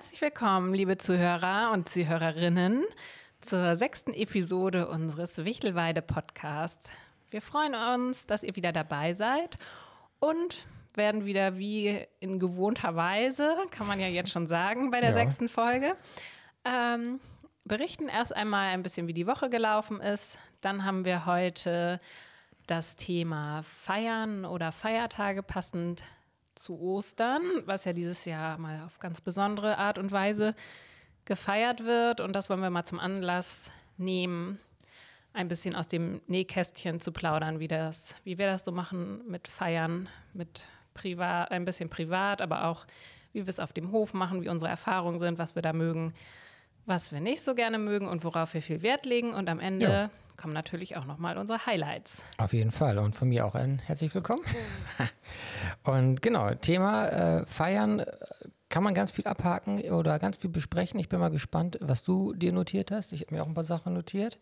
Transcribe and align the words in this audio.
Herzlich 0.00 0.22
willkommen, 0.22 0.72
liebe 0.72 0.96
Zuhörer 0.96 1.72
und 1.74 1.86
Zuhörerinnen, 1.86 2.86
zur 3.42 3.76
sechsten 3.76 4.14
Episode 4.14 4.88
unseres 4.88 5.44
Wichtelweide-Podcasts. 5.44 6.88
Wir 7.30 7.42
freuen 7.42 7.74
uns, 7.74 8.26
dass 8.26 8.42
ihr 8.42 8.56
wieder 8.56 8.72
dabei 8.72 9.12
seid 9.12 9.58
und 10.18 10.66
werden 10.94 11.26
wieder 11.26 11.58
wie 11.58 12.02
in 12.18 12.38
gewohnter 12.38 12.96
Weise, 12.96 13.54
kann 13.70 13.86
man 13.86 14.00
ja 14.00 14.06
jetzt 14.06 14.30
schon 14.30 14.46
sagen, 14.46 14.90
bei 14.90 15.00
der 15.00 15.10
ja. 15.10 15.16
sechsten 15.16 15.50
Folge, 15.50 15.94
ähm, 16.64 17.20
berichten 17.66 18.08
erst 18.08 18.34
einmal 18.34 18.70
ein 18.70 18.82
bisschen, 18.82 19.06
wie 19.06 19.12
die 19.12 19.26
Woche 19.26 19.50
gelaufen 19.50 20.00
ist. 20.00 20.38
Dann 20.62 20.86
haben 20.86 21.04
wir 21.04 21.26
heute 21.26 22.00
das 22.66 22.96
Thema 22.96 23.62
Feiern 23.64 24.46
oder 24.46 24.72
Feiertage 24.72 25.42
passend 25.42 26.04
zu 26.62 26.78
Ostern, 26.78 27.42
was 27.64 27.84
ja 27.84 27.92
dieses 27.92 28.24
Jahr 28.24 28.58
mal 28.58 28.84
auf 28.84 28.98
ganz 28.98 29.20
besondere 29.20 29.78
Art 29.78 29.98
und 29.98 30.12
Weise 30.12 30.54
gefeiert 31.24 31.84
wird. 31.84 32.20
Und 32.20 32.34
das 32.34 32.50
wollen 32.50 32.60
wir 32.60 32.70
mal 32.70 32.84
zum 32.84 33.00
Anlass 33.00 33.70
nehmen, 33.96 34.58
ein 35.32 35.48
bisschen 35.48 35.74
aus 35.74 35.88
dem 35.88 36.20
Nähkästchen 36.26 37.00
zu 37.00 37.12
plaudern, 37.12 37.60
wie, 37.60 37.68
das, 37.68 38.14
wie 38.24 38.38
wir 38.38 38.46
das 38.46 38.64
so 38.64 38.72
machen 38.72 39.22
mit 39.28 39.48
Feiern, 39.48 40.08
mit 40.34 40.66
privat, 40.92 41.50
ein 41.50 41.64
bisschen 41.64 41.88
privat, 41.88 42.42
aber 42.42 42.64
auch 42.64 42.84
wie 43.32 43.46
wir 43.46 43.48
es 43.48 43.60
auf 43.60 43.72
dem 43.72 43.92
Hof 43.92 44.12
machen, 44.12 44.42
wie 44.42 44.48
unsere 44.48 44.70
Erfahrungen 44.70 45.18
sind, 45.18 45.38
was 45.38 45.54
wir 45.54 45.62
da 45.62 45.72
mögen, 45.72 46.12
was 46.84 47.12
wir 47.12 47.20
nicht 47.20 47.42
so 47.42 47.54
gerne 47.54 47.78
mögen 47.78 48.08
und 48.08 48.24
worauf 48.24 48.54
wir 48.54 48.62
viel 48.62 48.82
Wert 48.82 49.06
legen. 49.06 49.32
Und 49.32 49.48
am 49.48 49.60
Ende 49.60 49.86
ja. 49.86 50.10
Kommen 50.40 50.54
natürlich 50.54 50.96
auch 50.96 51.04
nochmal 51.04 51.36
unsere 51.36 51.66
Highlights. 51.66 52.22
Auf 52.38 52.54
jeden 52.54 52.72
Fall. 52.72 52.98
Und 52.98 53.14
von 53.14 53.28
mir 53.28 53.44
auch 53.44 53.54
ein 53.54 53.78
herzlich 53.78 54.14
willkommen. 54.14 54.40
und 55.84 56.22
genau, 56.22 56.54
Thema 56.54 57.08
äh, 57.08 57.46
Feiern 57.46 58.02
kann 58.70 58.82
man 58.82 58.94
ganz 58.94 59.12
viel 59.12 59.26
abhaken 59.26 59.82
oder 59.92 60.18
ganz 60.18 60.38
viel 60.38 60.48
besprechen. 60.48 60.98
Ich 60.98 61.10
bin 61.10 61.20
mal 61.20 61.30
gespannt, 61.30 61.78
was 61.82 62.02
du 62.02 62.32
dir 62.32 62.52
notiert 62.52 62.90
hast. 62.90 63.12
Ich 63.12 63.20
habe 63.20 63.34
mir 63.34 63.42
auch 63.42 63.48
ein 63.48 63.54
paar 63.54 63.64
Sachen 63.64 63.92
notiert. 63.92 64.38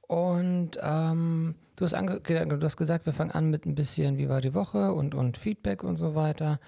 Und 0.00 0.78
ähm, 0.80 1.54
du, 1.76 1.84
hast 1.84 1.92
du, 1.92 2.60
hast 2.62 2.76
gesagt, 2.78 3.04
wir 3.04 3.12
fangen 3.12 3.30
an 3.30 3.50
mit 3.50 3.66
ein 3.66 3.74
bisschen, 3.74 4.16
wie 4.16 4.30
war 4.30 4.40
die 4.40 4.54
Woche 4.54 4.94
und, 4.94 5.14
und 5.14 5.36
Feedback 5.36 5.84
und 5.84 5.96
so 5.96 6.14
weiter. 6.14 6.60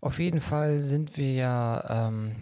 Auf 0.00 0.18
jeden 0.18 0.40
Fall 0.40 0.82
sind 0.82 1.16
wir 1.16 1.32
ja 1.34 2.08
ähm, 2.08 2.34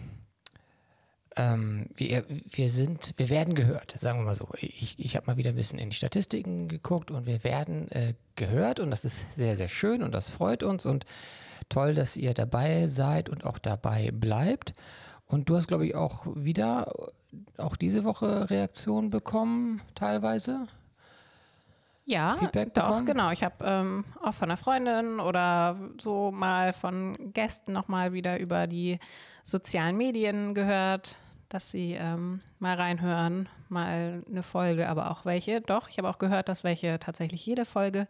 ähm, 1.37 1.87
wir, 1.95 2.25
wir 2.27 2.69
sind, 2.69 3.13
wir 3.17 3.29
werden 3.29 3.55
gehört, 3.55 3.95
sagen 4.01 4.19
wir 4.19 4.25
mal 4.25 4.35
so. 4.35 4.49
Ich, 4.59 4.99
ich 4.99 5.15
habe 5.15 5.27
mal 5.27 5.37
wieder 5.37 5.51
ein 5.51 5.55
bisschen 5.55 5.79
in 5.79 5.89
die 5.89 5.95
Statistiken 5.95 6.67
geguckt 6.67 7.11
und 7.11 7.25
wir 7.25 7.43
werden 7.43 7.89
äh, 7.91 8.13
gehört 8.35 8.79
und 8.79 8.91
das 8.91 9.05
ist 9.05 9.25
sehr, 9.35 9.55
sehr 9.55 9.69
schön 9.69 10.03
und 10.03 10.11
das 10.13 10.29
freut 10.29 10.63
uns 10.63 10.85
und 10.85 11.05
toll, 11.69 11.95
dass 11.95 12.17
ihr 12.17 12.33
dabei 12.33 12.87
seid 12.87 13.29
und 13.29 13.45
auch 13.45 13.57
dabei 13.57 14.11
bleibt. 14.11 14.73
Und 15.25 15.47
du 15.49 15.55
hast, 15.55 15.67
glaube 15.67 15.87
ich, 15.87 15.95
auch 15.95 16.25
wieder, 16.35 16.93
auch 17.57 17.77
diese 17.77 18.03
Woche 18.03 18.49
Reaktionen 18.49 19.09
bekommen, 19.09 19.81
teilweise. 19.95 20.67
Ja, 22.11 22.35
Feedback 22.35 22.73
doch, 22.73 22.87
bekommen? 22.87 23.05
genau. 23.05 23.31
Ich 23.31 23.43
habe 23.43 23.55
ähm, 23.63 24.05
auch 24.21 24.33
von 24.33 24.49
einer 24.49 24.57
Freundin 24.57 25.19
oder 25.19 25.77
so 25.99 26.31
mal 26.31 26.73
von 26.73 27.31
Gästen 27.33 27.71
nochmal 27.71 28.13
wieder 28.13 28.39
über 28.39 28.67
die 28.67 28.99
sozialen 29.43 29.97
Medien 29.97 30.53
gehört, 30.53 31.15
dass 31.49 31.71
sie 31.71 31.93
ähm, 31.93 32.41
mal 32.59 32.75
reinhören, 32.75 33.47
mal 33.69 34.23
eine 34.29 34.43
Folge, 34.43 34.89
aber 34.89 35.09
auch 35.09 35.25
welche. 35.25 35.61
Doch, 35.61 35.89
ich 35.89 35.97
habe 35.97 36.09
auch 36.09 36.17
gehört, 36.17 36.49
dass 36.49 36.63
welche 36.63 36.99
tatsächlich 36.99 37.45
jede 37.45 37.65
Folge 37.65 38.07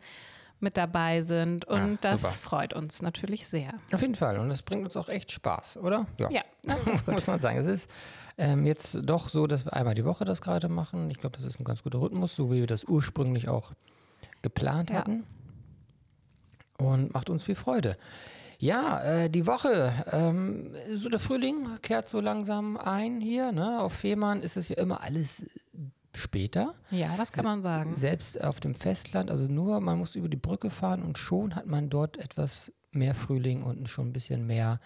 mit 0.62 0.78
dabei 0.78 1.22
sind 1.22 1.66
und 1.66 2.04
ja, 2.04 2.12
das 2.12 2.22
super. 2.22 2.34
freut 2.34 2.74
uns 2.74 3.02
natürlich 3.02 3.48
sehr. 3.48 3.74
Auf 3.92 4.02
jeden 4.02 4.16
Fall 4.16 4.38
und 4.38 4.50
das 4.50 4.62
bringt 4.62 4.84
uns 4.84 4.98
auch 4.98 5.10
echt 5.10 5.32
Spaß, 5.32 5.78
oder? 5.78 6.08
Ja, 6.20 6.30
ja 6.32 6.44
muss 7.08 7.28
man 7.28 7.40
sagen. 7.40 7.58
Es 7.60 7.66
ist 7.66 7.90
ähm, 8.38 8.66
jetzt 8.66 9.00
doch 9.04 9.30
so, 9.30 9.48
dass 9.48 9.66
wir 9.66 9.74
einmal 9.74 9.96
die 9.96 10.06
Woche 10.06 10.26
das 10.26 10.42
gerade 10.42 10.70
machen. 10.70 11.10
Ich 11.10 11.20
glaube, 11.20 11.36
das 11.36 11.46
ist 11.46 11.60
ein 11.60 11.64
ganz 11.64 11.84
guter 11.84 12.00
Rhythmus, 12.00 12.36
so 12.36 12.52
wie 12.52 12.60
wir 12.60 12.68
das 12.68 12.84
ursprünglich 12.86 13.50
auch 13.50 13.74
geplant 14.42 14.90
ja. 14.90 14.98
hatten 14.98 15.24
und 16.78 17.14
macht 17.14 17.30
uns 17.30 17.44
viel 17.44 17.56
Freude. 17.56 17.98
Ja, 18.58 19.02
äh, 19.04 19.30
die 19.30 19.48
Woche, 19.48 19.92
ähm, 20.12 20.72
so 20.94 21.10
der 21.10 21.20
Frühling 21.20 21.68
kehrt 21.82 22.08
so 22.08 22.20
langsam 22.20 22.78
ein 22.78 23.20
hier. 23.20 23.52
Ne? 23.52 23.80
Auf 23.80 23.94
Fehmarn 23.94 24.42
ist 24.42 24.56
es 24.56 24.70
ja 24.70 24.78
immer 24.78 25.02
alles 25.02 25.44
später. 26.16 26.76
Ja, 26.90 27.16
das 27.18 27.32
kann 27.32 27.46
man 27.46 27.62
sagen. 27.62 27.96
Selbst 27.96 28.42
auf 28.42 28.60
dem 28.60 28.76
Festland, 28.76 29.32
also 29.32 29.52
nur, 29.52 29.80
man 29.80 29.98
muss 29.98 30.16
über 30.16 30.30
die 30.30 30.38
Brücke 30.38 30.70
fahren 30.70 31.04
und 31.04 31.18
schon 31.18 31.56
hat 31.56 31.68
man 31.68 31.90
dort 31.90 32.18
etwas 32.18 32.72
mehr 32.92 33.16
Frühling 33.16 33.64
und 33.64 33.90
schon 33.90 34.10
ein 34.10 34.14
bisschen 34.14 34.46
mehr 34.46 34.80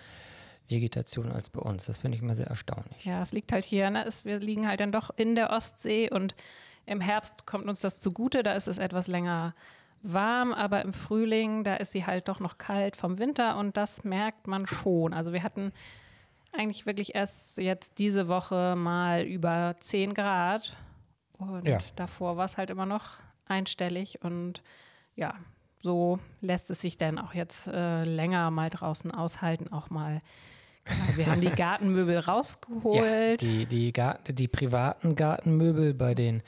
Vegetation 0.68 1.32
als 1.32 1.50
bei 1.50 1.62
uns. 1.62 1.86
Das 1.86 1.98
finde 1.98 2.18
ich 2.18 2.24
immer 2.24 2.36
sehr 2.36 2.48
erstaunlich. 2.48 3.06
Ja, 3.06 3.22
es 3.22 3.32
liegt 3.32 3.52
halt 3.52 3.66
hier, 3.66 3.90
ne? 3.90 4.06
es, 4.06 4.26
wir 4.26 4.40
liegen 4.40 4.68
halt 4.68 4.80
dann 4.80 4.92
doch 4.92 5.12
in 5.16 5.36
der 5.36 5.52
Ostsee 5.52 6.10
und 6.10 6.36
im 6.86 7.02
Herbst 7.02 7.46
kommt 7.46 7.68
uns 7.68 7.80
das 7.80 8.00
zugute, 8.00 8.44
da 8.44 8.54
ist 8.54 8.68
es 8.68 8.78
etwas 8.78 9.08
länger 9.08 9.56
warm, 10.04 10.54
aber 10.54 10.84
im 10.84 10.94
Frühling, 10.94 11.64
da 11.64 11.76
ist 11.76 11.92
sie 11.92 12.06
halt 12.06 12.28
doch 12.28 12.40
noch 12.40 12.58
kalt 12.60 12.96
vom 12.96 13.18
Winter 13.18 13.58
und 13.58 13.76
das 13.76 14.04
merkt 14.04 14.46
man 14.46 14.68
schon. 14.68 15.14
Also 15.14 15.34
wir 15.34 15.42
hatten 15.42 15.72
eigentlich 16.54 16.86
wirklich 16.86 17.16
erst 17.16 17.58
jetzt 17.58 17.98
diese 17.98 18.28
Woche 18.28 18.76
mal 18.78 19.24
über 19.24 19.76
10 19.80 20.14
Grad 20.14 20.76
und 21.38 21.68
ja. 21.68 21.78
davor 21.96 22.38
war 22.38 22.46
es 22.46 22.58
halt 22.58 22.70
immer 22.70 22.86
noch 22.86 23.18
einstellig 23.46 24.20
und 24.24 24.62
ja, 25.16 25.36
so 25.80 26.20
lässt 26.42 26.70
es 26.70 26.82
sich 26.82 26.98
dann 26.98 27.20
auch 27.20 27.34
jetzt 27.34 27.68
äh, 27.68 28.04
länger 28.04 28.52
mal 28.52 28.70
draußen 28.70 29.12
aushalten, 29.12 29.72
auch 29.72 29.90
mal 29.90 30.22
Genau, 30.86 31.18
wir 31.18 31.26
haben 31.28 31.42
die 31.42 31.48
Gartenmöbel 31.56 32.20
rausgeholt. 32.20 33.42
Ja, 33.42 33.48
die, 33.48 33.66
die, 33.66 33.92
Garten, 33.92 34.36
die 34.36 34.48
privaten 34.48 35.16
Gartenmöbel 35.16 35.94
bei 35.94 36.14
den 36.14 36.44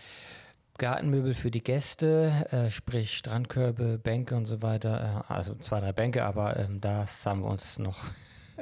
Gartenmöbel 0.77 1.33
für 1.33 1.49
die 1.49 1.63
Gäste, 1.63 2.45
äh, 2.51 2.69
sprich 2.69 3.17
Strandkörbe, 3.17 3.97
Bänke 3.97 4.35
und 4.35 4.45
so 4.45 4.61
weiter. 4.61 5.25
Äh, 5.27 5.33
also 5.33 5.55
zwei, 5.55 5.79
drei 5.79 5.91
Bänke, 5.91 6.23
aber 6.23 6.57
ähm, 6.57 6.79
das 6.79 7.25
haben 7.25 7.41
wir 7.41 7.49
uns 7.49 7.79
noch 7.79 7.97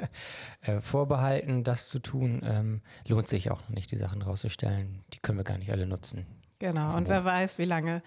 vorbehalten, 0.80 1.64
das 1.64 1.88
zu 1.88 1.98
tun. 1.98 2.42
Ähm, 2.44 2.82
lohnt 3.06 3.28
sich 3.28 3.50
auch 3.50 3.60
noch 3.62 3.70
nicht, 3.70 3.90
die 3.90 3.96
Sachen 3.96 4.22
rauszustellen. 4.22 5.04
Die 5.14 5.20
können 5.20 5.38
wir 5.38 5.44
gar 5.44 5.58
nicht 5.58 5.70
alle 5.70 5.86
nutzen. 5.86 6.26
Genau, 6.58 6.96
und 6.96 7.08
wer 7.08 7.24
weiß, 7.24 7.58
wie 7.58 7.64
lange 7.64 8.02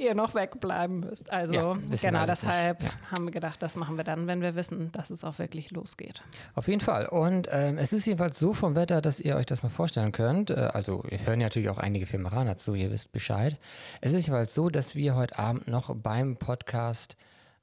ihr 0.00 0.14
noch 0.14 0.34
wegbleiben 0.34 1.00
müsst. 1.00 1.30
Also 1.30 1.54
ja, 1.54 1.76
genau 2.00 2.26
deshalb 2.26 2.82
ja. 2.82 2.90
haben 3.10 3.26
wir 3.26 3.32
gedacht, 3.32 3.62
das 3.62 3.76
machen 3.76 3.96
wir 3.96 4.04
dann, 4.04 4.26
wenn 4.26 4.40
wir 4.40 4.54
wissen, 4.54 4.90
dass 4.92 5.10
es 5.10 5.24
auch 5.24 5.38
wirklich 5.38 5.70
losgeht. 5.70 6.22
Auf 6.54 6.68
jeden 6.68 6.80
Fall. 6.80 7.06
Und 7.06 7.48
ähm, 7.50 7.78
es 7.78 7.92
ist 7.92 8.06
jedenfalls 8.06 8.38
so 8.38 8.54
vom 8.54 8.74
Wetter, 8.74 9.02
dass 9.02 9.20
ihr 9.20 9.36
euch 9.36 9.46
das 9.46 9.62
mal 9.62 9.68
vorstellen 9.68 10.12
könnt. 10.12 10.50
Äh, 10.50 10.70
also 10.72 11.04
wir 11.06 11.18
hören 11.26 11.40
ja 11.40 11.46
natürlich 11.46 11.68
auch 11.68 11.78
einige 11.78 12.06
Firmeraner 12.06 12.56
zu, 12.56 12.74
ihr 12.74 12.90
wisst 12.90 13.12
Bescheid. 13.12 13.58
Es 14.00 14.12
ist 14.12 14.26
jedenfalls 14.26 14.54
so, 14.54 14.70
dass 14.70 14.96
wir 14.96 15.14
heute 15.14 15.38
Abend 15.38 15.68
noch 15.68 15.94
beim 15.94 16.36
Podcast 16.36 17.16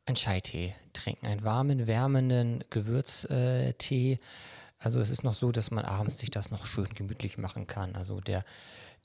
einen 0.07 0.15
Scheitee 0.15 0.73
trinken, 0.93 1.27
einen 1.27 1.43
warmen, 1.43 1.85
wärmenden 1.85 2.63
Gewürztee. 2.69 4.19
Also 4.79 4.99
es 4.99 5.09
ist 5.09 5.23
noch 5.23 5.33
so, 5.33 5.51
dass 5.51 5.71
man 5.71 5.85
abends 5.85 6.17
sich 6.17 6.31
das 6.31 6.51
noch 6.51 6.65
schön 6.65 6.89
gemütlich 6.95 7.37
machen 7.37 7.67
kann. 7.67 7.95
Also 7.95 8.21
der 8.21 8.43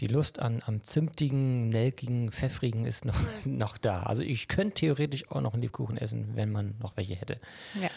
die 0.00 0.06
Lust 0.06 0.40
an 0.40 0.62
am 0.66 0.82
zimtigen, 0.82 1.68
nelkigen, 1.68 2.32
pfeffrigen 2.32 2.84
ist 2.84 3.04
noch, 3.04 3.18
noch 3.44 3.78
da. 3.78 4.04
Also 4.04 4.22
ich 4.22 4.48
könnte 4.48 4.74
theoretisch 4.74 5.30
auch 5.30 5.40
noch 5.40 5.52
einen 5.52 5.62
Lebkuchen 5.62 5.96
essen, 5.96 6.30
wenn 6.34 6.50
man 6.50 6.74
noch 6.80 6.96
welche 6.96 7.14
hätte. 7.14 7.38
Ja. 7.80 7.88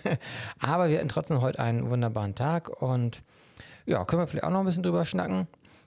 Aber 0.58 0.88
wir 0.88 0.98
hatten 0.98 1.08
trotzdem 1.08 1.40
heute 1.40 1.58
einen 1.58 1.90
wunderbaren 1.90 2.34
Tag 2.34 2.82
und 2.82 3.22
ja, 3.86 4.04
können 4.04 4.22
wir 4.22 4.26
vielleicht 4.26 4.44
auch 4.44 4.50
noch 4.50 4.60
ein 4.60 4.66
bisschen 4.66 4.82
drüber 4.82 5.04
schnacken. 5.04 5.46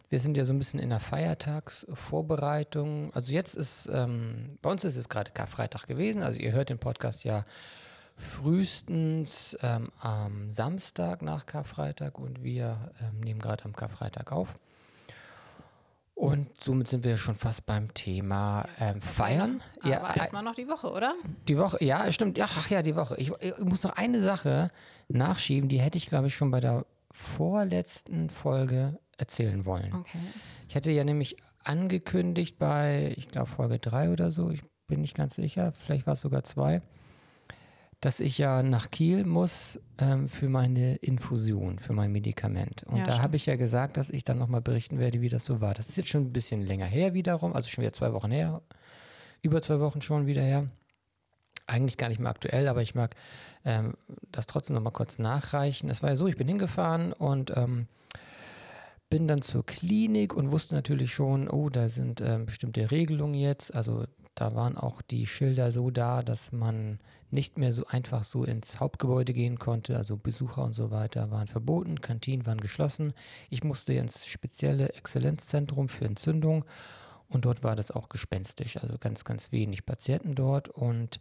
Wir 0.09 0.19
sind 0.19 0.35
ja 0.37 0.45
so 0.45 0.53
ein 0.53 0.57
bisschen 0.57 0.79
in 0.79 0.89
der 0.89 1.01
Feiertagsvorbereitung. 1.01 3.13
Also 3.13 3.33
jetzt 3.33 3.55
ist, 3.55 3.89
ähm, 3.91 4.57
bei 4.61 4.71
uns 4.71 4.85
ist 4.85 4.97
es 4.97 5.09
gerade 5.09 5.31
Karfreitag 5.31 5.87
gewesen. 5.87 6.23
Also 6.23 6.39
ihr 6.39 6.53
hört 6.53 6.69
den 6.69 6.79
Podcast 6.79 7.25
ja 7.25 7.45
frühestens 8.15 9.57
ähm, 9.61 9.91
am 9.99 10.49
Samstag 10.49 11.21
nach 11.21 11.45
Karfreitag 11.45 12.17
und 12.17 12.43
wir 12.43 12.91
ähm, 13.01 13.19
nehmen 13.19 13.39
gerade 13.39 13.65
am 13.65 13.75
Karfreitag 13.75 14.31
auf. 14.31 14.57
Und 16.15 16.47
somit 16.59 16.87
sind 16.87 17.03
wir 17.03 17.17
schon 17.17 17.35
fast 17.35 17.67
beim 17.67 17.93
Thema 17.93 18.65
ähm, 18.79 19.01
Feiern. 19.01 19.61
Aber 19.81 19.89
ja, 19.89 20.15
erstmal 20.15 20.41
noch 20.41 20.55
die 20.55 20.67
Woche, 20.67 20.89
oder? 20.89 21.13
Die 21.47 21.59
Woche, 21.59 21.83
ja, 21.83 22.11
stimmt. 22.11 22.39
Ach 22.41 22.69
ja, 22.71 22.81
die 22.81 22.95
Woche. 22.95 23.15
Ich, 23.17 23.31
ich 23.39 23.59
muss 23.59 23.83
noch 23.83 23.91
eine 23.91 24.19
Sache 24.19 24.71
nachschieben, 25.09 25.69
die 25.69 25.79
hätte 25.79 25.99
ich, 25.99 26.07
glaube 26.07 26.25
ich, 26.27 26.35
schon 26.35 26.49
bei 26.49 26.59
der 26.59 26.87
vorletzten 27.11 28.31
Folge 28.31 28.97
erzählen 29.17 29.65
wollen. 29.65 29.93
Okay. 29.93 30.19
Ich 30.69 30.75
hatte 30.75 30.91
ja 30.91 31.03
nämlich 31.03 31.37
angekündigt 31.63 32.57
bei, 32.57 33.13
ich 33.17 33.29
glaube, 33.29 33.49
Folge 33.49 33.79
3 33.79 34.11
oder 34.11 34.31
so, 34.31 34.49
ich 34.49 34.61
bin 34.87 35.01
nicht 35.01 35.15
ganz 35.15 35.35
sicher, 35.35 35.71
vielleicht 35.71 36.07
war 36.07 36.13
es 36.13 36.21
sogar 36.21 36.43
2, 36.43 36.81
dass 37.99 38.19
ich 38.19 38.37
ja 38.37 38.61
nach 38.63 38.91
Kiel 38.91 39.25
muss 39.25 39.79
ähm, 39.97 40.29
für 40.29 40.49
meine 40.49 40.95
Infusion, 40.97 41.79
für 41.79 41.93
mein 41.93 42.11
Medikament. 42.11 42.83
Und 42.83 42.99
ja, 42.99 43.03
da 43.03 43.21
habe 43.21 43.35
ich 43.35 43.47
ja 43.47 43.55
gesagt, 43.55 43.97
dass 43.97 44.09
ich 44.09 44.23
dann 44.23 44.37
nochmal 44.37 44.61
berichten 44.61 44.99
werde, 44.99 45.21
wie 45.21 45.29
das 45.29 45.45
so 45.45 45.61
war. 45.61 45.73
Das 45.73 45.89
ist 45.89 45.97
jetzt 45.97 46.09
schon 46.09 46.25
ein 46.25 46.33
bisschen 46.33 46.61
länger 46.61 46.85
her 46.85 47.13
wiederum, 47.13 47.53
also 47.53 47.67
schon 47.67 47.81
wieder 47.81 47.93
zwei 47.93 48.13
Wochen 48.13 48.31
her, 48.31 48.61
über 49.41 49.61
zwei 49.61 49.79
Wochen 49.79 50.01
schon 50.01 50.27
wieder 50.27 50.43
her. 50.43 50.67
eigentlich 51.65 51.97
gar 51.97 52.07
nicht 52.09 52.19
mehr 52.19 52.29
aktuell, 52.29 52.67
aber 52.67 52.81
ich 52.81 52.95
mag 52.95 53.15
ähm, 53.65 53.95
das 54.31 54.47
trotzdem 54.47 54.75
noch 54.75 54.83
mal 54.83 54.91
kurz 54.91 55.19
nachreichen. 55.19 55.89
Es 55.89 56.01
war 56.01 56.11
ja 56.11 56.15
so, 56.15 56.27
ich 56.27 56.37
bin 56.37 56.47
hingefahren 56.47 57.13
und 57.13 57.51
ähm, 57.57 57.87
bin 59.09 59.27
dann 59.27 59.41
zur 59.41 59.65
Klinik 59.65 60.33
und 60.35 60.51
wusste 60.51 60.75
natürlich 60.75 61.13
schon, 61.13 61.49
oh, 61.49 61.69
da 61.69 61.89
sind 61.89 62.21
ähm, 62.21 62.45
bestimmte 62.45 62.91
Regelungen 62.91 63.35
jetzt. 63.35 63.73
Also 63.73 64.05
da 64.35 64.53
waren 64.53 64.77
auch 64.77 65.01
die 65.01 65.25
Schilder 65.25 65.71
so 65.71 65.89
da, 65.89 66.21
dass 66.21 66.51
man 66.51 66.99
nicht 67.31 67.57
mehr 67.57 67.73
so 67.73 67.85
einfach 67.87 68.23
so 68.23 68.43
ins 68.43 68.79
Hauptgebäude 68.79 69.33
gehen 69.33 69.59
konnte. 69.59 69.97
Also 69.97 70.17
Besucher 70.17 70.63
und 70.63 70.73
so 70.73 70.91
weiter 70.91 71.31
waren 71.31 71.47
verboten, 71.47 72.01
Kantinen 72.01 72.45
waren 72.45 72.61
geschlossen. 72.61 73.13
Ich 73.49 73.63
musste 73.63 73.93
ins 73.93 74.27
spezielle 74.27 74.93
Exzellenzzentrum 74.93 75.89
für 75.89 76.05
Entzündung 76.05 76.65
und 77.29 77.45
dort 77.45 77.63
war 77.63 77.75
das 77.75 77.91
auch 77.91 78.09
gespenstisch. 78.09 78.77
Also 78.77 78.97
ganz, 78.99 79.25
ganz 79.25 79.51
wenig 79.51 79.85
Patienten 79.85 80.35
dort 80.35 80.69
und 80.69 81.19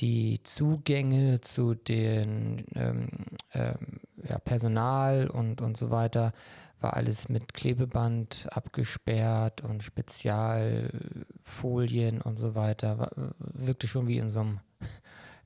die 0.00 0.42
Zugänge 0.42 1.40
zu 1.40 1.74
den 1.74 2.64
ähm, 2.74 3.08
ähm, 3.52 4.00
ja, 4.28 4.38
Personal 4.38 5.28
und, 5.28 5.60
und 5.60 5.76
so 5.76 5.90
weiter 5.90 6.32
war 6.80 6.94
alles 6.94 7.28
mit 7.28 7.54
Klebeband 7.54 8.46
abgesperrt 8.50 9.62
und 9.62 9.82
Spezialfolien 9.82 12.22
und 12.22 12.36
so 12.36 12.54
weiter. 12.54 12.98
War, 12.98 13.10
wirkte 13.38 13.88
schon 13.88 14.06
wie 14.06 14.18
in 14.18 14.30
so 14.30 14.38
einem 14.40 14.60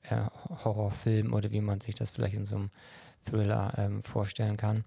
äh, 0.03 0.21
Horrorfilm 0.63 1.33
oder 1.33 1.49
wie 1.51 1.61
man 1.61 1.81
sich 1.81 1.95
das 1.95 2.11
vielleicht 2.11 2.35
in 2.35 2.45
so 2.45 2.57
einem 2.57 2.69
Thriller 3.25 3.73
ähm, 3.77 4.03
vorstellen 4.03 4.57
kann. 4.57 4.83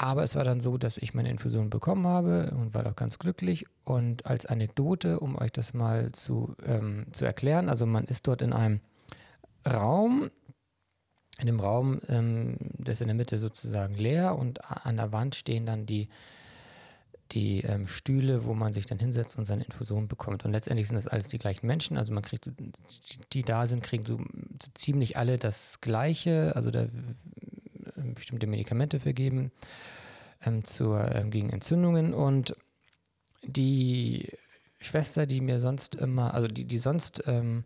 Aber 0.00 0.22
es 0.22 0.36
war 0.36 0.44
dann 0.44 0.60
so, 0.60 0.78
dass 0.78 0.96
ich 0.96 1.12
meine 1.12 1.28
Infusion 1.28 1.70
bekommen 1.70 2.06
habe 2.06 2.52
und 2.56 2.72
war 2.72 2.84
doch 2.84 2.94
ganz 2.94 3.18
glücklich. 3.18 3.66
Und 3.82 4.26
als 4.26 4.46
Anekdote, 4.46 5.18
um 5.18 5.36
euch 5.36 5.50
das 5.50 5.74
mal 5.74 6.12
zu, 6.12 6.54
ähm, 6.64 7.06
zu 7.12 7.24
erklären, 7.24 7.68
also 7.68 7.84
man 7.84 8.04
ist 8.04 8.28
dort 8.28 8.40
in 8.40 8.52
einem 8.52 8.80
Raum, 9.68 10.30
in 11.40 11.46
dem 11.48 11.58
Raum, 11.58 12.00
ähm, 12.08 12.56
der 12.78 12.92
ist 12.92 13.00
in 13.00 13.08
der 13.08 13.16
Mitte 13.16 13.40
sozusagen 13.40 13.96
leer 13.96 14.38
und 14.38 14.64
an 14.70 14.96
der 14.96 15.10
Wand 15.10 15.34
stehen 15.34 15.66
dann 15.66 15.84
die, 15.84 16.08
die 17.32 17.62
ähm, 17.62 17.88
Stühle, 17.88 18.44
wo 18.44 18.54
man 18.54 18.72
sich 18.72 18.86
dann 18.86 19.00
hinsetzt 19.00 19.36
und 19.36 19.46
seine 19.46 19.64
Infusion 19.64 20.06
bekommt. 20.06 20.44
Und 20.44 20.52
letztendlich 20.52 20.86
sind 20.86 20.96
das 20.96 21.08
alles 21.08 21.26
die 21.26 21.38
gleichen 21.38 21.66
Menschen. 21.66 21.96
Also 21.98 22.12
man 22.12 22.22
kriegt, 22.22 22.48
die 23.32 23.42
da 23.42 23.66
sind, 23.66 23.82
kriegen 23.82 24.06
so, 24.06 24.18
ziemlich 24.74 25.16
alle 25.16 25.38
das 25.38 25.80
Gleiche. 25.80 26.54
Also 26.54 26.70
da 26.70 26.86
bestimmte 28.14 28.46
Medikamente 28.46 29.00
vergeben 29.00 29.52
ähm, 30.44 30.64
zur, 30.64 31.14
ähm, 31.14 31.30
gegen 31.30 31.50
Entzündungen. 31.50 32.14
Und 32.14 32.56
die 33.42 34.28
Schwester, 34.80 35.26
die 35.26 35.40
mir 35.40 35.60
sonst 35.60 35.94
immer, 35.94 36.34
also 36.34 36.48
die, 36.48 36.64
die 36.64 36.78
sonst 36.78 37.22
ähm, 37.26 37.64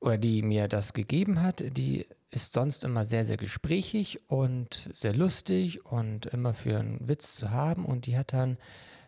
oder 0.00 0.18
die 0.18 0.42
mir 0.42 0.68
das 0.68 0.92
gegeben 0.92 1.42
hat, 1.42 1.62
die 1.76 2.06
ist 2.30 2.52
sonst 2.52 2.84
immer 2.84 3.06
sehr, 3.06 3.24
sehr 3.24 3.36
gesprächig 3.36 4.28
und 4.28 4.90
sehr 4.92 5.14
lustig 5.14 5.86
und 5.86 6.26
immer 6.26 6.54
für 6.54 6.78
einen 6.78 7.08
Witz 7.08 7.36
zu 7.36 7.50
haben. 7.50 7.84
Und 7.84 8.06
die 8.06 8.18
hat 8.18 8.32
dann 8.32 8.58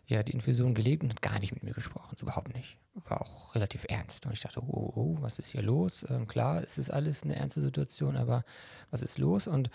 ja 0.06 0.22
die 0.22 0.32
Infusion 0.32 0.74
gelegt 0.74 1.02
und 1.02 1.10
hat 1.10 1.22
gar 1.22 1.38
nicht 1.38 1.52
mit 1.52 1.62
mir 1.62 1.74
gesprochen, 1.74 2.16
so 2.16 2.24
überhaupt 2.24 2.54
nicht. 2.54 2.78
War 2.94 3.20
auch 3.20 3.54
relativ 3.54 3.84
ernst. 3.88 4.24
Und 4.24 4.32
ich 4.32 4.40
dachte, 4.40 4.62
oh, 4.62 4.92
oh 4.94 5.16
was 5.20 5.38
ist 5.38 5.52
hier 5.52 5.62
los? 5.62 6.06
Ähm, 6.08 6.26
klar, 6.26 6.62
es 6.62 6.78
ist 6.78 6.90
alles 6.90 7.22
eine 7.22 7.36
ernste 7.36 7.60
Situation, 7.60 8.16
aber 8.16 8.44
was 8.90 9.02
ist 9.02 9.18
los? 9.18 9.46
Und 9.46 9.70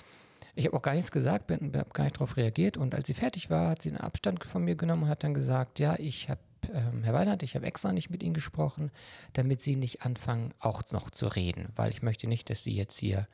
ich 0.55 0.65
habe 0.65 0.77
auch 0.77 0.81
gar 0.81 0.93
nichts 0.93 1.11
gesagt, 1.11 1.49
habe 1.51 1.69
gar 1.93 2.03
nicht 2.03 2.15
darauf 2.15 2.37
reagiert. 2.37 2.77
Und 2.77 2.93
als 2.95 3.07
sie 3.07 3.13
fertig 3.13 3.49
war, 3.49 3.71
hat 3.71 3.81
sie 3.81 3.89
einen 3.89 3.97
Abstand 3.97 4.43
von 4.43 4.63
mir 4.63 4.75
genommen 4.75 5.03
und 5.03 5.09
hat 5.09 5.23
dann 5.23 5.33
gesagt, 5.33 5.79
ja, 5.79 5.95
ich 5.97 6.29
habe, 6.29 6.41
ähm, 6.73 7.03
Herr 7.03 7.13
Weinert, 7.13 7.43
ich 7.43 7.55
habe 7.55 7.65
extra 7.65 7.91
nicht 7.91 8.09
mit 8.09 8.21
Ihnen 8.21 8.33
gesprochen, 8.33 8.91
damit 9.33 9.61
Sie 9.61 9.75
nicht 9.75 10.03
anfangen, 10.03 10.53
auch 10.59 10.83
noch 10.91 11.09
zu 11.09 11.27
reden, 11.27 11.69
weil 11.75 11.91
ich 11.91 12.03
möchte 12.03 12.27
nicht, 12.27 12.49
dass 12.49 12.63
Sie 12.63 12.75
jetzt 12.75 12.99
hier 12.99 13.27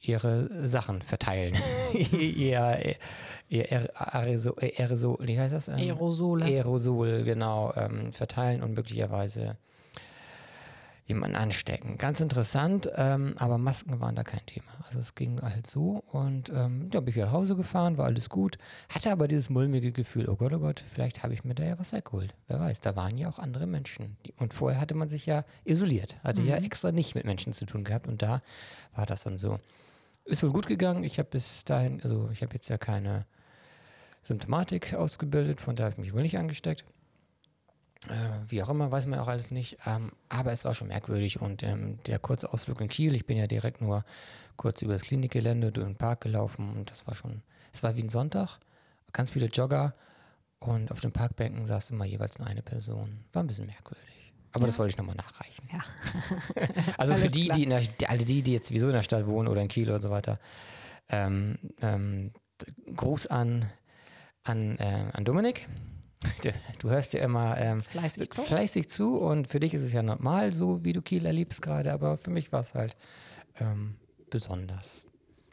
ihre 0.00 0.68
Sachen 0.68 1.02
verteilen. 1.02 1.56
ihr, 1.92 2.96
ihr 3.48 3.90
Aerosol, 3.94 4.54
Aerosol, 4.58 5.18
wie 5.20 5.38
heißt 5.38 5.54
das? 5.54 5.68
Ähm, 5.68 5.74
Aerosole. 5.74 6.44
Aerosol, 6.44 7.24
genau, 7.24 7.72
ähm, 7.76 8.12
verteilen 8.12 8.62
und 8.62 8.74
möglicherweise 8.74 9.58
jemanden 11.12 11.36
anstecken. 11.36 11.98
Ganz 11.98 12.20
interessant, 12.20 12.90
ähm, 12.96 13.34
aber 13.36 13.58
Masken 13.58 14.00
waren 14.00 14.14
da 14.14 14.22
kein 14.22 14.44
Thema. 14.46 14.66
Also 14.86 14.98
es 14.98 15.14
ging 15.14 15.40
halt 15.40 15.66
so 15.66 16.02
und 16.12 16.50
ähm, 16.50 16.88
da 16.90 17.00
bin 17.00 17.10
ich 17.10 17.16
wieder 17.16 17.26
nach 17.26 17.32
Hause 17.32 17.56
gefahren, 17.56 17.98
war 17.98 18.06
alles 18.06 18.28
gut, 18.28 18.58
hatte 18.88 19.10
aber 19.10 19.28
dieses 19.28 19.50
mulmige 19.50 19.92
Gefühl, 19.92 20.28
oh 20.28 20.36
Gott, 20.36 20.52
oh 20.52 20.58
Gott, 20.58 20.82
vielleicht 20.92 21.22
habe 21.22 21.34
ich 21.34 21.44
mir 21.44 21.54
da 21.54 21.64
ja 21.64 21.78
was 21.78 21.92
weggeholt. 21.92 22.34
Wer 22.48 22.60
weiß, 22.60 22.80
da 22.80 22.96
waren 22.96 23.16
ja 23.18 23.28
auch 23.28 23.38
andere 23.38 23.66
Menschen. 23.66 24.16
Und 24.38 24.54
vorher 24.54 24.80
hatte 24.80 24.94
man 24.94 25.08
sich 25.08 25.26
ja 25.26 25.44
isoliert, 25.64 26.16
hatte 26.24 26.42
mhm. 26.42 26.48
ja 26.48 26.56
extra 26.56 26.92
nicht 26.92 27.14
mit 27.14 27.24
Menschen 27.24 27.52
zu 27.52 27.66
tun 27.66 27.84
gehabt 27.84 28.08
und 28.08 28.22
da 28.22 28.40
war 28.94 29.06
das 29.06 29.24
dann 29.24 29.38
so. 29.38 29.58
Ist 30.24 30.42
wohl 30.42 30.52
gut 30.52 30.66
gegangen. 30.66 31.02
Ich 31.02 31.18
habe 31.18 31.28
bis 31.30 31.64
dahin, 31.64 32.00
also 32.02 32.30
ich 32.32 32.42
habe 32.42 32.54
jetzt 32.54 32.68
ja 32.68 32.78
keine 32.78 33.26
Symptomatik 34.22 34.94
ausgebildet, 34.94 35.60
von 35.60 35.74
daher 35.74 35.90
habe 35.90 36.00
ich 36.00 36.06
mich 36.06 36.14
wohl 36.14 36.22
nicht 36.22 36.38
angesteckt. 36.38 36.84
Äh, 38.08 38.14
wie 38.48 38.62
auch 38.62 38.68
immer, 38.68 38.90
weiß 38.90 39.06
man 39.06 39.18
auch 39.18 39.28
alles 39.28 39.50
nicht. 39.50 39.78
Ähm, 39.86 40.12
aber 40.28 40.52
es 40.52 40.64
war 40.64 40.74
schon 40.74 40.88
merkwürdig 40.88 41.40
und 41.40 41.62
ähm, 41.62 41.98
der 42.06 42.18
kurze 42.18 42.52
Ausflug 42.52 42.80
in 42.80 42.88
Kiel, 42.88 43.14
ich 43.14 43.26
bin 43.26 43.36
ja 43.36 43.46
direkt 43.46 43.80
nur 43.80 44.04
kurz 44.56 44.82
über 44.82 44.94
das 44.94 45.02
Klinikgelände 45.02 45.72
durch 45.72 45.86
den 45.86 45.96
Park 45.96 46.22
gelaufen 46.22 46.70
und 46.70 46.90
das 46.90 47.06
war 47.06 47.14
schon, 47.14 47.42
es 47.72 47.82
war 47.82 47.96
wie 47.96 48.02
ein 48.02 48.08
Sonntag, 48.08 48.58
ganz 49.12 49.30
viele 49.30 49.46
Jogger 49.46 49.94
und 50.58 50.90
auf 50.90 51.00
den 51.00 51.12
Parkbänken 51.12 51.66
saß 51.66 51.90
immer 51.90 52.04
jeweils 52.04 52.38
nur 52.38 52.48
eine 52.48 52.62
Person. 52.62 53.24
War 53.32 53.42
ein 53.42 53.46
bisschen 53.46 53.66
merkwürdig. 53.66 54.32
Aber 54.52 54.62
ja. 54.62 54.66
das 54.66 54.78
wollte 54.78 54.90
ich 54.90 54.98
nochmal 54.98 55.16
nachreichen. 55.16 55.68
Ja. 55.72 55.80
also 56.98 57.14
für 57.14 57.28
die, 57.28 57.48
die, 57.48 57.64
in 57.64 57.70
der, 57.70 57.82
alle 58.08 58.24
die, 58.24 58.42
die 58.42 58.52
jetzt 58.52 58.68
sowieso 58.68 58.88
in 58.88 58.92
der 58.92 59.02
Stadt 59.02 59.26
wohnen 59.26 59.48
oder 59.48 59.62
in 59.62 59.68
Kiel 59.68 59.90
und 59.90 60.02
so 60.02 60.10
weiter, 60.10 60.38
ähm, 61.08 61.58
ähm, 61.80 62.32
Gruß 62.94 63.28
an, 63.28 63.70
an, 64.44 64.76
äh, 64.78 65.06
an 65.12 65.24
Dominik 65.24 65.68
Du 66.78 66.90
hörst 66.90 67.12
ja 67.12 67.20
immer 67.22 67.56
ähm, 67.58 67.82
fleißig, 67.82 68.30
zu. 68.30 68.42
fleißig, 68.42 68.88
zu. 68.88 69.16
und 69.18 69.48
für 69.48 69.60
dich 69.60 69.74
ist 69.74 69.82
es 69.82 69.92
ja 69.92 70.02
normal, 70.02 70.52
so 70.52 70.84
wie 70.84 70.92
du 70.92 71.02
Kiel 71.02 71.26
erlebst 71.26 71.62
gerade, 71.62 71.92
aber 71.92 72.18
für 72.18 72.30
mich 72.30 72.52
war 72.52 72.60
es 72.60 72.74
halt 72.74 72.96
ähm, 73.60 73.96
besonders. 74.30 75.04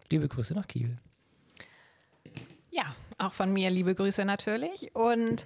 Liebe 0.09 0.27
Grüße 0.27 0.53
nach 0.53 0.67
Kiel. 0.67 0.97
Ja, 2.71 2.95
auch 3.17 3.33
von 3.33 3.53
mir 3.53 3.69
liebe 3.69 3.93
Grüße 3.95 4.25
natürlich 4.25 4.95
und 4.95 5.45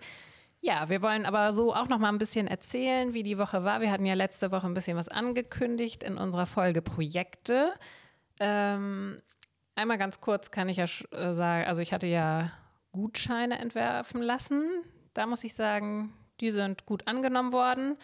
ja, 0.61 0.87
wir 0.87 1.01
wollen 1.01 1.25
aber 1.25 1.51
so 1.51 1.75
auch 1.75 1.89
noch 1.89 1.99
mal 1.99 2.07
ein 2.07 2.17
bisschen 2.17 2.47
erzählen, 2.47 3.13
wie 3.13 3.23
die 3.23 3.37
Woche 3.37 3.65
war. 3.65 3.81
Wir 3.81 3.91
hatten 3.91 4.05
ja 4.05 4.13
letzte 4.13 4.49
Woche 4.51 4.65
ein 4.65 4.73
bisschen 4.73 4.95
was 4.95 5.09
angekündigt 5.09 6.03
in 6.03 6.17
unserer 6.17 6.45
Folge 6.45 6.81
Projekte. 6.81 7.73
Ähm, 8.39 9.21
einmal 9.75 9.97
ganz 9.97 10.21
kurz 10.21 10.51
kann 10.51 10.69
ich 10.69 10.77
ja 10.77 10.85
äh, 11.11 11.33
sagen, 11.33 11.67
also 11.67 11.81
ich 11.81 11.91
hatte 11.91 12.07
ja 12.07 12.51
Gutscheine 12.93 13.59
entwerfen 13.59 14.21
lassen 14.21 14.63
da 15.13 15.25
muss 15.25 15.43
ich 15.43 15.53
sagen, 15.53 16.13
die 16.39 16.51
sind 16.51 16.85
gut 16.85 17.07
angenommen 17.07 17.51
worden. 17.51 17.97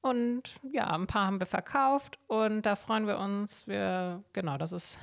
Und 0.00 0.60
ja, 0.70 0.90
ein 0.90 1.06
paar 1.06 1.26
haben 1.26 1.40
wir 1.40 1.46
verkauft 1.46 2.18
und 2.26 2.62
da 2.66 2.76
freuen 2.76 3.06
wir 3.06 3.18
uns. 3.18 3.66
Wir, 3.66 4.22
genau, 4.34 4.58
das 4.58 4.72
ist 4.72 4.98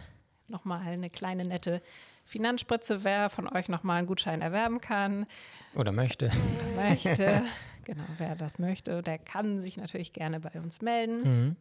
nochmal 0.47 0.81
eine 0.81 1.09
kleine 1.09 1.43
nette 1.43 1.81
Finanzspritze, 2.25 3.03
wer 3.03 3.29
von 3.29 3.47
euch 3.47 3.67
nochmal 3.67 3.97
einen 3.97 4.07
Gutschein 4.07 4.41
erwerben 4.41 4.79
kann. 4.79 5.25
Oder 5.73 5.91
möchte. 5.91 6.29
Möchte. 6.75 7.43
genau, 7.83 8.03
wer 8.19 8.35
das 8.35 8.59
möchte, 8.59 9.01
der 9.01 9.17
kann 9.17 9.59
sich 9.59 9.77
natürlich 9.77 10.13
gerne 10.13 10.39
bei 10.39 10.59
uns 10.59 10.81
melden. 10.81 11.21
Mhm. 11.21 11.55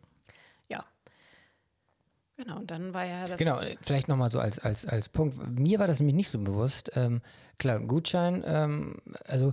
Genau, 2.43 2.57
und 2.57 2.71
dann 2.71 2.95
war 2.95 3.05
ja 3.05 3.25
das. 3.25 3.39
Genau, 3.39 3.61
vielleicht 3.83 4.09
nochmal 4.09 4.31
so 4.31 4.41
als, 4.41 4.59
als, 4.59 4.87
als 4.87 5.11
Punkt. 5.11 5.37
Mir 5.59 5.79
war 5.79 5.87
das 5.87 5.99
nämlich 5.99 6.15
nicht 6.17 6.31
so 6.31 6.39
bewusst. 6.39 6.91
Ähm, 6.95 7.21
klar, 7.59 7.81
Gutschein, 7.81 8.43
ähm, 8.47 8.97
also 9.27 9.53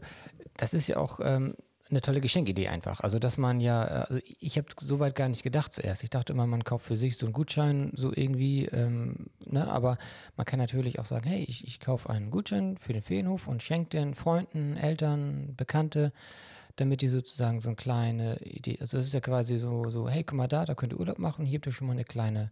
das 0.55 0.73
ist 0.73 0.87
ja 0.87 0.95
auch 0.95 1.19
ähm, 1.21 1.55
eine 1.89 1.99
tolle 1.99 2.21
Geschenkidee 2.21 2.69
einfach. 2.69 3.01
Also, 3.01 3.19
dass 3.19 3.37
man 3.37 3.59
ja, 3.59 3.83
äh, 3.83 4.05
also 4.07 4.21
ich 4.39 4.57
habe 4.57 4.67
soweit 4.79 5.15
gar 5.15 5.27
nicht 5.27 5.43
gedacht 5.43 5.73
zuerst. 5.73 6.03
Ich 6.03 6.09
dachte 6.09 6.31
immer, 6.31 6.47
man 6.47 6.63
kauft 6.63 6.85
für 6.85 6.95
sich 6.95 7.17
so 7.17 7.25
einen 7.25 7.33
Gutschein, 7.33 7.91
so 7.93 8.13
irgendwie, 8.15 8.67
ähm, 8.67 9.27
ne? 9.45 9.67
aber 9.67 9.97
man 10.37 10.45
kann 10.45 10.59
natürlich 10.59 10.99
auch 10.99 11.05
sagen, 11.05 11.27
hey, 11.27 11.43
ich, 11.43 11.67
ich 11.67 11.81
kaufe 11.81 12.09
einen 12.09 12.31
Gutschein 12.31 12.77
für 12.77 12.93
den 12.93 13.01
Feenhof 13.01 13.49
und 13.49 13.63
schenke 13.63 13.89
den 13.89 14.13
Freunden, 14.13 14.77
Eltern, 14.77 15.55
Bekannte, 15.57 16.13
damit 16.77 17.01
die 17.01 17.09
sozusagen 17.09 17.59
so 17.59 17.67
eine 17.67 17.75
kleine 17.75 18.39
Idee, 18.43 18.77
also 18.79 18.97
es 18.97 19.07
ist 19.07 19.13
ja 19.13 19.19
quasi 19.19 19.59
so, 19.59 19.89
so, 19.89 20.07
hey, 20.07 20.23
guck 20.23 20.37
mal 20.37 20.47
da, 20.47 20.63
da 20.63 20.73
könnt 20.73 20.93
ihr 20.93 20.99
Urlaub 20.99 21.19
machen, 21.19 21.45
hier 21.45 21.57
habt 21.57 21.65
ihr 21.65 21.73
schon 21.73 21.87
mal 21.87 21.93
eine 21.93 22.05
kleine 22.05 22.49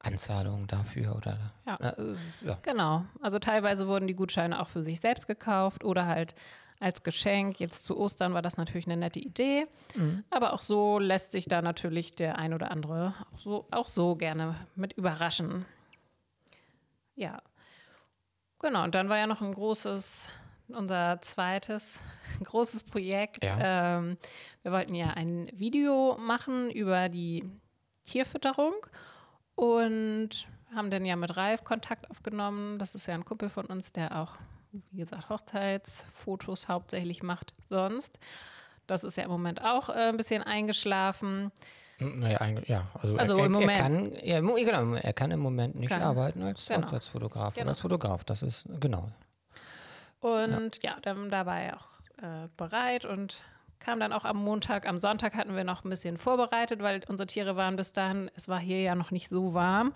Anzahlung 0.00 0.66
dafür 0.66 1.14
oder 1.16 1.52
ja. 1.66 1.76
Äh, 1.76 2.14
ja. 2.44 2.58
Genau. 2.62 3.04
Also 3.20 3.38
teilweise 3.38 3.86
wurden 3.86 4.06
die 4.06 4.14
Gutscheine 4.14 4.60
auch 4.60 4.68
für 4.68 4.82
sich 4.82 5.00
selbst 5.00 5.26
gekauft 5.26 5.84
oder 5.84 6.06
halt 6.06 6.34
als 6.80 7.02
Geschenk. 7.02 7.60
Jetzt 7.60 7.84
zu 7.84 7.98
Ostern 7.98 8.32
war 8.32 8.42
das 8.42 8.56
natürlich 8.56 8.86
eine 8.86 8.96
nette 8.96 9.20
Idee. 9.20 9.66
Mhm. 9.94 10.24
Aber 10.30 10.54
auch 10.54 10.62
so 10.62 10.98
lässt 10.98 11.32
sich 11.32 11.44
da 11.44 11.60
natürlich 11.60 12.14
der 12.14 12.38
ein 12.38 12.54
oder 12.54 12.70
andere 12.70 13.14
auch 13.32 13.38
so, 13.38 13.66
auch 13.70 13.86
so 13.86 14.16
gerne 14.16 14.56
mit 14.74 14.94
überraschen. 14.94 15.66
Ja. 17.14 17.42
Genau, 18.58 18.84
und 18.84 18.94
dann 18.94 19.08
war 19.08 19.18
ja 19.18 19.26
noch 19.26 19.42
ein 19.42 19.52
großes 19.52 20.28
unser 20.68 21.20
zweites 21.20 21.98
großes 22.44 22.84
Projekt. 22.84 23.44
Ja. 23.44 23.98
Ähm, 23.98 24.18
wir 24.62 24.72
wollten 24.72 24.94
ja 24.94 25.08
ein 25.08 25.50
Video 25.52 26.16
machen 26.18 26.70
über 26.70 27.08
die 27.08 27.44
Tierfütterung 28.04 28.74
und 29.60 30.30
haben 30.74 30.90
dann 30.90 31.04
ja 31.04 31.16
mit 31.16 31.36
Ralf 31.36 31.64
Kontakt 31.64 32.10
aufgenommen. 32.10 32.78
Das 32.78 32.94
ist 32.94 33.06
ja 33.06 33.14
ein 33.14 33.24
Kumpel 33.24 33.50
von 33.50 33.66
uns, 33.66 33.92
der 33.92 34.16
auch, 34.18 34.32
wie 34.72 34.98
gesagt, 34.98 35.28
Hochzeitsfotos 35.28 36.68
hauptsächlich 36.68 37.22
macht 37.22 37.52
sonst. 37.68 38.18
Das 38.86 39.04
ist 39.04 39.16
ja 39.16 39.24
im 39.24 39.30
Moment 39.30 39.62
auch 39.62 39.88
äh, 39.90 40.08
ein 40.08 40.16
bisschen 40.16 40.42
eingeschlafen. 40.42 41.52
Naja, 41.98 42.40
eigentlich- 42.40 42.68
ja, 42.68 42.86
also, 42.94 43.16
Also 43.18 43.36
er, 43.36 43.44
im 43.46 43.52
Moment. 43.52 43.70
er 43.72 43.78
kann, 43.82 44.12
ja, 44.22 44.40
genau, 44.40 44.94
er 44.94 45.12
kann 45.12 45.30
im 45.30 45.40
Moment 45.40 45.74
nicht 45.74 45.90
Kann. 45.90 46.00
arbeiten 46.02 46.42
als 46.42 46.66
Genau. 46.66 46.86
Hochzeitsfotograf 46.86 47.54
Genau. 47.54 47.64
oder 47.64 47.70
als 47.70 47.80
Fotograf. 47.80 48.24
Das 48.24 48.42
ist 48.42 48.66
genau. 48.80 49.10
Und 50.20 50.82
ja, 50.82 50.96
dann 51.02 51.28
da 51.30 51.44
war 51.44 51.60
er 51.60 51.76
auch 51.76 51.88
äh, 52.22 52.48
bereit 52.56 53.04
und 53.04 53.42
kam 53.80 53.98
dann 53.98 54.12
auch 54.12 54.24
am 54.24 54.36
Montag. 54.36 54.86
Am 54.86 54.98
Sonntag 54.98 55.34
hatten 55.34 55.56
wir 55.56 55.64
noch 55.64 55.84
ein 55.84 55.90
bisschen 55.90 56.16
vorbereitet, 56.16 56.82
weil 56.82 57.02
unsere 57.08 57.26
Tiere 57.26 57.56
waren 57.56 57.76
bis 57.76 57.92
dahin, 57.92 58.30
es 58.36 58.48
war 58.48 58.60
hier 58.60 58.80
ja 58.80 58.94
noch 58.94 59.10
nicht 59.10 59.28
so 59.28 59.54
warm. 59.54 59.92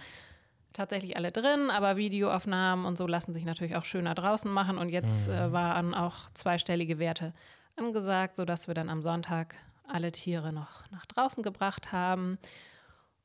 Tatsächlich 0.72 1.16
alle 1.16 1.30
drin, 1.30 1.70
aber 1.70 1.96
Videoaufnahmen 1.96 2.84
und 2.84 2.96
so 2.96 3.06
lassen 3.06 3.32
sich 3.32 3.44
natürlich 3.44 3.76
auch 3.76 3.84
schöner 3.84 4.14
draußen 4.14 4.50
machen. 4.50 4.76
Und 4.78 4.88
jetzt 4.88 5.28
äh, 5.28 5.52
waren 5.52 5.94
auch 5.94 6.30
zweistellige 6.34 6.98
Werte 6.98 7.32
angesagt, 7.76 8.36
sodass 8.36 8.66
wir 8.66 8.74
dann 8.74 8.90
am 8.90 9.02
Sonntag 9.02 9.54
alle 9.86 10.10
Tiere 10.10 10.52
noch 10.52 10.90
nach 10.90 11.06
draußen 11.06 11.42
gebracht 11.42 11.92
haben. 11.92 12.38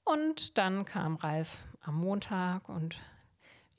Und 0.04 0.58
dann 0.58 0.86
kam 0.86 1.16
Ralf 1.16 1.66
am 1.82 1.96
Montag 1.96 2.70
und 2.70 3.00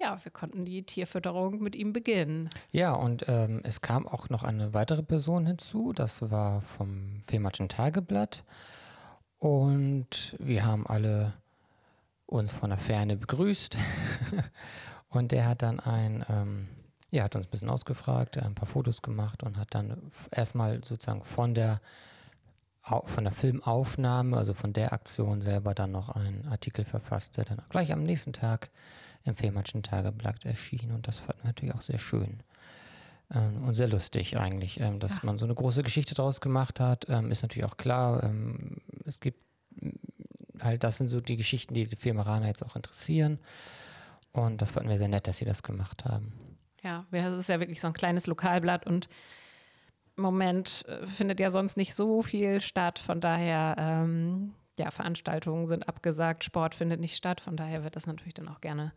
ja, 0.00 0.19
wir 0.23 0.33
konnten 0.33 0.64
die 0.64 0.83
Tierfütterung 0.83 1.61
mit 1.61 1.76
ihm 1.76 1.92
beginnen. 1.92 2.49
Ja, 2.71 2.95
und 2.95 3.26
ähm, 3.28 3.61
es 3.64 3.83
kam 3.83 4.09
auch 4.09 4.30
noch 4.30 4.42
eine 4.42 4.73
weitere 4.73 5.02
Person 5.02 5.47
hinzu. 5.47 5.92
Das 5.92 6.30
war 6.30 6.62
vom 6.62 7.21
Fehmarnschen 7.26 7.69
Tageblatt. 7.69 8.42
Und 9.38 10.37
wir 10.38 10.64
haben 10.64 10.87
alle 10.87 11.35
uns 12.26 12.52
von 12.52 12.71
der 12.71 12.78
Ferne 12.78 13.16
begrüßt. 13.16 13.76
und 15.11 15.33
der 15.33 15.47
hat 15.47 15.62
dann 15.62 15.80
ein, 15.80 16.25
ähm, 16.30 16.69
ja, 17.11 17.25
hat 17.25 17.37
uns 17.37 17.47
ein 17.47 17.50
bisschen 17.50 17.71
ausgefragt, 17.71 18.38
ein 18.38 18.54
paar 18.54 18.69
Fotos 18.69 19.02
gemacht 19.02 19.42
und 19.42 19.59
hat 19.59 19.75
dann 19.75 20.11
erstmal 20.30 20.83
sozusagen 20.83 21.25
von 21.25 21.54
der 21.54 21.80
von 22.83 23.25
der 23.25 23.33
Filmaufnahme, 23.35 24.38
also 24.38 24.54
von 24.54 24.73
der 24.73 24.95
Aktion 24.95 25.42
selber 25.42 25.75
dann 25.75 25.92
noch 25.92 26.09
einen 26.09 26.49
Artikel 26.49 26.87
verfasst, 26.87 27.37
der 27.37 27.45
dann 27.45 27.61
gleich 27.69 27.92
am 27.92 28.04
nächsten 28.04 28.33
Tag 28.33 28.71
im 29.24 29.34
Fehmarnschen 29.34 29.82
Tageblatt 29.82 30.44
erschien. 30.44 30.92
Und 30.92 31.06
das 31.08 31.18
fanden 31.18 31.42
wir 31.42 31.46
natürlich 31.48 31.74
auch 31.74 31.82
sehr 31.82 31.98
schön. 31.98 32.42
Ähm, 33.32 33.64
und 33.64 33.74
sehr 33.74 33.88
lustig 33.88 34.36
eigentlich, 34.38 34.80
ähm, 34.80 34.98
dass 34.98 35.16
Ja. 35.16 35.20
man 35.24 35.38
so 35.38 35.44
eine 35.44 35.54
große 35.54 35.82
Geschichte 35.82 36.14
daraus 36.14 36.40
gemacht 36.40 36.80
hat. 36.80 37.06
Ähm, 37.08 37.30
ist 37.30 37.42
natürlich 37.42 37.66
auch 37.66 37.76
klar, 37.76 38.28
es 39.06 39.20
gibt 39.20 39.38
mm, 39.80 39.90
halt, 40.62 40.82
das 40.84 40.98
sind 40.98 41.08
so 41.08 41.20
die 41.20 41.36
Geschichten, 41.36 41.74
die 41.74 41.86
die 41.86 41.96
Filmeraner 41.96 42.46
jetzt 42.48 42.64
auch 42.64 42.76
interessieren. 42.76 43.38
Und 44.32 44.62
das 44.62 44.72
fanden 44.72 44.88
wir 44.88 44.98
sehr 44.98 45.08
nett, 45.08 45.26
dass 45.26 45.38
sie 45.38 45.44
das 45.44 45.62
gemacht 45.62 46.04
haben. 46.04 46.32
Ja, 46.82 47.04
es 47.10 47.32
ist 47.34 47.48
ja 47.48 47.60
wirklich 47.60 47.80
so 47.80 47.88
ein 47.88 47.92
kleines 47.92 48.26
Lokalblatt 48.26 48.86
und 48.86 49.08
im 50.16 50.22
Moment 50.22 50.84
äh, 50.88 51.06
findet 51.06 51.40
ja 51.40 51.50
sonst 51.50 51.76
nicht 51.76 51.94
so 51.94 52.22
viel 52.22 52.60
statt. 52.60 52.98
Von 52.98 53.20
daher, 53.20 53.76
ähm, 53.78 54.54
ja, 54.80 54.90
Veranstaltungen 54.90 55.66
sind 55.66 55.88
abgesagt, 55.88 56.42
Sport 56.42 56.75
findet 56.75 57.00
nicht 57.00 57.16
statt. 57.16 57.40
Von 57.40 57.56
daher 57.56 57.84
wird 57.84 57.96
das 57.96 58.06
natürlich 58.06 58.34
dann 58.34 58.49
auch 58.49 58.60
gerne 58.60 58.92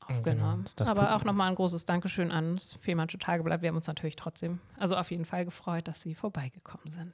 aufgenommen. 0.00 0.64
Genau, 0.64 0.70
das 0.76 0.88
Aber 0.88 1.14
auch 1.14 1.24
nochmal 1.24 1.48
ein 1.48 1.54
großes 1.54 1.86
Dankeschön 1.86 2.30
ans 2.30 2.76
Fehmarnsche 2.80 3.18
Tageblatt. 3.18 3.62
Wir 3.62 3.68
haben 3.68 3.76
uns 3.76 3.86
natürlich 3.86 4.16
trotzdem, 4.16 4.60
also 4.78 4.96
auf 4.96 5.10
jeden 5.10 5.24
Fall 5.24 5.44
gefreut, 5.44 5.88
dass 5.88 6.02
Sie 6.02 6.14
vorbeigekommen 6.14 6.88
sind. 6.88 7.12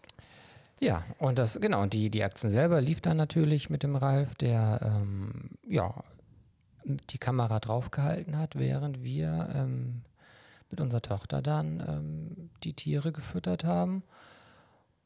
Ja, 0.81 1.05
und 1.19 1.39
das, 1.39 1.61
genau, 1.61 1.83
und 1.83 1.93
die, 1.93 2.09
die 2.09 2.25
Aktion 2.25 2.51
selber 2.51 2.81
lief 2.81 3.03
dann 3.03 3.19
natürlich 3.19 3.69
mit 3.69 3.83
dem 3.83 3.97
Ralf, 3.97 4.35
der 4.37 4.81
ähm, 4.83 5.51
ja, 5.69 6.03
die 6.85 7.19
Kamera 7.19 7.61
draufgehalten 7.61 8.39
hat, 8.39 8.59
während 8.59 9.03
wir 9.03 9.51
ähm, 9.55 10.03
mit 10.71 10.81
unserer 10.81 11.03
Tochter 11.03 11.43
dann 11.43 11.85
ähm, 11.87 12.51
die 12.65 12.73
Tiere 12.73 13.13
gefüttert 13.13 13.65
haben. 13.65 14.03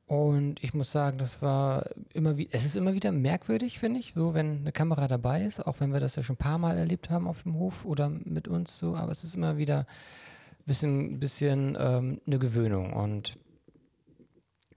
Und 0.06 0.62
ich 0.62 0.74
muss 0.74 0.92
sagen, 0.92 1.16
das 1.16 1.40
war 1.40 1.88
immer 2.12 2.36
wie, 2.36 2.48
es 2.52 2.64
ist 2.66 2.76
immer 2.76 2.92
wieder 2.92 3.10
merkwürdig, 3.10 3.78
finde 3.78 4.00
ich, 4.00 4.12
so 4.14 4.34
wenn 4.34 4.58
eine 4.58 4.72
Kamera 4.72 5.08
dabei 5.08 5.44
ist, 5.44 5.66
auch 5.66 5.80
wenn 5.80 5.92
wir 5.92 6.00
das 6.00 6.16
ja 6.16 6.22
schon 6.22 6.34
ein 6.34 6.38
paar 6.38 6.58
Mal 6.58 6.76
erlebt 6.76 7.08
haben 7.08 7.26
auf 7.26 7.42
dem 7.42 7.54
Hof 7.54 7.86
oder 7.86 8.10
mit 8.10 8.46
uns 8.46 8.76
so, 8.76 8.96
aber 8.96 9.12
es 9.12 9.24
ist 9.24 9.34
immer 9.34 9.56
wieder 9.56 9.80
ein 9.80 10.64
bisschen, 10.66 11.20
bisschen 11.20 11.76
ähm, 11.80 12.20
eine 12.26 12.38
Gewöhnung 12.38 12.92
und 12.92 13.38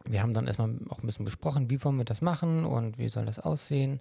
wir 0.05 0.21
haben 0.21 0.33
dann 0.33 0.47
erstmal 0.47 0.73
auch 0.89 0.99
ein 0.99 1.05
bisschen 1.05 1.25
besprochen, 1.25 1.69
wie 1.69 1.83
wollen 1.83 1.97
wir 1.97 2.05
das 2.05 2.21
machen 2.21 2.63
und 2.63 2.97
wie 2.97 3.09
soll 3.09 3.25
das 3.25 3.39
aussehen. 3.39 3.99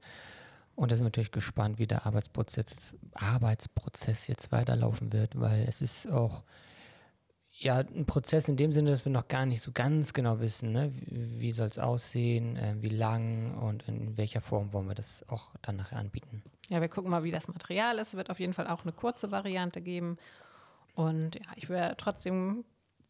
Und 0.76 0.92
da 0.92 0.97
sind 0.97 1.04
wir 1.04 1.09
natürlich 1.09 1.33
gespannt, 1.33 1.78
wie 1.78 1.87
der 1.87 2.06
Arbeitsprozess, 2.06 2.97
Arbeitsprozess 3.14 4.28
jetzt 4.28 4.52
weiterlaufen 4.52 5.12
wird, 5.12 5.40
weil 5.40 5.66
es 5.68 5.80
ist 5.80 6.11
auch 6.12 6.45
ja 7.58 7.78
ein 7.78 8.06
Prozess 8.06 8.48
in 8.48 8.56
dem 8.56 8.72
Sinne, 8.72 8.90
dass 8.90 9.04
wir 9.04 9.12
noch 9.12 9.28
gar 9.28 9.46
nicht 9.46 9.62
so 9.62 9.72
ganz 9.72 10.12
genau 10.12 10.40
wissen, 10.40 10.72
ne? 10.72 10.92
wie, 10.94 11.40
wie 11.40 11.52
soll 11.52 11.68
es 11.68 11.78
aussehen, 11.78 12.56
äh, 12.56 12.75
wie 12.80 12.88
lang 12.88 13.56
und 13.58 13.86
in 13.88 14.16
welcher 14.16 14.40
Form 14.40 14.72
wollen 14.72 14.88
wir 14.88 14.94
das 14.94 15.25
auch 15.28 15.54
dann 15.62 15.76
nachher 15.76 15.98
anbieten. 15.98 16.42
Ja, 16.68 16.80
wir 16.80 16.88
gucken 16.88 17.10
mal, 17.10 17.22
wie 17.25 17.30
das 17.30 17.48
Material 17.48 17.98
ist. 17.98 18.08
Es 18.08 18.16
wird 18.16 18.30
auf 18.30 18.40
jeden 18.40 18.52
Fall 18.52 18.66
auch 18.66 18.82
eine 18.82 18.92
kurze 18.92 19.30
Variante 19.30 19.80
geben. 19.80 20.18
Und 20.94 21.36
ja, 21.36 21.50
ich 21.54 21.68
wäre 21.68 21.96
trotzdem, 21.96 22.64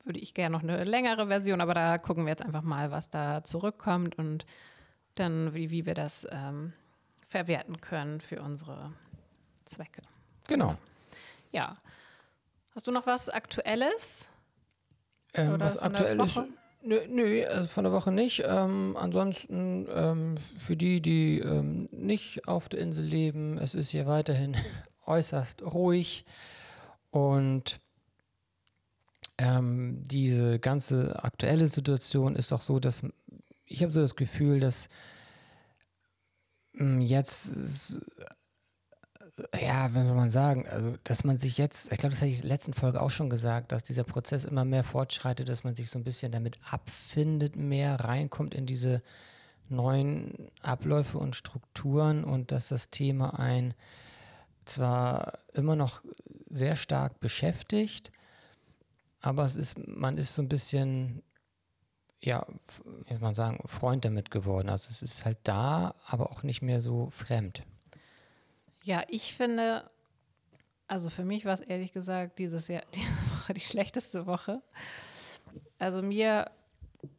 würde 0.04 0.18
ich 0.18 0.34
gerne 0.34 0.56
noch 0.56 0.62
eine 0.62 0.84
längere 0.84 1.28
Version, 1.28 1.60
aber 1.60 1.74
da 1.74 1.98
gucken 1.98 2.24
wir 2.24 2.30
jetzt 2.30 2.42
einfach 2.42 2.62
mal, 2.62 2.90
was 2.90 3.10
da 3.10 3.42
zurückkommt 3.42 4.18
und 4.18 4.46
dann, 5.14 5.54
wie, 5.54 5.70
wie 5.70 5.86
wir 5.86 5.94
das 5.94 6.26
ähm, 6.30 6.72
verwerten 7.26 7.80
können 7.80 8.20
für 8.20 8.42
unsere 8.42 8.92
Zwecke. 9.64 10.02
Genau. 10.46 10.76
Ja. 11.50 11.76
Hast 12.74 12.86
du 12.86 12.92
noch 12.92 13.06
was 13.06 13.30
Aktuelles? 13.30 14.28
Ähm, 15.34 15.60
was 15.60 15.78
aktuell 15.78 16.20
ist. 16.20 16.40
Nö, 16.82 17.00
nö 17.08 17.44
also 17.46 17.66
von 17.66 17.84
der 17.84 17.92
Woche 17.92 18.12
nicht. 18.12 18.44
Ähm, 18.46 18.96
ansonsten 18.96 19.88
ähm, 19.92 20.36
für 20.58 20.76
die, 20.76 21.00
die 21.00 21.40
ähm, 21.40 21.88
nicht 21.90 22.46
auf 22.46 22.68
der 22.68 22.80
Insel 22.80 23.04
leben, 23.04 23.58
es 23.58 23.74
ist 23.74 23.90
hier 23.90 24.06
weiterhin 24.06 24.56
äußerst 25.06 25.62
ruhig 25.62 26.24
und 27.10 27.80
ähm, 29.38 30.02
diese 30.04 30.58
ganze 30.60 31.22
aktuelle 31.24 31.68
Situation 31.68 32.36
ist 32.36 32.52
auch 32.52 32.62
so, 32.62 32.78
dass 32.78 33.02
ich 33.64 33.82
habe 33.82 33.92
so 33.92 34.00
das 34.00 34.14
Gefühl, 34.14 34.60
dass 34.60 34.88
mh, 36.74 37.02
jetzt 37.02 38.00
ja, 39.60 39.94
wie 39.94 40.06
soll 40.06 40.14
man 40.14 40.30
sagen, 40.30 40.66
also 40.66 40.94
dass 41.04 41.24
man 41.24 41.36
sich 41.36 41.58
jetzt, 41.58 41.92
ich 41.92 41.98
glaube, 41.98 42.14
das 42.14 42.22
hatte 42.22 42.30
ich 42.30 42.36
in 42.36 42.42
der 42.42 42.50
letzten 42.50 42.72
Folge 42.72 43.02
auch 43.02 43.10
schon 43.10 43.28
gesagt, 43.28 43.70
dass 43.72 43.82
dieser 43.82 44.04
Prozess 44.04 44.44
immer 44.44 44.64
mehr 44.64 44.84
fortschreitet, 44.84 45.48
dass 45.48 45.64
man 45.64 45.74
sich 45.74 45.90
so 45.90 45.98
ein 45.98 46.04
bisschen 46.04 46.32
damit 46.32 46.58
abfindet, 46.70 47.54
mehr 47.56 48.00
reinkommt 48.00 48.54
in 48.54 48.66
diese 48.66 49.02
neuen 49.68 50.50
Abläufe 50.62 51.18
und 51.18 51.36
Strukturen 51.36 52.24
und 52.24 52.50
dass 52.50 52.68
das 52.68 52.90
Thema 52.90 53.38
ein 53.38 53.74
zwar 54.64 55.38
immer 55.52 55.76
noch 55.76 56.02
sehr 56.48 56.76
stark 56.76 57.20
beschäftigt, 57.20 58.12
aber 59.20 59.44
es 59.44 59.56
ist, 59.56 59.76
man 59.86 60.18
ist 60.18 60.34
so 60.34 60.42
ein 60.42 60.48
bisschen, 60.48 61.22
ja, 62.22 62.46
wie 63.04 63.12
soll 63.12 63.20
man 63.20 63.34
sagen, 63.34 63.60
Freund 63.66 64.04
damit 64.04 64.30
geworden. 64.30 64.68
Also 64.68 64.88
es 64.90 65.02
ist 65.02 65.24
halt 65.24 65.38
da, 65.42 65.94
aber 66.06 66.30
auch 66.30 66.42
nicht 66.42 66.62
mehr 66.62 66.80
so 66.80 67.10
fremd. 67.10 67.64
Ja, 68.86 69.02
ich 69.08 69.34
finde, 69.34 69.82
also 70.86 71.10
für 71.10 71.24
mich 71.24 71.44
war 71.44 71.54
es 71.54 71.60
ehrlich 71.60 71.92
gesagt 71.92 72.38
dieses 72.38 72.68
Jahr, 72.68 72.82
diese 72.94 73.10
Woche 73.32 73.52
die 73.52 73.60
schlechteste 73.60 74.26
Woche. 74.26 74.62
Also 75.80 76.02
mir, 76.02 76.48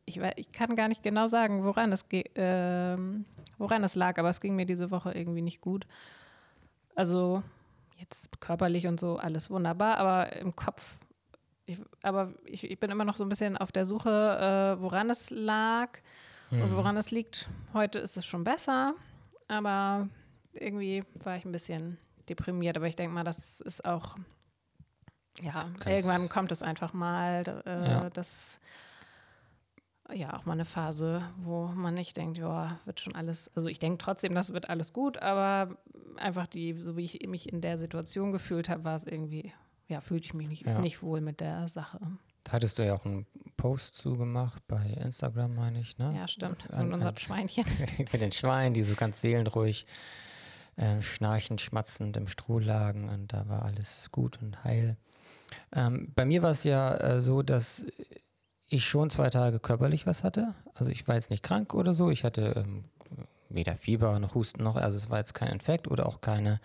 ich, 0.06 0.18
ich 0.38 0.54
kann 0.54 0.78
gar 0.78 0.88
nicht 0.88 1.04
genau 1.04 1.28
sagen, 1.28 1.66
woran 1.66 1.92
es, 1.92 2.06
ähm, 2.36 3.26
woran 3.58 3.84
es 3.84 3.96
lag, 3.96 4.18
aber 4.18 4.30
es 4.30 4.40
ging 4.40 4.56
mir 4.56 4.66
diese 4.66 4.92
Woche 4.92 5.12
irgendwie 5.12 5.42
nicht 5.42 5.60
gut. 5.60 5.86
Also 6.96 7.44
jetzt 7.98 8.40
körperlich 8.40 8.88
und 8.88 8.98
so 8.98 9.18
alles 9.18 9.50
wunderbar, 9.50 9.98
aber 9.98 10.38
im 10.38 10.56
Kopf, 10.56 10.96
ich, 11.66 11.82
aber 12.02 12.34
ich, 12.46 12.64
ich 12.64 12.80
bin 12.80 12.92
immer 12.92 13.04
noch 13.04 13.18
so 13.18 13.26
ein 13.26 13.30
bisschen 13.30 13.58
auf 13.58 13.74
der 13.74 13.84
Suche, 13.84 14.78
äh, 14.78 14.82
woran 14.82 15.10
es 15.10 15.32
lag 15.32 16.00
und 16.50 16.74
woran 16.78 16.96
es 16.96 17.12
liegt. 17.12 17.50
Heute 17.74 18.00
ist 18.00 18.16
es 18.16 18.26
schon 18.26 18.46
besser, 18.46 18.94
aber 19.50 20.08
irgendwie 20.54 21.04
war 21.24 21.36
ich 21.38 21.46
ein 21.46 21.52
bisschen 21.52 21.98
deprimiert, 22.30 22.78
aber 22.78 22.88
ich 22.88 22.96
denke 22.96 23.14
mal, 23.14 23.24
das 23.24 23.62
ist 23.62 23.86
auch, 23.86 24.18
ja, 25.42 25.64
Ganz- 25.64 25.86
irgendwann 25.86 26.30
kommt 26.30 26.52
es 26.52 26.62
einfach 26.62 26.94
mal, 26.94 27.44
äh, 27.66 27.90
Ja. 27.92 28.10
das, 28.10 28.60
ja, 30.14 30.36
auch 30.38 30.46
mal 30.46 30.54
eine 30.54 30.66
Phase, 30.66 31.22
wo 31.38 31.68
man 31.68 31.94
nicht 31.94 32.16
denkt, 32.18 32.38
ja, 32.38 32.80
wird 32.86 33.00
schon 33.02 33.16
alles, 33.16 33.52
also 33.56 33.68
ich 33.70 33.80
denke 33.80 33.98
trotzdem, 33.98 34.34
das 34.34 34.54
wird 34.54 34.70
alles 34.70 34.94
gut, 34.94 35.18
aber 35.22 35.78
einfach 36.18 36.48
die, 36.48 36.74
so 36.74 36.96
wie 36.98 37.04
ich 37.04 37.28
mich 37.28 37.52
in 37.52 37.62
der 37.62 37.78
Situation 37.78 38.32
gefühlt 38.32 38.70
habe, 38.70 38.84
war 38.86 38.96
es 38.96 39.04
irgendwie, 39.04 39.52
ja, 39.88 40.00
fühlte 40.02 40.26
ich 40.26 40.34
mich 40.34 40.48
nicht, 40.48 40.66
Ja. 40.66 40.80
nicht 40.80 41.02
wohl 41.02 41.22
mit 41.22 41.40
der 41.42 41.68
Sache. 41.68 42.00
Da 42.46 42.54
hattest 42.54 42.80
du 42.80 42.86
ja 42.86 42.96
auch 42.96 43.04
einen 43.06 43.26
Post 43.58 43.96
zugemacht 43.96 44.66
bei 44.68 44.82
Instagram, 45.02 45.56
meine 45.56 45.82
ich, 45.82 45.98
ne? 45.98 46.14
Ja, 46.16 46.28
stimmt. 46.28 46.70
An- 46.72 46.88
Und 46.88 46.94
unser 46.94 47.14
Schweinchen. 47.18 47.66
Mit 47.98 48.14
den 48.22 48.32
Schweinen, 48.32 48.74
die 48.74 48.84
so 48.84 48.96
ganz 48.96 49.20
seelenruhig 49.20 49.86
äh, 50.78 51.02
schnarchend, 51.02 51.62
schmatzend 51.62 52.18
im 52.18 52.28
Stroh 52.28 52.60
lagen 52.60 53.10
und 53.10 53.34
da 53.34 53.48
war 53.50 53.64
alles 53.64 54.10
gut 54.12 54.42
und 54.42 54.64
heil. 54.64 54.98
Ähm, 55.74 56.12
bei 56.16 56.26
mir 56.26 56.42
war 56.42 56.52
es 56.52 56.64
ja 56.64 56.96
äh, 56.96 57.22
so, 57.22 57.42
dass 57.42 57.86
ich 58.70 58.86
schon 58.86 59.10
zwei 59.10 59.30
Tage 59.30 59.60
körperlich 59.60 60.06
was 60.06 60.24
hatte. 60.24 60.54
Also 60.74 60.92
ich 60.92 61.08
war 61.08 61.16
jetzt 61.16 61.30
nicht 61.30 61.44
krank 61.44 61.74
oder 61.74 61.94
so. 61.94 62.10
Ich 62.10 62.24
hatte 62.24 62.54
ähm, 62.58 62.86
weder 63.50 63.76
Fieber 63.76 64.20
noch 64.20 64.36
Husten 64.36 64.64
noch, 64.64 64.76
also 64.76 64.98
es 64.98 65.10
war 65.10 65.20
jetzt 65.20 65.34
kein 65.34 65.52
Infekt 65.52 65.88
oder 65.88 66.06
auch 66.06 66.22
keine 66.22 66.60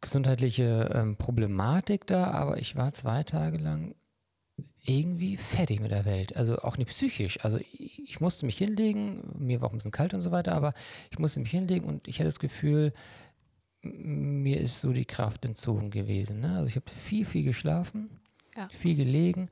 gesundheitliche 0.00 0.90
ähm, 0.94 1.16
Problematik 1.16 2.06
da, 2.06 2.30
aber 2.30 2.58
ich 2.58 2.76
war 2.76 2.92
zwei 2.92 3.22
Tage 3.22 3.58
lang 3.58 3.94
irgendwie 4.84 5.36
fertig 5.36 5.80
mit 5.80 5.90
der 5.90 6.04
Welt. 6.04 6.36
Also 6.36 6.58
auch 6.58 6.76
nicht 6.78 6.88
psychisch. 6.90 7.38
Also 7.44 7.58
ich, 7.58 8.02
ich 8.02 8.20
musste 8.20 8.46
mich 8.46 8.56
hinlegen, 8.58 9.22
mir 9.38 9.60
war 9.60 9.68
auch 9.68 9.72
ein 9.72 9.78
bisschen 9.78 9.90
kalt 9.90 10.14
und 10.14 10.22
so 10.22 10.30
weiter, 10.30 10.54
aber 10.54 10.72
ich 11.10 11.18
musste 11.18 11.40
mich 11.40 11.50
hinlegen 11.50 11.86
und 11.86 12.08
ich 12.08 12.16
hatte 12.16 12.28
das 12.28 12.38
Gefühl, 12.40 12.92
mir 13.82 14.60
ist 14.60 14.80
so 14.80 14.92
die 14.92 15.04
Kraft 15.06 15.44
entzogen 15.44 15.90
gewesen. 15.90 16.40
Ne? 16.40 16.54
Also 16.56 16.66
ich 16.66 16.76
habe 16.76 16.90
viel, 16.90 17.24
viel 17.24 17.44
geschlafen, 17.44 18.10
Ja. 18.56 18.68
viel 18.68 18.94
gelegen 18.94 19.48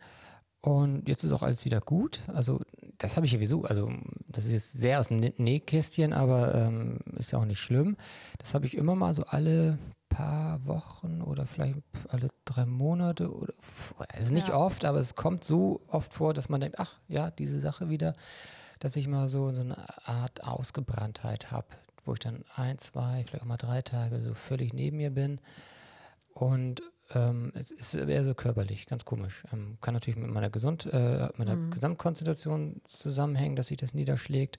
und 0.61 1.09
jetzt 1.09 1.25
ist 1.25 1.33
auch 1.33 1.43
alles 1.43 1.65
wieder 1.65 1.81
gut. 1.81 2.21
Also 2.27 2.61
das 2.99 3.17
habe 3.17 3.27
ich 3.27 3.33
sowieso, 3.33 3.63
also 3.65 3.91
das 4.27 4.45
ist 4.45 4.53
jetzt 4.53 4.73
sehr 4.73 5.01
aus 5.01 5.09
dem 5.09 5.19
Nä- 5.21 5.35
Nähkästchen, 5.39 6.13
aber 6.13 6.55
ähm, 6.55 6.99
ist 7.17 7.31
ja 7.33 7.39
auch 7.39 7.45
nicht 7.45 7.61
schlimm. 7.61 7.97
Das 8.39 8.55
habe 8.55 8.67
ich 8.67 8.77
immer 8.77 8.95
mal 8.97 9.15
so 9.15 9.23
alle 9.25 9.79
paar 10.09 10.65
Wochen 10.67 11.23
oder 11.23 11.47
vielleicht 11.47 11.77
alle 12.09 12.29
drei 12.45 12.67
Monate 12.67 13.33
oder 13.33 13.53
also 14.09 14.33
nicht 14.33 14.49
Ja. 14.49 14.57
oft, 14.57 14.85
aber 14.85 14.99
es 15.01 15.15
kommt 15.15 15.45
so 15.45 15.81
oft 15.89 16.13
vor, 16.15 16.35
dass 16.35 16.49
man 16.49 16.61
denkt, 16.61 16.79
ach 16.79 16.99
ja, 17.09 17.31
diese 17.31 17.61
Sache 17.61 17.89
wieder, 17.89 18.13
dass 18.81 18.97
ich 18.97 19.07
mal 19.09 19.29
so, 19.29 19.53
so 19.53 19.61
eine 19.63 19.77
Art 20.07 20.45
Ausgebranntheit 20.45 21.51
habe, 21.51 21.67
wo 22.05 22.15
ich 22.15 22.21
dann 22.21 22.45
ein, 22.55 22.79
zwei, 22.79 23.25
vielleicht 23.27 23.43
auch 23.43 23.49
mal 23.49 23.57
drei 23.57 23.83
Tage 23.83 24.21
so 24.21 24.35
völlig 24.35 24.73
neben 24.73 24.97
mir 24.99 25.11
bin. 25.11 25.41
Und 26.33 26.83
ähm, 27.15 27.53
es 27.55 27.71
ist 27.71 27.95
eher 27.95 28.23
so 28.25 28.35
körperlich, 28.35 28.87
ganz 28.87 29.05
komisch. 29.05 29.43
Ähm, 29.53 29.79
kann 29.81 29.95
natürlich 29.95 30.19
mit 30.21 30.31
meiner, 30.31 30.51
Gesund, 30.51 30.87
äh, 30.87 31.29
meiner 31.37 31.57
Mhm. 31.57 31.71
Gesamtkonstitution 31.71 32.81
zusammenhängen, 32.85 33.57
dass 33.57 33.69
sich 33.69 33.79
das 33.79 33.95
niederschlägt. 33.95 34.59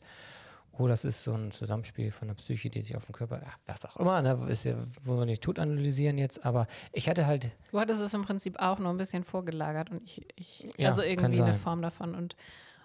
Oder 0.79 0.93
es 0.93 1.03
ist 1.03 1.23
so 1.23 1.33
ein 1.33 1.51
Zusammenspiel 1.51 2.11
von 2.11 2.29
der 2.29 2.35
Psyche, 2.35 2.69
die 2.69 2.81
sich 2.81 2.95
auf 2.95 3.05
den 3.05 3.13
Körper, 3.13 3.41
ach, 3.45 3.57
was 3.67 3.85
auch 3.85 3.97
immer, 3.97 4.21
ne, 4.21 4.47
ist 4.49 4.63
ja, 4.63 4.75
wollen 5.03 5.19
wir 5.19 5.25
nicht 5.25 5.43
tot 5.43 5.59
analysieren 5.59 6.17
jetzt, 6.17 6.45
aber 6.45 6.67
ich 6.93 7.09
hatte 7.09 7.27
halt, 7.27 7.51
Du 7.71 7.79
hattest 7.79 8.01
es 8.01 8.13
im 8.13 8.23
Prinzip 8.23 8.59
auch 8.59 8.79
nur 8.79 8.89
ein 8.89 8.97
bisschen 8.97 9.23
vorgelagert 9.23 9.91
und 9.91 10.01
ich, 10.03 10.25
ich 10.35 10.63
Ja, 10.77 10.89
also 10.89 11.01
irgendwie 11.01 11.41
eine. 11.41 11.53
Form 11.53 11.81
davon 11.81 12.15
und, 12.15 12.35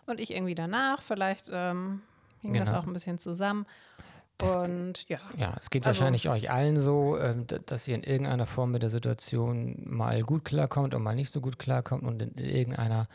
und 0.06 0.20
ich 0.20 0.32
irgendwie 0.32 0.54
danach. 0.54 1.00
Vielleicht 1.02 1.48
ähm, 1.52 2.02
hing 2.40 2.52
das 2.54 2.68
Genau. 2.68 2.80
auch 2.80 2.86
ein 2.86 2.92
bisschen 2.92 3.18
zusammen. 3.18 3.64
Das- 4.38 4.56
und 4.56 5.08
ja, 5.08 5.18
ja, 5.36 5.54
es 5.60 5.70
geht 5.70 5.86
Also- 5.86 6.00
wahrscheinlich 6.00 6.28
euch 6.28 6.50
allen 6.50 6.76
so, 6.76 7.16
ähm, 7.18 7.46
dass 7.66 7.86
ihr 7.86 7.94
in 7.94 8.02
irgendeiner 8.02 8.46
Form 8.46 8.72
mit 8.72 8.82
der 8.82 8.90
Situation 8.90 9.76
mal 9.86 10.22
gut 10.22 10.44
klarkommt 10.44 10.92
und 10.94 11.02
mal 11.04 11.14
nicht 11.14 11.30
so 11.32 11.40
gut 11.40 11.60
klarkommt 11.60 12.02
und 12.02 12.20
in 12.20 12.34
irgendeiner, 12.38 13.06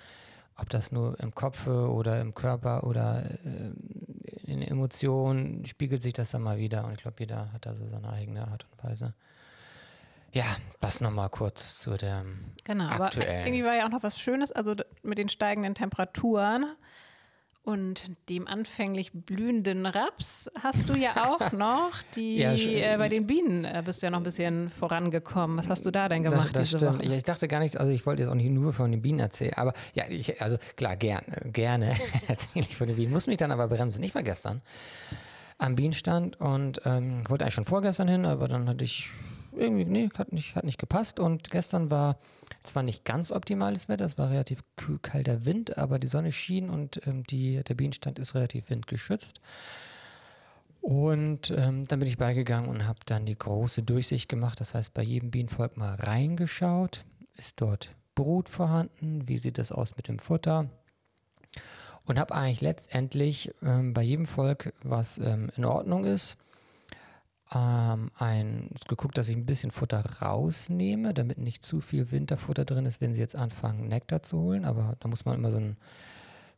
ob 0.62 0.70
das 0.70 0.92
nur 0.92 1.20
im 1.20 1.34
Kopf 1.34 1.68
oder 1.68 2.20
im 2.22 2.34
Körper 2.34 2.84
oder 2.84 3.24
ähm, 3.46 3.76
in 4.44 4.62
Emotionen, 4.62 5.66
spiegelt 5.66 6.02
sich 6.02 6.14
das 6.14 6.32
dann 6.32 6.42
mal 6.42 6.58
wieder. 6.58 6.86
Und 6.86 6.94
ich 6.94 7.02
glaube, 7.02 7.18
jeder 7.20 7.52
hat 7.54 7.66
da 7.66 7.76
so 7.76 7.86
seine 7.88 8.10
eigene 8.12 8.48
Art 8.48 8.66
und 8.72 8.84
Weise. 8.90 9.14
Ja, 10.32 10.46
das 10.80 11.02
nochmal 11.02 11.30
kurz 11.30 11.80
zu 11.80 11.98
der. 11.98 12.24
genau. 12.64 12.88
Aber 12.90 13.06
Aktuell. 13.06 13.48
irgendwie 13.48 13.64
war 13.64 13.76
ja 13.76 13.86
auch 13.86 13.92
noch 13.92 14.04
was 14.04 14.20
Schönes, 14.20 14.52
also 14.52 14.76
mit 15.02 15.18
den 15.18 15.30
steigenden 15.30 15.76
Temperaturen 15.76 16.76
und 17.64 18.12
dem 18.30 18.48
anfänglich 18.48 19.12
blühenden 19.14 19.86
Raps 19.86 20.50
hast 20.62 20.90
du 20.90 20.94
ja 20.96 21.30
auch 21.30 21.52
noch 21.52 21.92
die, 22.16 22.38
Ja, 22.38 22.54
äh, 22.54 22.98
bei 22.98 23.10
den 23.10 23.28
Bienen 23.28 23.66
äh, 23.66 23.84
bist 23.86 24.02
du 24.02 24.08
ja 24.08 24.12
noch 24.12 24.20
ein 24.20 24.24
bisschen 24.24 24.70
vorangekommen. 24.70 25.58
Was 25.58 25.70
hast 25.70 25.86
du 25.86 25.92
da 25.92 26.10
denn 26.10 26.24
gemacht 26.24 26.50
das, 26.54 26.72
das 26.72 26.82
stimmt. 26.82 27.04
Ja, 27.04 27.14
ich 27.14 27.24
dachte 27.24 27.48
gar 27.48 27.60
nicht, 27.60 27.78
also 27.78 27.92
ich 27.92 28.06
wollte 28.06 28.24
jetzt 28.24 28.32
auch 28.32 28.36
nicht 28.36 28.50
nur 28.50 28.74
von 28.74 28.92
den 28.92 29.02
Bienen 29.02 29.20
erzählen, 29.20 29.54
aber 29.56 29.74
ja, 29.94 30.06
ich, 30.10 30.42
also 30.42 30.58
klar, 30.78 30.96
gerne, 30.96 31.42
gerne 31.46 31.96
erzähle 32.28 32.66
ich 32.68 32.76
von 32.76 32.88
den 32.88 32.96
Bienen. 32.96 33.12
Muss 33.12 33.28
mich 33.28 33.38
dann 33.38 33.52
aber 33.52 33.68
bremsen. 33.68 34.04
Ich 34.04 34.16
war 34.16 34.24
gestern 34.24 34.62
am 35.58 35.76
Bienenstand 35.76 36.40
und 36.40 36.82
ähm, 36.86 37.24
wollte 37.28 37.44
eigentlich 37.44 37.56
schon 37.56 37.66
vorgestern 37.66 38.08
hin, 38.08 38.26
aber 38.26 38.48
dann 38.48 38.68
hatte 38.70 38.86
ich 38.86 39.10
irgendwie, 39.60 39.86
nee, 39.86 40.10
hat 40.18 40.32
nicht, 40.32 40.56
hat 40.56 40.64
nicht 40.64 40.80
gepasst. 40.80 41.20
Und 41.20 41.50
gestern 41.52 41.92
war 41.92 42.18
zwar 42.64 42.84
nicht 42.84 43.06
ganz 43.06 43.32
optimales 43.32 43.90
Wetter, 43.90 44.06
es 44.06 44.18
war 44.18 44.30
relativ 44.30 44.64
kalter 45.02 45.46
Wind, 45.46 45.78
aber 45.78 46.00
die 46.00 46.08
Sonne 46.08 46.32
schien 46.32 46.70
und 46.70 47.06
ähm, 47.06 47.24
die, 47.24 47.64
der 47.64 47.76
Bienenstand 47.76 48.20
ist 48.20 48.36
relativ 48.36 48.70
windgeschützt. 48.70 49.42
Und 50.82 51.52
ähm, 51.52 51.86
dann 51.86 52.00
bin 52.00 52.08
ich 52.08 52.18
beigegangen 52.18 52.70
und 52.70 52.88
habe 52.88 53.00
dann 53.06 53.26
die 53.26 53.38
große 53.38 53.84
Durchsicht 53.84 54.30
gemacht. 54.30 54.60
Das 54.60 54.74
heißt, 54.74 54.94
bei 54.94 55.04
jedem 55.04 55.30
Bienenvolk 55.30 55.78
mal 55.78 55.96
reingeschaut. 55.96 57.06
Ist 57.36 57.62
dort 57.62 57.96
Brut 58.16 58.50
vorhanden? 58.50 59.28
Wie 59.28 59.38
sieht 59.38 59.58
das 59.58 59.72
aus 59.72 59.96
mit 59.98 60.08
dem 60.08 60.20
Futter? 60.20 60.70
Und 62.06 62.18
habe 62.18 62.34
eigentlich 62.34 62.62
letztendlich 62.62 63.54
ähm, 63.62 63.94
bei 63.94 64.02
jedem 64.02 64.26
Volk, 64.26 64.74
was 64.84 65.20
ähm, 65.20 65.52
in 65.56 65.66
Ordnung 65.66 66.06
ist, 66.06 66.38
ähm, 67.54 68.12
ein, 68.16 68.70
geguckt, 68.88 69.18
dass 69.18 69.28
ich 69.28 69.36
ein 69.36 69.46
bisschen 69.46 69.72
Futter 69.72 70.04
rausnehme, 70.22 71.14
damit 71.14 71.38
nicht 71.38 71.64
zu 71.64 71.82
viel 71.82 72.12
Winterfutter 72.12 72.66
drin 72.66 72.86
ist, 72.86 73.02
wenn 73.02 73.14
sie 73.14 73.22
jetzt 73.22 73.36
anfangen, 73.36 73.88
Nektar 73.88 74.24
zu 74.24 74.40
holen. 74.40 74.66
Aber 74.66 74.96
da 75.00 75.08
muss 75.08 75.26
man 75.26 75.36
immer 75.36 75.52
so 75.52 75.58
ein 75.58 75.78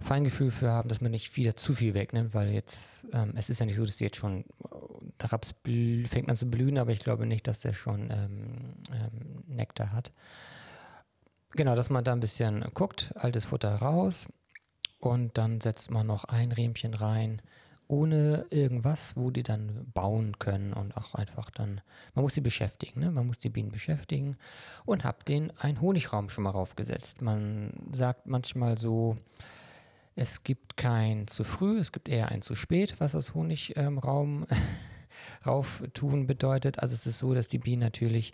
Feingefühl 0.01 0.51
für 0.51 0.69
haben, 0.69 0.89
dass 0.89 0.99
man 0.99 1.11
nicht 1.11 1.37
wieder 1.37 1.55
zu 1.55 1.75
viel 1.75 1.93
wegnimmt, 1.93 2.33
weil 2.33 2.49
jetzt, 2.49 3.05
ähm, 3.13 3.33
es 3.35 3.49
ist 3.49 3.59
ja 3.59 3.65
nicht 3.65 3.75
so, 3.75 3.85
dass 3.85 3.97
die 3.97 4.03
jetzt 4.03 4.17
schon, 4.17 4.45
der 5.21 5.31
Raps 5.31 5.53
blü- 5.63 6.07
fängt 6.07 6.29
an 6.29 6.35
zu 6.35 6.49
blühen, 6.49 6.77
aber 6.77 6.91
ich 6.91 6.99
glaube 6.99 7.25
nicht, 7.25 7.47
dass 7.47 7.61
der 7.61 7.73
schon 7.73 8.09
ähm, 8.09 8.73
ähm, 8.91 9.43
Nektar 9.47 9.91
hat. 9.91 10.11
Genau, 11.51 11.75
dass 11.75 11.89
man 11.89 12.03
da 12.03 12.13
ein 12.13 12.19
bisschen 12.19 12.65
guckt, 12.73 13.13
altes 13.15 13.45
Futter 13.45 13.75
raus 13.75 14.27
und 14.99 15.37
dann 15.37 15.61
setzt 15.61 15.91
man 15.91 16.07
noch 16.07 16.23
ein 16.25 16.51
Rähmchen 16.51 16.93
rein, 16.93 17.41
ohne 17.91 18.45
irgendwas, 18.51 19.17
wo 19.17 19.31
die 19.31 19.43
dann 19.43 19.91
bauen 19.93 20.39
können 20.39 20.71
und 20.71 20.95
auch 20.95 21.13
einfach 21.13 21.49
dann, 21.49 21.81
man 22.15 22.23
muss 22.23 22.33
sie 22.33 22.41
beschäftigen, 22.41 23.01
ne? 23.01 23.11
man 23.11 23.27
muss 23.27 23.37
die 23.37 23.49
Bienen 23.49 23.71
beschäftigen 23.71 24.37
und 24.85 25.03
hab 25.03 25.25
den 25.25 25.51
einen 25.57 25.81
Honigraum 25.81 26.29
schon 26.29 26.45
mal 26.45 26.51
raufgesetzt. 26.51 27.21
Man 27.21 27.73
sagt 27.91 28.27
manchmal 28.27 28.77
so, 28.77 29.17
es 30.15 30.43
gibt 30.43 30.77
kein 30.77 31.27
zu 31.27 31.43
früh, 31.43 31.79
es 31.79 31.91
gibt 31.91 32.07
eher 32.07 32.29
ein 32.29 32.41
zu 32.41 32.55
spät, 32.55 32.95
was 32.99 33.11
das 33.11 33.35
Honigraum 33.35 34.47
rauf 35.45 35.83
tun 35.93 36.27
bedeutet. 36.27 36.79
Also 36.79 36.95
es 36.95 37.05
ist 37.05 37.19
so, 37.19 37.33
dass 37.33 37.49
die 37.49 37.59
Bienen 37.59 37.81
natürlich, 37.81 38.33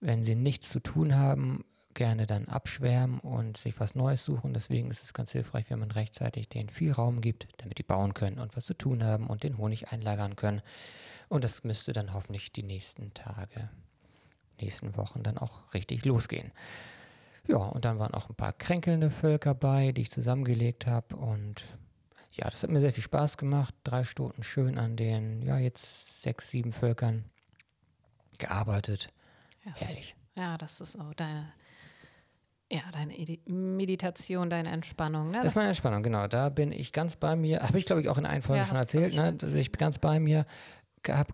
wenn 0.00 0.22
sie 0.22 0.34
nichts 0.34 0.68
zu 0.68 0.80
tun 0.80 1.16
haben, 1.16 1.64
gerne 1.96 2.26
dann 2.26 2.46
abschwärmen 2.46 3.18
und 3.18 3.56
sich 3.56 3.80
was 3.80 3.96
Neues 3.96 4.24
suchen. 4.24 4.54
Deswegen 4.54 4.90
ist 4.90 5.02
es 5.02 5.14
ganz 5.14 5.32
hilfreich, 5.32 5.68
wenn 5.68 5.80
man 5.80 5.90
rechtzeitig 5.90 6.48
denen 6.48 6.68
viel 6.68 6.92
Raum 6.92 7.20
gibt, 7.20 7.48
damit 7.56 7.78
die 7.78 7.82
bauen 7.82 8.14
können 8.14 8.38
und 8.38 8.56
was 8.56 8.66
zu 8.66 8.74
tun 8.74 9.02
haben 9.02 9.26
und 9.26 9.42
den 9.42 9.58
Honig 9.58 9.88
einlagern 9.88 10.36
können. 10.36 10.62
Und 11.28 11.42
das 11.42 11.64
müsste 11.64 11.92
dann 11.92 12.14
hoffentlich 12.14 12.52
die 12.52 12.62
nächsten 12.62 13.12
Tage, 13.14 13.68
nächsten 14.60 14.96
Wochen 14.96 15.24
dann 15.24 15.38
auch 15.38 15.74
richtig 15.74 16.04
losgehen. 16.04 16.52
Ja, 17.48 17.58
und 17.58 17.84
dann 17.84 17.98
waren 17.98 18.14
auch 18.14 18.28
ein 18.28 18.36
paar 18.36 18.52
kränkelnde 18.52 19.10
Völker 19.10 19.54
bei, 19.54 19.92
die 19.92 20.02
ich 20.02 20.10
zusammengelegt 20.10 20.86
habe. 20.86 21.16
Und 21.16 21.64
ja, 22.32 22.48
das 22.50 22.62
hat 22.62 22.70
mir 22.70 22.80
sehr 22.80 22.92
viel 22.92 23.04
Spaß 23.04 23.38
gemacht. 23.38 23.74
Drei 23.84 24.04
Stunden 24.04 24.42
schön 24.42 24.78
an 24.78 24.96
den, 24.96 25.42
ja, 25.42 25.58
jetzt 25.58 26.22
sechs, 26.22 26.50
sieben 26.50 26.72
Völkern 26.72 27.24
gearbeitet. 28.38 29.12
Ja. 29.64 29.74
Herrlich. 29.76 30.14
Ja, 30.34 30.58
das 30.58 30.80
ist 30.80 30.92
so 30.92 31.12
deine, 31.16 31.52
ja, 32.70 32.80
deine 32.92 33.14
Edi- 33.16 33.40
Meditation, 33.50 34.50
deine 34.50 34.70
Entspannung. 34.70 35.30
Ne? 35.30 35.38
Das 35.38 35.48
ist 35.52 35.56
meine 35.56 35.68
Entspannung, 35.68 36.02
genau. 36.02 36.26
Da 36.26 36.48
bin 36.48 36.72
ich 36.72 36.92
ganz 36.92 37.16
bei 37.16 37.36
mir. 37.36 37.60
Habe 37.62 37.78
ich, 37.78 37.86
glaube 37.86 38.00
ich, 38.02 38.08
auch 38.08 38.18
in 38.18 38.26
einer 38.26 38.42
Folge 38.42 38.62
Ja, 38.62 38.66
schon 38.66 38.76
erzählt. 38.76 39.14
Ne? 39.14 39.30
ich, 39.32 39.38
Da 39.38 39.46
bin 39.46 39.66
ganz 39.78 39.98
bei 39.98 40.18
mir. 40.20 40.46
Hab 41.08 41.28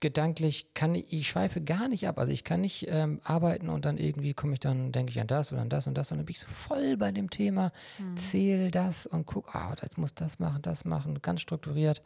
gedanklich 0.00 0.74
kann 0.74 0.94
ich, 0.96 1.12
ich 1.12 1.28
schweife 1.28 1.60
gar 1.60 1.86
nicht 1.88 2.08
ab. 2.08 2.18
Also 2.18 2.32
ich 2.32 2.42
kann 2.42 2.60
nicht 2.62 2.86
ähm, 2.88 3.20
arbeiten 3.22 3.68
und 3.68 3.84
dann 3.84 3.98
irgendwie 3.98 4.34
komme 4.34 4.54
ich 4.54 4.58
dann, 4.60 4.90
denke 4.90 5.10
ich 5.12 5.20
an 5.20 5.28
das 5.28 5.52
oder 5.52 5.60
an 5.62 5.68
das 5.68 5.86
und 5.86 5.94
das 5.96 6.10
und 6.10 6.18
dann 6.18 6.26
bin 6.26 6.32
ich 6.32 6.40
so 6.40 6.48
voll 6.48 6.96
bei 6.96 7.12
dem 7.12 7.30
Thema, 7.30 7.70
Mhm. 7.98 8.16
zähl 8.16 8.70
das 8.72 9.06
und 9.06 9.26
guck, 9.26 9.54
ah, 9.54 9.74
jetzt 9.80 9.98
muss 9.98 10.12
das 10.14 10.40
machen, 10.40 10.60
das 10.62 10.84
machen, 10.84 11.22
ganz 11.22 11.40
strukturiert. 11.40 12.02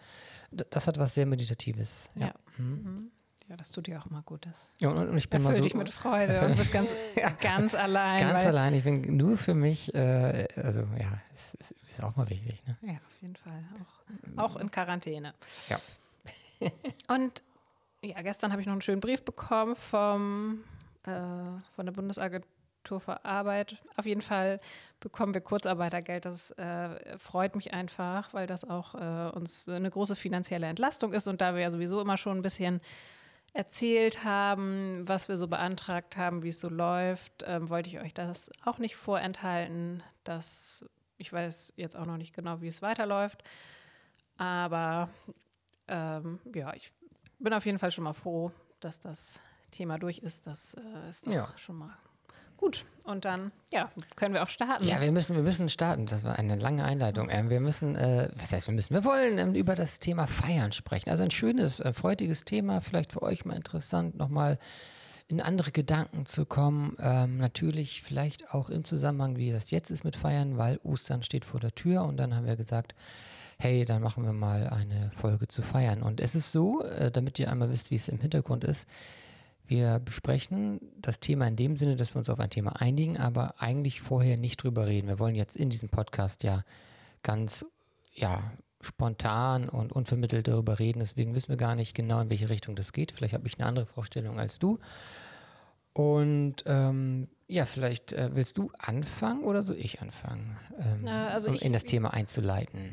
Das 0.50 0.86
hat 0.86 0.98
was 0.98 1.14
sehr 1.14 1.24
Meditatives. 1.24 2.10
Ja. 2.18 2.26
Ja. 2.26 2.34
Mhm. 2.58 3.10
Ja, 3.48 3.56
das 3.56 3.70
tut 3.70 3.86
dir 3.86 4.00
auch 4.00 4.06
immer 4.06 4.22
gut. 4.22 4.44
Das 4.44 4.68
Ja, 4.80 4.88
und, 4.88 5.08
und 5.08 5.16
ich 5.16 5.30
bin 5.30 5.42
mal 5.42 5.54
so 5.54 5.62
dich 5.62 5.74
mit 5.74 5.88
Freude 5.88 6.44
und 6.44 6.56
bist 6.56 6.72
ganz, 6.72 6.88
ganz 7.40 7.74
allein. 7.74 8.18
ganz 8.18 8.44
allein. 8.44 8.74
Ich 8.74 8.82
bin 8.82 9.16
nur 9.16 9.38
für 9.38 9.54
mich, 9.54 9.94
äh, 9.94 10.48
also 10.56 10.80
ja, 10.98 11.20
es, 11.32 11.56
es 11.60 11.70
ist 11.88 12.02
auch 12.02 12.16
mal 12.16 12.28
wichtig. 12.28 12.60
Ne? 12.66 12.76
Ja, 12.82 12.94
auf 12.94 13.22
jeden 13.22 13.36
Fall. 13.36 13.64
Auch, 14.36 14.54
auch 14.54 14.56
in 14.56 14.70
Quarantäne. 14.70 15.34
Ja. 15.68 15.78
Und 17.14 17.42
ja, 18.02 18.20
gestern 18.22 18.50
habe 18.50 18.60
ich 18.60 18.66
noch 18.66 18.72
einen 18.72 18.82
schönen 18.82 19.00
Brief 19.00 19.24
bekommen 19.24 19.76
vom, 19.76 20.64
äh, 21.04 21.10
von 21.76 21.86
der 21.86 21.92
Tour 22.82 23.00
vor 23.00 23.24
Arbeit. 23.24 23.76
Auf 23.96 24.06
jeden 24.06 24.22
Fall 24.22 24.60
bekommen 25.00 25.34
wir 25.34 25.40
Kurzarbeitergeld. 25.40 26.24
Das 26.24 26.52
äh, 26.52 27.18
freut 27.18 27.56
mich 27.56 27.72
einfach, 27.72 28.32
weil 28.32 28.46
das 28.46 28.64
auch 28.64 28.94
äh, 28.94 29.36
uns 29.36 29.68
eine 29.68 29.90
große 29.90 30.16
finanzielle 30.16 30.66
Entlastung 30.66 31.12
ist. 31.12 31.26
Und 31.26 31.40
da 31.40 31.54
wir 31.54 31.62
ja 31.62 31.70
sowieso 31.70 32.00
immer 32.00 32.16
schon 32.16 32.38
ein 32.38 32.42
bisschen 32.42 32.80
erzählt 33.56 34.22
haben, 34.22 35.02
was 35.06 35.28
wir 35.28 35.36
so 35.36 35.48
beantragt 35.48 36.16
haben, 36.16 36.42
wie 36.42 36.50
es 36.50 36.60
so 36.60 36.68
läuft, 36.68 37.42
ähm, 37.46 37.70
wollte 37.70 37.88
ich 37.88 37.98
euch 38.00 38.12
das 38.12 38.50
auch 38.64 38.78
nicht 38.78 38.96
vorenthalten. 38.96 40.02
Dass 40.24 40.84
ich 41.16 41.32
weiß 41.32 41.72
jetzt 41.76 41.96
auch 41.96 42.06
noch 42.06 42.18
nicht 42.18 42.34
genau, 42.34 42.60
wie 42.60 42.68
es 42.68 42.82
weiterläuft. 42.82 43.42
Aber 44.36 45.08
ähm, 45.88 46.40
ja, 46.54 46.74
ich 46.74 46.92
bin 47.38 47.54
auf 47.54 47.64
jeden 47.64 47.78
Fall 47.78 47.90
schon 47.90 48.04
mal 48.04 48.12
froh, 48.12 48.52
dass 48.80 49.00
das 49.00 49.40
Thema 49.70 49.98
durch 49.98 50.18
ist. 50.18 50.46
Das 50.46 50.74
äh, 50.74 51.08
ist 51.08 51.26
doch 51.26 51.32
ja. 51.32 51.48
schon 51.56 51.76
mal 51.76 51.96
gut. 52.56 52.84
Und 53.04 53.24
dann, 53.24 53.52
ja, 53.72 53.88
können 54.16 54.34
wir 54.34 54.42
auch 54.42 54.48
starten. 54.48 54.84
Ja, 54.84 55.00
wir 55.00 55.12
müssen, 55.12 55.36
wir 55.36 55.42
müssen 55.42 55.68
starten. 55.68 56.06
Das 56.06 56.24
war 56.24 56.38
eine 56.38 56.56
lange 56.56 56.84
Einleitung. 56.84 57.28
Ähm, 57.30 57.50
wir 57.50 57.60
müssen, 57.60 57.94
äh, 57.94 58.30
was 58.34 58.50
heißt 58.50 58.66
wir 58.66 58.74
müssen? 58.74 58.94
Wir 58.94 59.04
wollen 59.04 59.38
ähm, 59.38 59.54
über 59.54 59.76
das 59.76 60.00
Thema 60.00 60.26
Feiern 60.26 60.72
sprechen. 60.72 61.10
Also 61.10 61.22
ein 61.22 61.30
schönes, 61.30 61.78
äh, 61.78 61.92
freudiges 61.92 62.44
Thema, 62.44 62.80
vielleicht 62.80 63.12
für 63.12 63.22
euch 63.22 63.44
mal 63.44 63.54
interessant, 63.54 64.16
nochmal 64.16 64.58
in 65.28 65.40
andere 65.40 65.70
Gedanken 65.70 66.26
zu 66.26 66.46
kommen. 66.46 66.96
Ähm, 66.98 67.38
natürlich 67.38 68.02
vielleicht 68.02 68.52
auch 68.52 68.70
im 68.70 68.82
Zusammenhang, 68.82 69.36
wie 69.36 69.52
das 69.52 69.70
jetzt 69.70 69.90
ist 69.90 70.02
mit 70.02 70.16
Feiern, 70.16 70.56
weil 70.56 70.80
Ostern 70.82 71.22
steht 71.22 71.44
vor 71.44 71.60
der 71.60 71.74
Tür 71.74 72.04
und 72.04 72.16
dann 72.16 72.34
haben 72.34 72.46
wir 72.46 72.56
gesagt, 72.56 72.94
hey, 73.58 73.84
dann 73.84 74.02
machen 74.02 74.24
wir 74.24 74.32
mal 74.32 74.68
eine 74.68 75.10
Folge 75.16 75.48
zu 75.48 75.62
feiern. 75.62 76.02
Und 76.02 76.20
es 76.20 76.34
ist 76.34 76.52
so, 76.52 76.82
äh, 76.82 77.10
damit 77.10 77.38
ihr 77.38 77.50
einmal 77.50 77.70
wisst, 77.70 77.90
wie 77.90 77.96
es 77.96 78.08
im 78.08 78.20
Hintergrund 78.20 78.64
ist, 78.64 78.86
wir 79.68 79.98
besprechen 79.98 80.80
das 80.96 81.20
Thema 81.20 81.46
in 81.48 81.56
dem 81.56 81.76
Sinne, 81.76 81.96
dass 81.96 82.14
wir 82.14 82.18
uns 82.18 82.30
auf 82.30 82.40
ein 82.40 82.50
Thema 82.50 82.80
einigen, 82.80 83.16
aber 83.16 83.60
eigentlich 83.60 84.00
vorher 84.00 84.36
nicht 84.36 84.62
drüber 84.62 84.86
reden. 84.86 85.08
Wir 85.08 85.18
wollen 85.18 85.34
jetzt 85.34 85.56
in 85.56 85.70
diesem 85.70 85.88
Podcast 85.88 86.42
ja 86.42 86.62
ganz, 87.22 87.66
ja, 88.12 88.52
spontan 88.80 89.68
und 89.68 89.92
unvermittelt 89.92 90.48
darüber 90.48 90.78
reden. 90.78 91.00
Deswegen 91.00 91.34
wissen 91.34 91.48
wir 91.48 91.56
gar 91.56 91.74
nicht 91.74 91.94
genau, 91.94 92.20
in 92.20 92.30
welche 92.30 92.48
Richtung 92.48 92.76
das 92.76 92.92
geht. 92.92 93.12
Vielleicht 93.12 93.34
habe 93.34 93.46
ich 93.46 93.58
eine 93.58 93.66
andere 93.66 93.86
Vorstellung 93.86 94.38
als 94.38 94.58
du. 94.58 94.78
Und 95.92 96.56
ähm, 96.66 97.28
ja, 97.48 97.64
vielleicht 97.64 98.12
äh, 98.12 98.30
willst 98.34 98.58
du 98.58 98.70
anfangen 98.78 99.44
oder 99.44 99.62
soll 99.62 99.76
ich 99.76 100.02
anfangen, 100.02 100.58
ähm, 100.78 101.08
also 101.08 101.48
um 101.48 101.54
ich, 101.54 101.64
in 101.64 101.72
das 101.72 101.84
Thema 101.84 102.12
einzuleiten? 102.12 102.92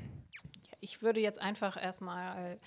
Ich 0.79 1.01
würde 1.01 1.19
jetzt 1.19 1.41
einfach 1.41 1.81
erstmal, 1.81 2.57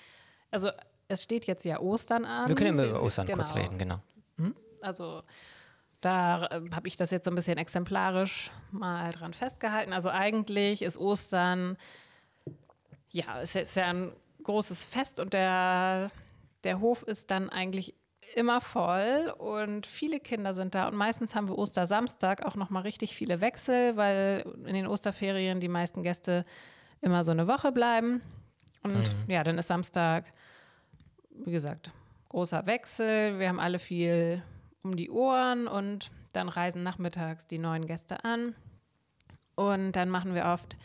also 0.51 0.69
es 1.07 1.23
steht 1.23 1.45
jetzt 1.45 1.63
ja 1.63 1.79
Ostern 1.79 2.25
an. 2.25 2.49
Wir 2.49 2.55
können 2.55 2.77
ja 2.77 2.85
über 2.85 3.03
Ostern 3.03 3.27
genau. 3.27 3.39
kurz 3.39 3.55
reden, 3.55 3.77
genau. 3.77 3.99
Hm? 4.37 4.55
Also 4.81 5.23
da 6.01 6.45
äh, 6.47 6.61
habe 6.71 6.87
ich 6.87 6.97
das 6.97 7.11
jetzt 7.11 7.25
so 7.25 7.31
ein 7.31 7.35
bisschen 7.35 7.57
exemplarisch 7.57 8.51
mal 8.71 9.11
dran 9.11 9.33
festgehalten. 9.33 9.93
Also 9.93 10.09
eigentlich 10.09 10.81
ist 10.81 10.97
Ostern, 10.97 11.77
ja, 13.09 13.41
es 13.41 13.55
ist 13.55 13.75
ja 13.75 13.87
ein 13.87 14.11
großes 14.43 14.85
Fest 14.85 15.19
und 15.19 15.33
der, 15.33 16.09
der 16.63 16.79
Hof 16.79 17.03
ist 17.03 17.31
dann 17.31 17.49
eigentlich 17.49 17.95
immer 18.35 18.59
voll 18.59 19.33
und 19.37 19.85
viele 19.85 20.19
Kinder 20.19 20.53
sind 20.53 20.75
da 20.75 20.89
und 20.89 20.95
meistens 20.95 21.33
haben 21.33 21.47
wir 21.47 21.57
Ostersamstag 21.57 22.45
auch 22.45 22.55
noch 22.55 22.69
mal 22.69 22.81
richtig 22.81 23.15
viele 23.15 23.39
Wechsel, 23.39 23.95
weil 23.95 24.45
in 24.65 24.73
den 24.73 24.87
Osterferien 24.87 25.61
die 25.61 25.69
meisten 25.69 26.03
Gäste 26.03 26.45
immer 27.01 27.23
so 27.23 27.31
eine 27.31 27.47
Woche 27.47 27.71
bleiben 27.71 28.21
und 28.83 28.97
mhm. 28.97 29.31
ja, 29.31 29.43
dann 29.43 29.57
ist 29.57 29.67
Samstag 29.67 30.33
wie 31.45 31.51
gesagt, 31.51 31.91
großer 32.29 32.65
Wechsel. 32.65 33.39
Wir 33.39 33.49
haben 33.49 33.59
alle 33.59 33.79
viel 33.79 34.43
um 34.83 34.95
die 34.95 35.09
Ohren 35.09 35.67
und 35.67 36.11
dann 36.33 36.49
reisen 36.49 36.83
nachmittags 36.83 37.47
die 37.47 37.57
neuen 37.57 37.85
Gäste 37.85 38.23
an. 38.23 38.55
Und 39.55 39.93
dann 39.93 40.09
machen 40.09 40.35
wir 40.35 40.45
oft 40.45 40.77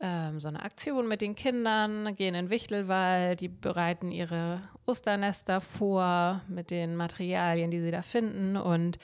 ähm, 0.00 0.40
so 0.40 0.48
eine 0.48 0.62
Aktion 0.62 1.06
mit 1.08 1.20
den 1.20 1.36
Kindern, 1.36 2.16
gehen 2.16 2.34
in 2.34 2.50
Wichtelwald, 2.50 3.40
die 3.40 3.48
bereiten 3.48 4.10
ihre 4.10 4.60
Osternester 4.86 5.60
vor 5.60 6.40
mit 6.48 6.70
den 6.70 6.96
Materialien, 6.96 7.70
die 7.70 7.80
sie 7.80 7.90
da 7.90 8.02
finden. 8.02 8.56
Und 8.56 8.98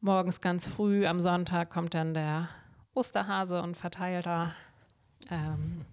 morgens 0.00 0.40
ganz 0.40 0.66
früh 0.66 1.06
am 1.06 1.20
Sonntag 1.20 1.70
kommt 1.70 1.94
dann 1.94 2.14
der 2.14 2.48
Osterhase 2.94 3.62
und 3.62 3.76
verteilt 3.76 4.26
da, 4.26 4.52
ähm, 5.30 5.84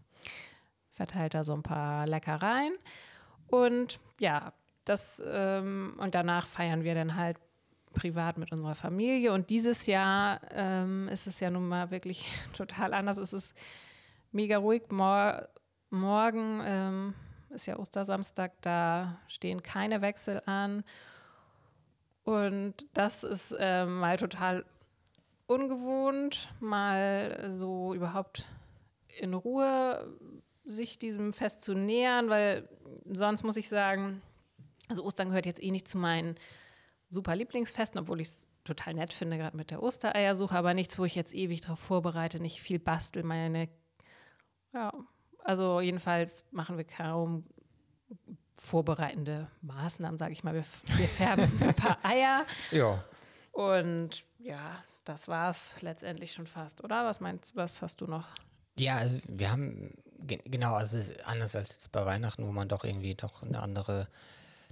verteilt 0.94 1.34
da 1.34 1.44
so 1.44 1.54
ein 1.54 1.64
paar 1.64 2.08
Leckereien. 2.08 2.74
Und 3.54 4.00
ja, 4.20 4.52
das 4.84 5.22
ähm, 5.24 5.94
und 5.98 6.16
danach 6.16 6.48
feiern 6.48 6.84
wir 6.84 6.96
dann 6.96 7.16
halt 7.16 7.38
privat 7.94 8.40
mit 8.40 8.52
unserer 8.52 8.74
Familie. 8.74 9.32
Und 9.32 9.52
dieses 9.52 9.86
Jahr 9.86 10.42
ähm, 10.50 11.08
ist 11.10 11.28
es 11.28 11.40
ja 11.40 11.52
nun 11.52 11.68
mal 11.68 11.92
wirklich 11.92 12.26
total 12.58 12.96
anders. 12.96 13.18
Es 13.18 13.32
ist 13.32 13.54
mega 14.32 14.58
ruhig. 14.58 14.90
Mor 14.90 15.48
morgen 15.92 16.62
ähm, 16.66 17.14
ist 17.52 17.68
ja 17.68 17.78
Ostersamstag, 17.78 18.54
da 18.62 19.20
stehen 19.28 19.62
keine 19.62 20.02
Wechsel 20.02 20.42
an. 20.48 20.84
Und 22.24 22.74
das 22.96 23.24
ist 23.24 23.56
ähm, 23.60 24.00
mal 24.00 24.18
total 24.18 24.66
ungewohnt, 25.46 26.52
mal 26.60 27.52
so 27.54 27.94
überhaupt 27.94 28.48
in 29.20 29.36
Ruhe 29.36 30.08
sich 30.66 30.98
diesem 31.00 31.34
Fest 31.34 31.62
zu 31.62 31.74
nähern, 31.74 32.30
weil 32.30 32.70
sonst 33.12 33.44
muss 33.44 33.58
ich 33.58 33.70
sagen, 33.70 34.22
also 34.88 35.04
Ostern 35.04 35.30
gehört 35.30 35.46
jetzt 35.46 35.62
eh 35.62 35.72
nicht 35.72 35.88
zu 35.88 35.98
meinen 35.98 36.36
super 37.08 37.36
Lieblingsfesten, 37.36 38.00
obwohl 38.00 38.22
ich 38.22 38.30
es 38.30 38.48
total 38.64 38.94
nett 38.94 39.14
finde, 39.14 39.38
gerade 39.38 39.58
mit 39.58 39.72
der 39.72 39.84
Ostereiersuche, 39.84 40.56
aber 40.56 40.74
nichts, 40.74 40.98
wo 40.98 41.06
ich 41.06 41.16
jetzt 41.16 41.34
ewig 41.34 41.62
darauf 41.62 41.80
vorbereite, 41.80 42.40
nicht 42.40 42.62
viel 42.62 42.80
bastel, 42.80 43.24
meine, 43.24 43.70
ja, 44.74 44.94
also 45.40 45.82
jedenfalls 45.82 46.46
machen 46.52 46.78
wir 46.78 46.86
kaum 46.86 47.46
vorbereitende 48.58 49.50
Maßnahmen, 49.62 50.18
sage 50.18 50.34
ich 50.34 50.44
mal. 50.44 50.54
Wir, 50.54 50.64
wir 50.98 51.08
färben 51.08 51.52
ein 51.62 51.74
paar 51.74 51.98
Eier. 52.04 52.46
Ja. 52.72 53.04
Und 53.52 54.26
ja, 54.40 54.84
das 55.04 55.28
war 55.28 55.50
es 55.50 55.82
letztendlich 55.82 56.34
schon 56.34 56.48
fast, 56.48 56.84
oder? 56.84 57.06
Was 57.06 57.20
meinst 57.20 57.56
was 57.56 57.82
hast 57.82 58.02
du 58.02 58.08
noch? 58.08 58.28
Ja, 58.76 58.98
also 58.98 59.18
wir 59.28 59.52
haben 59.52 59.94
genau, 60.26 60.74
also 60.74 60.98
es 60.98 61.10
ist 61.10 61.28
anders 61.28 61.56
als 61.56 61.70
jetzt 61.70 61.92
bei 61.92 62.06
Weihnachten, 62.06 62.46
wo 62.46 62.52
man 62.52 62.68
doch 62.68 62.84
irgendwie 62.84 63.16
doch 63.16 63.44
eine 63.44 63.62
andere, 63.62 64.08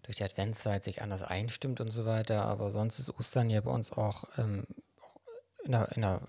durch 0.04 0.18
die 0.18 0.24
Adventszeit 0.24 0.84
sich 0.84 1.02
anders 1.02 1.24
einstimmt 1.24 1.82
und 1.82 1.92
so 1.92 2.06
weiter. 2.06 2.46
Aber 2.46 2.72
sonst 2.72 3.00
ist 3.00 3.10
Ostern 3.18 3.50
ja 3.50 3.62
bei 3.62 3.72
uns 3.72 3.92
auch 3.92 4.26
ähm, 4.38 4.66
in 5.64 5.72
der, 5.72 5.92
in 5.94 6.02
der 6.02 6.22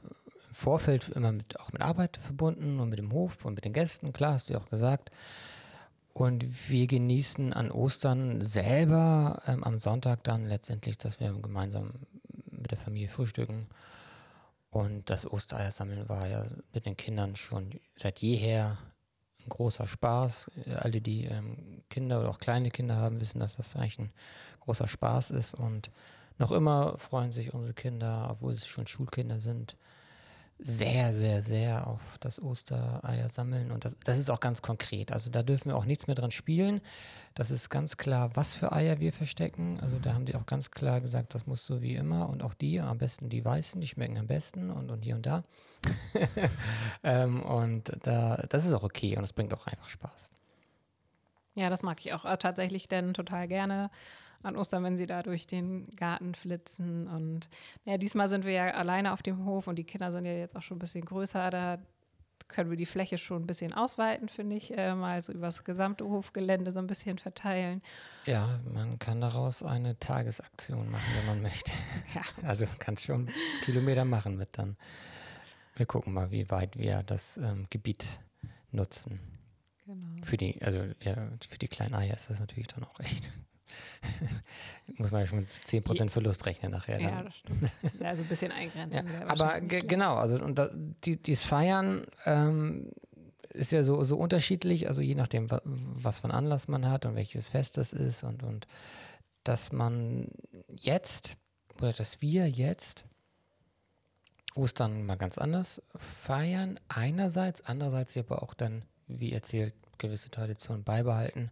im 0.53 0.57
Vorfeld 0.57 1.09
immer 1.09 1.33
mit, 1.33 1.59
auch 1.61 1.73
mit 1.73 1.81
Arbeit 1.81 2.19
verbunden 2.19 2.79
und 2.79 2.91
mit 2.91 2.99
dem 2.99 3.13
Hof 3.13 3.45
und 3.47 3.55
mit 3.55 3.65
den 3.65 3.73
Gästen, 3.73 4.13
klar, 4.13 4.35
hast 4.35 4.49
du 4.49 4.53
ja 4.53 4.61
auch 4.61 4.69
gesagt. 4.69 5.11
Und 6.13 6.69
wir 6.69 6.87
genießen 6.87 7.55
an 7.55 7.71
Ostern 7.71 8.43
selber 8.43 9.41
ähm, 9.47 9.65
am 9.65 9.81
Sonntag 9.81 10.25
dann 10.25 10.47
letztendlich, 10.47 10.99
dass 10.99 11.21
wir 11.21 11.33
gemeinsam 11.33 11.95
mit 12.51 12.71
der 12.71 12.77
Familie 12.77 13.09
frühstücken. 13.09 13.67
Und 14.71 15.09
das 15.09 15.31
Ostereiersammeln 15.31 16.09
war 16.11 16.29
ja 16.29 16.47
mit 16.75 16.85
den 16.85 16.99
Kindern 16.99 17.35
schon 17.37 17.81
seit 17.97 18.19
jeher 18.19 18.77
ein 19.47 19.51
großer 19.51 19.87
Spaß. 19.87 20.51
Alle, 20.77 21.01
die 21.01 21.25
ähm, 21.25 21.83
Kinder 21.91 22.21
oder 22.21 22.31
auch 22.31 22.39
kleine 22.39 22.71
Kinder 22.71 22.97
haben, 22.97 23.21
wissen, 23.21 23.41
dass 23.41 23.57
das 23.57 23.77
eigentlich 23.77 23.99
ein 23.99 24.13
großer 24.61 24.89
Spaß 24.89 25.31
ist. 25.31 25.55
Und 25.55 25.91
noch 26.39 26.53
immer 26.53 26.97
freuen 26.99 27.33
sich 27.33 27.55
unsere 27.55 27.75
Kinder, 27.75 28.29
obwohl 28.31 28.53
es 28.53 28.67
schon 28.67 28.87
Schulkinder 28.87 29.41
sind, 29.41 29.77
sehr, 30.59 31.13
sehr, 31.13 31.43
sehr 31.43 31.87
auf 31.87 32.01
das 32.21 32.41
Ostereier 32.41 33.29
sammeln. 33.29 33.73
Und 33.73 33.85
das, 33.85 33.97
das 34.05 34.19
ist 34.19 34.31
auch 34.31 34.41
ganz 34.41 34.63
konkret. 34.63 35.13
Also 35.13 35.31
da 35.31 35.43
dürfen 35.43 35.71
wir 35.71 35.77
auch 35.77 35.85
nichts 35.85 36.07
mehr 36.07 36.15
dran 36.15 36.31
spielen. 36.31 36.81
Das 37.35 37.51
ist 37.51 37.71
ganz 37.71 37.97
klar, 37.97 38.31
was 38.35 38.55
für 38.55 38.73
Eier 38.73 39.01
wir 39.01 39.13
verstecken. 39.13 39.81
Also 39.81 39.99
da 39.99 40.15
haben 40.15 40.25
die 40.25 40.35
auch 40.35 40.47
ganz 40.47 40.71
klar 40.71 41.01
gesagt, 41.01 41.35
das 41.35 41.47
muss 41.47 41.67
so 41.67 41.83
wie 41.83 41.95
immer. 41.95 42.29
Und 42.29 42.43
auch 42.43 42.55
die, 42.55 42.81
am 42.81 42.99
besten 42.99 43.29
die 43.29 43.45
weißen, 43.45 43.81
die 43.81 43.89
schmecken 43.89 44.19
am 44.19 44.27
besten 44.27 44.71
und, 44.71 44.91
und 44.91 45.03
hier 45.03 45.17
und 45.17 45.27
da. 45.27 45.45
ähm, 47.03 47.43
und 47.43 47.93
da, 48.03 48.45
das 48.49 48.65
ist 48.65 48.73
auch 48.75 48.85
okay 48.85 49.17
und 49.17 49.25
es 49.25 49.33
bringt 49.33 49.53
auch 49.55 49.67
einfach 49.67 49.89
Spaß. 49.89 50.31
Ja, 51.55 51.69
das 51.71 51.83
mag 51.83 52.01
ich 52.01 52.13
auch 52.13 52.25
äh, 52.25 52.37
tatsächlich 52.37 52.89
denn 52.89 53.15
total 53.15 53.49
gerne 53.49 53.91
an 54.43 54.57
Ostern, 54.57 54.85
wenn 54.85 54.97
sie 54.97 55.07
da 55.07 55.23
durch 55.23 55.47
den 55.47 55.89
Garten 55.97 56.35
flitzen. 56.35 57.09
Und 57.09 57.49
ja, 57.85 57.99
diesmal 57.99 58.29
sind 58.29 58.45
wir 58.45 58.53
ja 58.53 58.71
alleine 58.73 59.13
auf 59.13 59.23
dem 59.23 59.45
Hof 59.45 59.67
und 59.67 59.77
die 59.77 59.85
Kinder 59.85 60.13
sind 60.13 60.25
ja 60.25 60.33
jetzt 60.33 60.57
auch 60.57 60.63
schon 60.63 60.77
ein 60.77 60.81
bisschen 60.81 61.05
größer. 61.05 61.51
Da 61.51 61.79
können 62.49 62.71
wir 62.71 62.77
die 62.77 62.87
Fläche 62.87 63.19
schon 63.19 63.43
ein 63.43 63.47
bisschen 63.47 63.73
ausweiten, 63.73 64.29
finde 64.29 64.57
ich, 64.57 64.77
äh, 64.77 64.95
mal 64.95 65.21
so 65.23 65.33
übers 65.33 65.65
gesamte 65.65 66.05
Hofgelände 66.05 66.73
so 66.73 66.79
ein 66.79 66.87
bisschen 66.87 67.19
verteilen. 67.19 67.83
Ja, 68.27 68.61
man 68.73 68.99
kann 68.99 69.21
daraus 69.21 69.63
eine 69.63 69.99
Tagesaktion 69.99 70.91
machen, 70.91 71.13
wenn 71.17 71.27
man 71.27 71.43
möchte. 71.43 71.73
ja. 72.15 72.23
Also 72.49 72.67
kann 72.79 72.97
schon 72.97 73.29
Kilometer 73.65 74.05
machen 74.05 74.37
mit 74.37 74.59
dann. 74.59 74.77
Wir 75.77 75.87
gucken 75.87 76.13
mal, 76.13 76.31
wie 76.31 76.51
weit 76.51 76.77
wir 76.77 77.03
das 77.03 77.39
ähm, 77.39 77.67
Gebiet 77.71 78.07
nutzen. 78.71 79.21
Genau. 79.87 80.25
Für 80.25 80.37
die, 80.37 80.61
also 80.63 80.81
ja, 81.03 81.17
für 81.49 81.59
die 81.59 81.69
kleinen 81.69 81.95
Eier 81.95 82.15
ist 82.15 82.31
das 82.31 82.39
natürlich 82.39 82.69
dann 82.69 82.85
auch 82.85 83.01
echt 83.01 83.33
muss 84.97 85.11
man 85.11 85.21
ja 85.23 85.27
schon 85.27 85.39
mit 85.41 85.49
10% 85.49 86.11
Verlust 86.11 86.47
rechnen 86.47 86.73
nachher. 86.73 87.01
Ja, 87.01 87.11
Dann. 87.11 87.25
das 87.27 87.37
stimmt. 87.37 87.71
Ja, 88.01 88.09
also 88.09 88.23
ein 88.23 88.29
bisschen 88.29 88.53
eingrenzen. 88.53 89.07
Ja, 89.07 89.27
aber 89.27 89.61
genau, 89.61 90.17
also 90.17 90.43
und 90.43 90.59
da, 90.59 90.71
die, 91.05 91.17
dieses 91.17 91.45
Feiern 91.45 92.07
ähm, 92.25 92.91
ist 93.51 93.73
ja 93.73 93.85
so, 93.85 94.03
so 94.05 94.17
unterschiedlich, 94.17 94.89
also 94.89 95.01
je 95.01 95.15
nachdem, 95.15 95.51
wa 95.51 95.61
was 95.65 96.21
für 96.21 96.25
einen 96.25 96.33
Anlass 96.33 96.69
man 96.69 96.89
hat 96.89 97.07
und 97.07 97.15
welches 97.15 97.49
Fest 97.49 97.77
das 97.77 97.93
ist 97.93 98.23
und, 98.23 98.43
und 98.43 98.67
dass 99.45 99.73
man 99.73 100.29
jetzt 100.75 101.37
oder 101.79 101.93
dass 101.93 102.23
wir 102.23 102.49
jetzt 102.49 103.05
Ostern 104.55 105.05
mal 105.07 105.17
ganz 105.17 105.39
anders 105.39 105.83
feiern, 105.97 106.79
einerseits, 106.89 107.63
andererseits 107.63 108.17
aber 108.17 108.43
auch 108.43 108.55
dann, 108.55 108.85
wie 109.07 109.33
erzählt, 109.33 109.75
gewisse 109.99 110.31
Traditionen 110.31 110.85
beibehalten. 110.85 111.51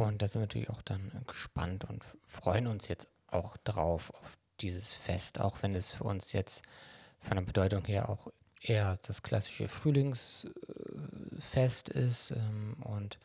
Und 0.00 0.22
da 0.22 0.28
sind 0.28 0.40
wir 0.40 0.46
natürlich 0.46 0.70
auch 0.70 0.80
dann 0.82 1.12
gespannt 1.26 1.84
und 1.84 2.02
freuen 2.24 2.66
uns 2.66 2.88
jetzt 2.88 3.08
auch 3.26 3.58
drauf, 3.58 4.10
auf 4.14 4.38
dieses 4.60 4.94
Fest, 4.94 5.38
auch 5.40 5.62
wenn 5.62 5.74
es 5.74 5.92
für 5.92 6.04
uns 6.04 6.32
jetzt 6.32 6.62
von 7.20 7.36
der 7.36 7.44
Bedeutung 7.44 7.84
her 7.84 8.08
auch 8.08 8.28
eher 8.60 8.98
das 9.02 9.22
klassische 9.22 9.68
Frühlingsfest 9.68 11.90
ist. 11.90 12.32
Ähm, 12.32 12.76
und 12.84 13.18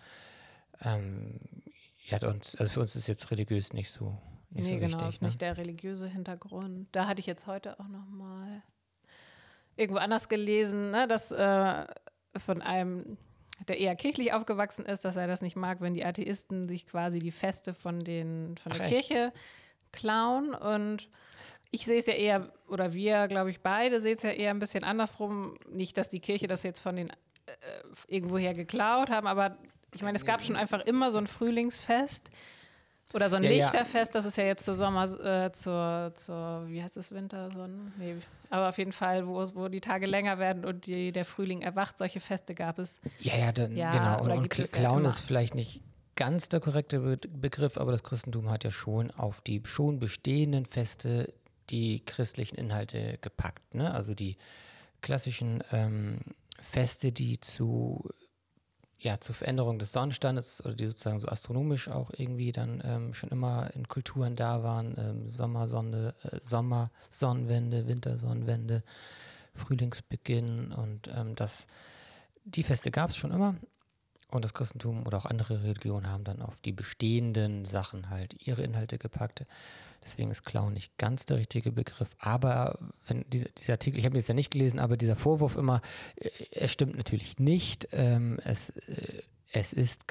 ähm, 0.82 1.40
ja, 2.06 2.20
uns, 2.28 2.56
also 2.56 2.72
für 2.72 2.82
uns 2.82 2.96
ist 2.96 3.08
jetzt 3.08 3.32
religiös 3.32 3.74
nicht 3.74 3.90
so, 3.92 4.16
nicht 4.50 4.68
nee, 4.68 4.76
so 4.76 4.80
genau, 4.80 5.00
wichtig. 5.00 5.16
ist 5.16 5.22
ne? 5.22 5.28
nicht 5.30 5.42
der 5.42 5.58
religiöse 5.58 6.08
Hintergrund. 6.08 6.88
Da 6.92 7.08
hatte 7.08 7.20
ich 7.20 7.26
jetzt 7.26 7.48
heute 7.48 7.80
auch 7.80 7.88
noch 7.88 8.06
mal 8.08 8.62
irgendwo 9.76 10.00
anders 10.00 10.30
gelesen, 10.30 10.92
ne, 10.92 11.08
dass 11.08 11.32
äh, 11.32 11.86
von 12.38 12.62
einem, 12.62 13.18
der 13.68 13.80
eher 13.80 13.96
kirchlich 13.96 14.34
aufgewachsen 14.34 14.86
ist, 14.86 15.06
dass 15.06 15.16
er 15.16 15.28
das 15.28 15.42
nicht 15.42 15.56
mag, 15.56 15.82
wenn 15.82 15.94
die 15.94 16.06
Atheisten 16.06 16.68
sich 16.68 16.86
quasi 16.86 17.20
die 17.20 17.32
Feste 17.32 17.74
von, 17.74 18.00
den, 18.00 18.58
von 18.58 18.72
der 18.72 18.82
echt? 18.82 18.94
Kirche 18.94 19.34
klauen. 19.92 20.54
Und 20.54 21.10
ich 21.72 21.86
sehe 21.86 22.00
es 22.00 22.08
ja 22.08 22.14
eher, 22.14 22.52
oder 22.68 22.94
wir, 22.94 23.28
glaube 23.28 23.52
ich, 23.52 23.62
beide 23.62 24.00
sehen 24.00 24.18
es 24.18 24.24
ja 24.24 24.32
eher 24.32 24.52
ein 24.52 24.60
bisschen 24.60 24.84
andersrum. 24.84 25.58
Nicht, 25.70 25.98
dass 25.98 26.10
die 26.10 26.20
Kirche 26.20 26.48
das 26.48 26.64
jetzt 26.64 26.80
von 26.80 26.96
den 26.96 27.10
äh, 27.10 27.14
irgendwoher 28.08 28.54
geklaut 28.54 29.10
haben, 29.10 29.28
aber 29.28 29.58
ich 29.96 30.02
meine, 30.02 30.18
es 30.18 30.26
gab 30.26 30.44
schon 30.44 30.56
einfach 30.56 30.82
immer 30.86 31.12
so 31.12 31.20
ein 31.20 31.28
Frühlingsfest. 31.28 32.32
Oder 33.14 33.30
so 33.30 33.36
ein 33.36 33.44
Ja, 33.44 33.52
ja. 33.52 33.66
Lichterfest, 33.66 34.16
das 34.16 34.26
ist 34.26 34.38
ja 34.38 34.46
jetzt 34.46 34.66
zur 34.66 34.76
Sommer, 34.76 35.04
äh, 35.04 35.52
zur, 35.52 36.12
zur, 36.16 36.64
wie 36.68 36.82
heißt 36.82 36.98
es, 36.98 37.12
Wintersonnen? 37.12 37.94
Nee, 37.98 38.16
aber 38.50 38.70
auf 38.70 38.78
jeden 38.78 38.92
Fall, 38.92 39.28
wo, 39.28 39.46
wo 39.56 39.68
die 39.68 39.82
Tage 39.82 40.06
länger 40.06 40.40
werden 40.40 40.66
und 40.66 40.88
die, 40.88 41.12
der 41.12 41.26
Frühling 41.26 41.62
erwacht, 41.62 41.98
solche 41.98 42.20
Feste 42.20 42.56
gab 42.56 42.80
es. 42.80 43.02
Ja, 43.20 43.38
ja, 43.38 43.52
dann, 43.52 43.76
Ja, 43.76 43.92
genau. 43.92 44.24
Und, 44.24 44.32
und 44.32 44.58
ja 44.58 44.66
Clown 44.66 45.06
ist 45.06 45.22
vielleicht 45.22 45.56
nicht 45.56 45.82
ganz 46.16 46.50
der 46.50 46.60
korrekte 46.60 47.00
Be 47.00 47.18
Begriff, 47.30 47.78
aber 47.78 47.92
das 47.92 48.04
Christentum 48.04 48.50
hat 48.50 48.64
ja 48.64 48.72
schon 48.72 49.12
auf 49.12 49.42
die 49.42 49.62
schon 49.66 50.00
bestehenden 50.00 50.66
Feste 50.66 51.34
die 51.70 52.04
christlichen 52.06 52.56
Inhalte 52.56 53.18
gepackt. 53.22 53.74
Ne? 53.74 53.94
Also 53.94 54.14
die 54.14 54.38
klassischen 55.02 55.64
ähm, 55.72 56.20
Feste, 56.60 57.12
die 57.12 57.40
zu, 57.40 58.10
ja, 59.04 59.20
zur 59.20 59.36
Veränderung 59.36 59.80
des 59.80 59.92
Sonnenstandes 59.92 60.64
oder 60.64 60.76
die 60.76 60.86
sozusagen 60.86 61.20
so 61.20 61.28
astronomisch 61.28 61.90
auch 61.90 62.12
irgendwie 62.16 62.54
dann 62.54 62.82
ähm, 62.86 63.14
schon 63.14 63.30
immer 63.32 63.70
in 63.76 63.88
Kulturen 63.90 64.38
da 64.38 64.64
waren. 64.64 64.96
Ähm, 64.98 65.28
Sommersonne, 65.28 66.16
äh, 66.24 66.40
Sommersonnenwende, 66.40 67.86
Wintersonnenwende, 67.88 68.82
Frühlingsbeginn 69.56 70.72
und 70.72 71.10
ähm, 71.14 71.36
das, 71.36 71.68
die 72.46 72.64
Feste 72.64 72.92
gab 72.92 73.10
es 73.10 73.18
schon 73.18 73.32
immer. 73.32 73.56
Und 74.32 74.46
das 74.46 74.54
Christentum 74.54 75.06
oder 75.06 75.18
auch 75.18 75.26
andere 75.26 75.64
Religionen 75.64 76.10
haben 76.10 76.24
dann 76.24 76.42
auf 76.42 76.60
die 76.62 76.72
bestehenden 76.72 77.66
Sachen 77.66 78.10
halt 78.10 78.48
ihre 78.48 78.64
Inhalte 78.64 78.98
gepackt. 78.98 79.46
Deswegen 80.04 80.32
ist 80.32 80.44
Clown 80.44 80.74
nicht 80.74 80.98
ganz 80.98 81.26
der 81.26 81.38
richtige 81.38 81.72
Begriff. 81.72 82.10
Aber 82.20 82.78
wenn 83.08 83.24
dieser, 83.30 83.50
dieser 83.58 83.74
Artikel, 83.74 84.00
ich 84.00 84.06
habe 84.06 84.16
ihn 84.16 84.20
jetzt 84.20 84.28
ja 84.28 84.34
nicht 84.34 84.52
gelesen, 84.52 84.80
aber 84.80 84.98
dieser 84.98 85.16
Vorwurf 85.16 85.56
immer, 85.56 85.82
äh, 86.16 86.30
er 86.52 86.68
stimmt 86.68 86.96
natürlich 86.96 87.40
nicht. 87.40 87.88
Ähm, 87.92 88.40
es, 88.44 88.70
äh, 88.70 89.22
es 89.52 89.74
ist 89.74 90.06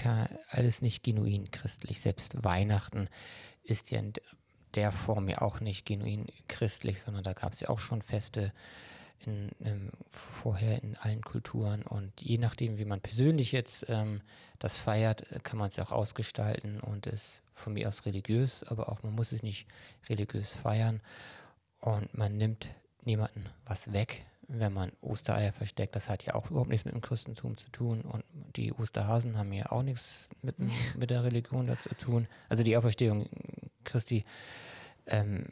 alles 0.48 0.82
nicht 0.82 1.02
genuin 1.02 1.50
christlich. 1.50 2.00
Selbst 2.00 2.44
Weihnachten 2.44 3.08
ist 3.62 3.90
ja 3.90 3.98
in 3.98 4.12
der 4.74 4.92
Form 4.92 5.28
ja 5.28 5.42
auch 5.42 5.60
nicht 5.60 5.84
genuin 5.84 6.26
christlich, 6.48 7.00
sondern 7.00 7.24
da 7.24 7.32
gab 7.32 7.52
es 7.52 7.60
ja 7.60 7.68
auch 7.68 7.78
schon 7.78 8.02
Feste 8.02 8.52
in, 9.26 9.50
ähm, 9.64 9.90
vorher 10.08 10.82
in 10.82 10.96
allen 10.96 11.22
Kulturen. 11.22 11.82
Und 11.82 12.20
je 12.20 12.38
nachdem, 12.38 12.78
wie 12.78 12.84
man 12.84 13.00
persönlich 13.00 13.52
jetzt 13.52 13.86
ähm, 13.88 14.20
das 14.58 14.78
feiert, 14.78 15.30
äh, 15.32 15.40
kann 15.42 15.58
man 15.58 15.68
es 15.68 15.78
auch 15.78 15.92
ausgestalten 15.92 16.80
und 16.80 17.06
ist 17.06 17.42
von 17.52 17.74
mir 17.74 17.88
aus 17.88 18.06
religiös, 18.06 18.64
aber 18.64 18.88
auch 18.88 19.02
man 19.02 19.14
muss 19.14 19.32
es 19.32 19.42
nicht 19.42 19.66
religiös 20.08 20.54
feiern. 20.54 21.00
Und 21.80 22.16
man 22.16 22.36
nimmt 22.36 22.68
niemanden 23.04 23.46
was 23.64 23.92
weg, 23.92 24.24
wenn 24.48 24.72
man 24.72 24.92
Ostereier 25.00 25.52
versteckt. 25.52 25.96
Das 25.96 26.08
hat 26.08 26.24
ja 26.24 26.34
auch 26.34 26.50
überhaupt 26.50 26.70
nichts 26.70 26.84
mit 26.84 26.94
dem 26.94 27.00
Christentum 27.00 27.56
zu 27.56 27.70
tun. 27.70 28.02
Und 28.02 28.24
die 28.56 28.72
Osterhasen 28.72 29.36
haben 29.36 29.52
ja 29.52 29.70
auch 29.72 29.82
nichts 29.82 30.28
mit, 30.42 30.56
mit 30.96 31.10
der 31.10 31.24
Religion 31.24 31.66
dazu 31.66 31.88
zu 31.88 31.96
tun. 31.96 32.28
Also 32.48 32.62
die 32.62 32.76
Auferstehung 32.76 33.28
Christi. 33.84 34.24
Ähm, 35.06 35.46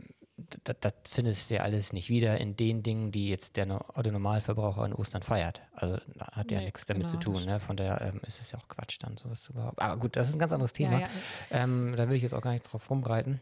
das, 0.64 0.76
das 0.80 0.92
findest 1.08 1.50
du 1.50 1.54
ja 1.54 1.62
alles 1.62 1.92
nicht 1.92 2.08
wieder 2.08 2.38
in 2.38 2.56
den 2.56 2.82
Dingen, 2.82 3.12
die 3.12 3.28
jetzt 3.28 3.56
der 3.56 3.66
No- 3.66 3.84
Otto 3.94 4.10
Normalverbraucher 4.10 4.82
an 4.82 4.92
Ostern 4.92 5.22
feiert. 5.22 5.62
Also 5.72 5.98
hat 6.18 6.50
ja 6.50 6.58
Nee, 6.58 6.66
nichts 6.66 6.86
damit 6.86 7.06
genau, 7.06 7.12
zu 7.12 7.18
tun. 7.18 7.44
Ne? 7.44 7.60
Von 7.60 7.76
daher 7.76 8.00
ähm, 8.00 8.20
ist 8.26 8.40
es 8.40 8.52
ja 8.52 8.58
auch 8.58 8.68
Quatsch, 8.68 8.98
dann 9.00 9.16
sowas 9.16 9.42
zu 9.42 9.52
behaupten. 9.52 9.80
Aber 9.80 9.96
gut, 9.98 10.16
das 10.16 10.28
ist 10.28 10.34
ein 10.34 10.38
ganz 10.38 10.52
anderes 10.52 10.72
Thema. 10.72 11.00
Ja, 11.00 11.00
ja. 11.00 11.08
Ähm, 11.50 11.94
da 11.96 12.08
will 12.08 12.16
ich 12.16 12.22
jetzt 12.22 12.34
auch 12.34 12.42
gar 12.42 12.52
nicht 12.52 12.64
drauf 12.70 12.88
rumreiten. 12.90 13.40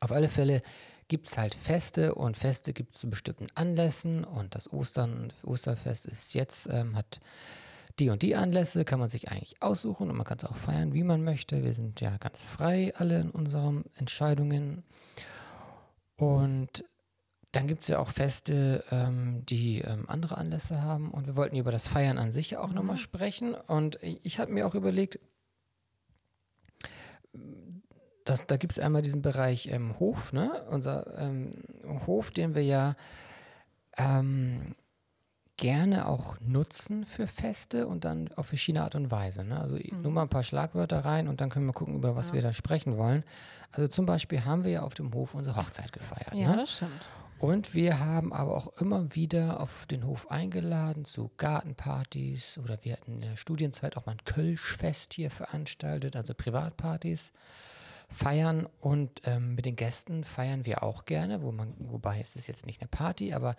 Auf 0.00 0.12
alle 0.12 0.28
Fälle 0.28 0.62
gibt 1.08 1.26
es 1.26 1.36
halt 1.36 1.54
Feste 1.54 2.14
und 2.14 2.36
Feste 2.36 2.72
gibt 2.72 2.94
es 2.94 3.00
zu 3.00 3.10
bestimmten 3.10 3.48
Anlässen 3.54 4.24
und 4.24 4.54
das 4.54 4.72
Ostern, 4.72 5.32
Osterfest 5.42 6.06
ist 6.06 6.34
jetzt, 6.34 6.68
ähm, 6.70 6.96
hat 6.96 7.20
die 7.98 8.08
und 8.08 8.22
die 8.22 8.36
Anlässe, 8.36 8.84
kann 8.84 9.00
man 9.00 9.08
sich 9.10 9.28
eigentlich 9.30 9.60
aussuchen 9.60 10.08
und 10.08 10.16
man 10.16 10.24
kann 10.24 10.38
es 10.38 10.44
auch 10.44 10.56
feiern, 10.56 10.94
wie 10.94 11.02
man 11.02 11.22
möchte. 11.22 11.64
Wir 11.64 11.74
sind 11.74 12.00
ja 12.00 12.16
ganz 12.16 12.42
frei 12.42 12.94
alle 12.96 13.20
in 13.20 13.30
unseren 13.30 13.84
Entscheidungen. 13.96 14.84
Und 16.20 16.84
dann 17.52 17.66
gibt 17.66 17.82
es 17.82 17.88
ja 17.88 17.98
auch 17.98 18.10
Feste, 18.10 18.84
ähm, 18.90 19.44
die 19.46 19.80
ähm, 19.80 20.04
andere 20.06 20.36
Anlässe 20.36 20.82
haben. 20.82 21.10
Und 21.10 21.26
wir 21.26 21.34
wollten 21.34 21.56
über 21.56 21.72
das 21.72 21.88
Feiern 21.88 22.18
an 22.18 22.30
sich 22.30 22.56
auch 22.58 22.72
nochmal 22.72 22.98
sprechen. 22.98 23.54
Und 23.54 23.98
ich, 24.02 24.20
ich 24.24 24.38
habe 24.38 24.52
mir 24.52 24.66
auch 24.66 24.74
überlegt, 24.74 25.18
das, 28.24 28.46
da 28.46 28.56
gibt 28.58 28.72
es 28.72 28.78
einmal 28.78 29.02
diesen 29.02 29.22
Bereich 29.22 29.68
ähm, 29.72 29.98
Hof, 29.98 30.32
ne? 30.32 30.64
Unser 30.70 31.18
ähm, 31.18 31.52
Hof, 32.06 32.30
den 32.30 32.54
wir 32.54 32.62
ja 32.62 32.96
ähm, 33.96 34.74
gerne 35.60 36.08
auch 36.08 36.36
nutzen 36.40 37.04
für 37.04 37.26
Feste 37.26 37.86
und 37.86 38.04
dann 38.04 38.32
auf 38.34 38.46
verschiedene 38.46 38.82
Art 38.82 38.94
und 38.94 39.10
Weise. 39.10 39.44
Ne? 39.44 39.60
Also 39.60 39.76
nur 40.02 40.10
mal 40.10 40.22
ein 40.22 40.28
paar 40.30 40.42
Schlagwörter 40.42 41.04
rein 41.04 41.28
und 41.28 41.40
dann 41.42 41.50
können 41.50 41.66
wir 41.66 41.74
gucken, 41.74 41.94
über 41.94 42.16
was 42.16 42.28
Ja. 42.28 42.34
wir 42.34 42.42
da 42.42 42.52
sprechen 42.54 42.96
wollen. 42.96 43.22
Also 43.70 43.86
zum 43.86 44.06
Beispiel 44.06 44.44
haben 44.44 44.64
wir 44.64 44.70
ja 44.70 44.82
auf 44.82 44.94
dem 44.94 45.12
Hof 45.12 45.34
unsere 45.34 45.56
Hochzeit 45.56 45.92
gefeiert. 45.92 46.34
Ja, 46.34 46.50
ne? 46.50 46.56
das 46.56 46.72
stimmt. 46.76 46.90
Und 47.38 47.74
wir 47.74 48.00
haben 48.00 48.32
aber 48.32 48.56
auch 48.56 48.80
immer 48.80 49.14
wieder 49.14 49.60
auf 49.60 49.86
den 49.86 50.06
Hof 50.06 50.30
eingeladen 50.30 51.04
zu 51.04 51.30
Gartenpartys 51.36 52.58
oder 52.62 52.78
wir 52.82 52.94
hatten 52.94 53.14
in 53.14 53.20
der 53.20 53.36
Studienzeit 53.36 53.96
auch 53.96 54.06
mal 54.06 54.12
ein 54.12 54.24
Kölschfest 54.24 55.12
hier 55.14 55.30
veranstaltet, 55.30 56.16
also 56.16 56.34
Privatpartys 56.34 57.32
feiern 58.08 58.66
und 58.80 59.22
ähm, 59.24 59.54
mit 59.54 59.64
den 59.66 59.76
Gästen 59.76 60.24
feiern 60.24 60.66
wir 60.66 60.82
auch 60.82 61.04
gerne, 61.04 61.42
wo 61.42 61.52
man, 61.52 61.74
wobei 61.78 62.20
es 62.20 62.34
ist 62.36 62.48
jetzt 62.48 62.66
nicht 62.66 62.80
eine 62.80 62.88
Party, 62.88 63.32
aber 63.32 63.56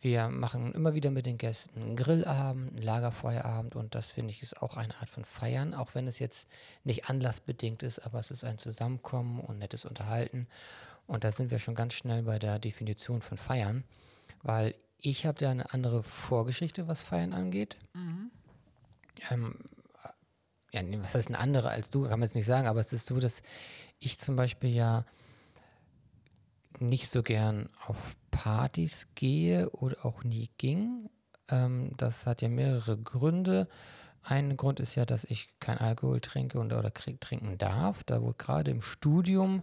wir 0.00 0.28
machen 0.28 0.72
immer 0.72 0.94
wieder 0.94 1.10
mit 1.10 1.26
den 1.26 1.38
Gästen 1.38 1.80
einen 1.80 1.96
Grillabend, 1.96 2.70
einen 2.70 2.82
Lagerfeuerabend 2.82 3.76
und 3.76 3.94
das 3.94 4.10
finde 4.10 4.32
ich 4.32 4.42
ist 4.42 4.60
auch 4.60 4.76
eine 4.76 4.94
Art 4.96 5.08
von 5.08 5.24
Feiern, 5.24 5.74
auch 5.74 5.94
wenn 5.94 6.06
es 6.06 6.18
jetzt 6.18 6.48
nicht 6.84 7.08
anlassbedingt 7.08 7.82
ist, 7.82 8.00
aber 8.00 8.20
es 8.20 8.30
ist 8.30 8.44
ein 8.44 8.58
Zusammenkommen 8.58 9.40
und 9.40 9.58
nettes 9.58 9.84
Unterhalten. 9.84 10.46
Und 11.06 11.24
da 11.24 11.32
sind 11.32 11.50
wir 11.50 11.58
schon 11.58 11.74
ganz 11.74 11.94
schnell 11.94 12.22
bei 12.22 12.38
der 12.38 12.58
Definition 12.58 13.22
von 13.22 13.38
Feiern, 13.38 13.84
weil 14.42 14.74
ich 14.98 15.24
habe 15.24 15.38
da 15.38 15.50
eine 15.50 15.72
andere 15.72 16.02
Vorgeschichte, 16.02 16.88
was 16.88 17.02
Feiern 17.02 17.32
angeht. 17.32 17.76
Ähm, 19.30 19.56
ja, 20.72 20.82
was 21.02 21.14
heißt 21.14 21.28
eine 21.28 21.38
andere 21.38 21.70
als 21.70 21.90
du, 21.90 22.02
kann 22.02 22.18
man 22.18 22.22
jetzt 22.22 22.34
nicht 22.34 22.46
sagen, 22.46 22.66
aber 22.66 22.80
es 22.80 22.92
ist 22.92 23.06
so, 23.06 23.18
dass 23.18 23.42
ich 23.98 24.18
zum 24.18 24.36
Beispiel 24.36 24.70
ja 24.70 25.04
nicht 26.80 27.08
so 27.08 27.22
gern 27.22 27.68
auf 27.86 27.96
Partys 28.30 29.08
gehe 29.14 29.70
oder 29.70 30.04
auch 30.04 30.24
nie 30.24 30.50
ging. 30.58 31.08
Ähm, 31.48 31.92
das 31.96 32.26
hat 32.26 32.42
ja 32.42 32.48
mehrere 32.48 32.96
Gründe. 32.96 33.68
Ein 34.22 34.56
Grund 34.56 34.80
ist 34.80 34.94
ja, 34.94 35.06
dass 35.06 35.24
ich 35.24 35.48
kein 35.60 35.78
Alkohol 35.78 36.20
trinke 36.20 36.58
und, 36.58 36.72
oder 36.72 36.90
krieg, 36.90 37.20
trinken 37.20 37.58
darf. 37.58 38.02
Da 38.04 38.22
wurde 38.22 38.36
gerade 38.38 38.70
im 38.70 38.82
Studium 38.82 39.62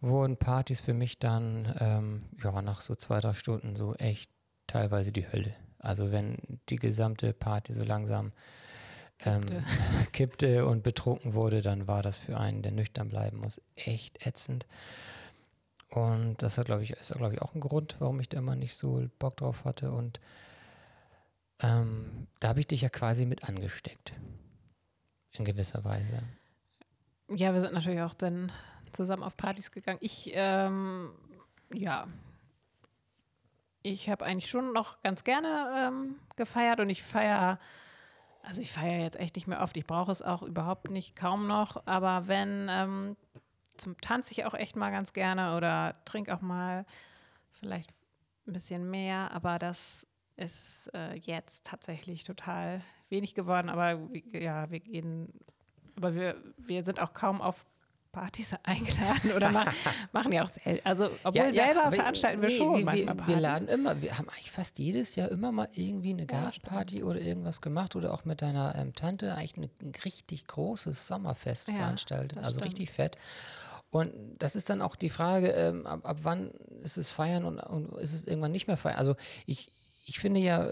wurden 0.00 0.36
Partys 0.36 0.80
für 0.80 0.94
mich 0.94 1.20
dann 1.20 1.74
ähm, 1.78 2.22
ja, 2.42 2.60
nach 2.60 2.82
so 2.82 2.96
zwei, 2.96 3.20
drei 3.20 3.34
Stunden 3.34 3.76
so 3.76 3.94
echt 3.94 4.30
teilweise 4.66 5.12
die 5.12 5.30
Hölle. 5.30 5.54
Also 5.78 6.10
wenn 6.10 6.38
die 6.68 6.76
gesamte 6.76 7.32
Party 7.32 7.72
so 7.72 7.84
langsam 7.84 8.32
kippte. 9.18 9.56
Ähm, 9.56 9.64
kippte 10.12 10.66
und 10.66 10.82
betrunken 10.82 11.34
wurde, 11.34 11.60
dann 11.62 11.86
war 11.86 12.02
das 12.02 12.18
für 12.18 12.38
einen, 12.38 12.62
der 12.62 12.72
nüchtern 12.72 13.08
bleiben 13.08 13.38
muss, 13.38 13.60
echt 13.76 14.26
ätzend. 14.26 14.66
Und 15.94 16.36
das 16.42 16.56
hat, 16.56 16.66
glaube 16.66 16.82
ich, 16.82 16.90
ist, 16.92 17.12
glaube 17.12 17.34
ich, 17.34 17.42
auch 17.42 17.54
ein 17.54 17.60
Grund, 17.60 17.96
warum 17.98 18.18
ich 18.20 18.28
da 18.28 18.38
immer 18.38 18.56
nicht 18.56 18.76
so 18.76 19.06
Bock 19.18 19.36
drauf 19.36 19.64
hatte. 19.64 19.92
Und 19.92 20.20
ähm, 21.60 22.26
da 22.40 22.48
habe 22.48 22.60
ich 22.60 22.66
dich 22.66 22.80
ja 22.80 22.88
quasi 22.88 23.26
mit 23.26 23.48
angesteckt. 23.48 24.12
In 25.32 25.44
gewisser 25.44 25.84
Weise. 25.84 26.22
Ja, 27.28 27.52
wir 27.52 27.60
sind 27.60 27.74
natürlich 27.74 28.00
auch 28.00 28.14
dann 28.14 28.52
zusammen 28.92 29.22
auf 29.22 29.36
Partys 29.36 29.70
gegangen. 29.70 29.98
Ich, 30.00 30.30
ähm, 30.34 31.10
ja, 31.72 32.06
ich 33.82 34.08
habe 34.08 34.24
eigentlich 34.24 34.50
schon 34.50 34.72
noch 34.72 35.02
ganz 35.02 35.24
gerne 35.24 35.88
ähm, 35.88 36.16
gefeiert 36.36 36.80
und 36.80 36.88
ich 36.88 37.02
feiere, 37.02 37.58
also 38.42 38.60
ich 38.60 38.72
feiere 38.72 39.02
jetzt 39.02 39.18
echt 39.18 39.36
nicht 39.36 39.46
mehr 39.46 39.60
oft. 39.60 39.76
Ich 39.76 39.86
brauche 39.86 40.12
es 40.12 40.22
auch 40.22 40.42
überhaupt 40.42 40.90
nicht, 40.90 41.16
kaum 41.16 41.46
noch. 41.46 41.86
Aber 41.86 42.28
wenn, 42.28 42.68
ähm, 42.70 43.16
zum 43.76 44.00
tanze 44.00 44.32
ich 44.32 44.44
auch 44.44 44.54
echt 44.54 44.76
mal 44.76 44.90
ganz 44.90 45.12
gerne 45.12 45.56
oder 45.56 45.96
trinke 46.04 46.34
auch 46.34 46.40
mal 46.40 46.84
vielleicht 47.52 47.90
ein 48.46 48.52
bisschen 48.52 48.90
mehr. 48.90 49.30
Aber 49.32 49.58
das 49.58 50.06
ist 50.36 50.90
äh, 50.94 51.14
jetzt 51.16 51.64
tatsächlich 51.64 52.24
total 52.24 52.80
wenig 53.08 53.34
geworden. 53.34 53.68
Aber 53.68 53.98
ja, 54.32 54.70
wir 54.70 54.80
gehen, 54.80 55.32
aber 55.96 56.14
wir, 56.14 56.36
wir 56.56 56.84
sind 56.84 57.00
auch 57.00 57.12
kaum 57.12 57.40
auf 57.40 57.66
Partys 58.12 58.50
eingeladen 58.62 59.32
oder 59.32 59.50
machen, 59.50 59.74
machen 60.12 60.32
ja 60.32 60.44
auch 60.44 60.50
selber. 60.50 60.80
Also, 60.84 61.10
obwohl 61.24 61.46
ja, 61.46 61.52
selber 61.52 61.84
ja, 61.84 61.90
veranstalten 61.90 62.42
wir 62.42 62.48
nee, 62.48 62.58
schon 62.58 62.76
wir, 62.76 62.84
manchmal 62.84 63.14
Partys. 63.16 63.34
Wir 63.34 63.40
laden 63.40 63.68
immer, 63.68 64.02
wir 64.02 64.18
haben 64.18 64.28
eigentlich 64.28 64.50
fast 64.50 64.78
jedes 64.78 65.16
Jahr 65.16 65.30
immer 65.30 65.50
mal 65.50 65.68
irgendwie 65.72 66.10
eine 66.10 66.26
Gartenparty 66.26 67.00
ja, 67.00 67.04
oder 67.04 67.20
irgendwas 67.20 67.60
gemacht 67.60 67.96
oder 67.96 68.12
auch 68.12 68.24
mit 68.24 68.42
deiner 68.42 68.74
ähm, 68.76 68.94
Tante 68.94 69.34
eigentlich 69.34 69.56
ein, 69.56 69.70
ein, 69.80 69.92
richtig 70.04 70.46
großes 70.46 71.06
Sommerfest 71.06 71.64
veranstaltet. 71.64 72.38
Also 72.38 72.60
stimmt. 72.60 72.66
richtig 72.66 72.90
fett. 72.90 73.16
Und 73.90 74.12
das 74.38 74.56
ist 74.56 74.70
dann 74.70 74.80
auch 74.80 74.96
die 74.96 75.10
Frage, 75.10 75.48
ähm, 75.48 75.86
ab, 75.86 76.00
ab, 76.08 76.18
wann 76.22 76.50
ist 76.82 76.96
es 76.96 77.10
feiern 77.10 77.44
und, 77.44 77.58
und 77.58 77.92
ist 77.98 78.14
es 78.14 78.24
irgendwann 78.24 78.52
nicht 78.52 78.66
mehr 78.66 78.78
feiern? 78.78 78.96
Also 78.96 79.16
ich, 79.44 79.70
ich 80.04 80.18
finde 80.18 80.40
ja, 80.40 80.68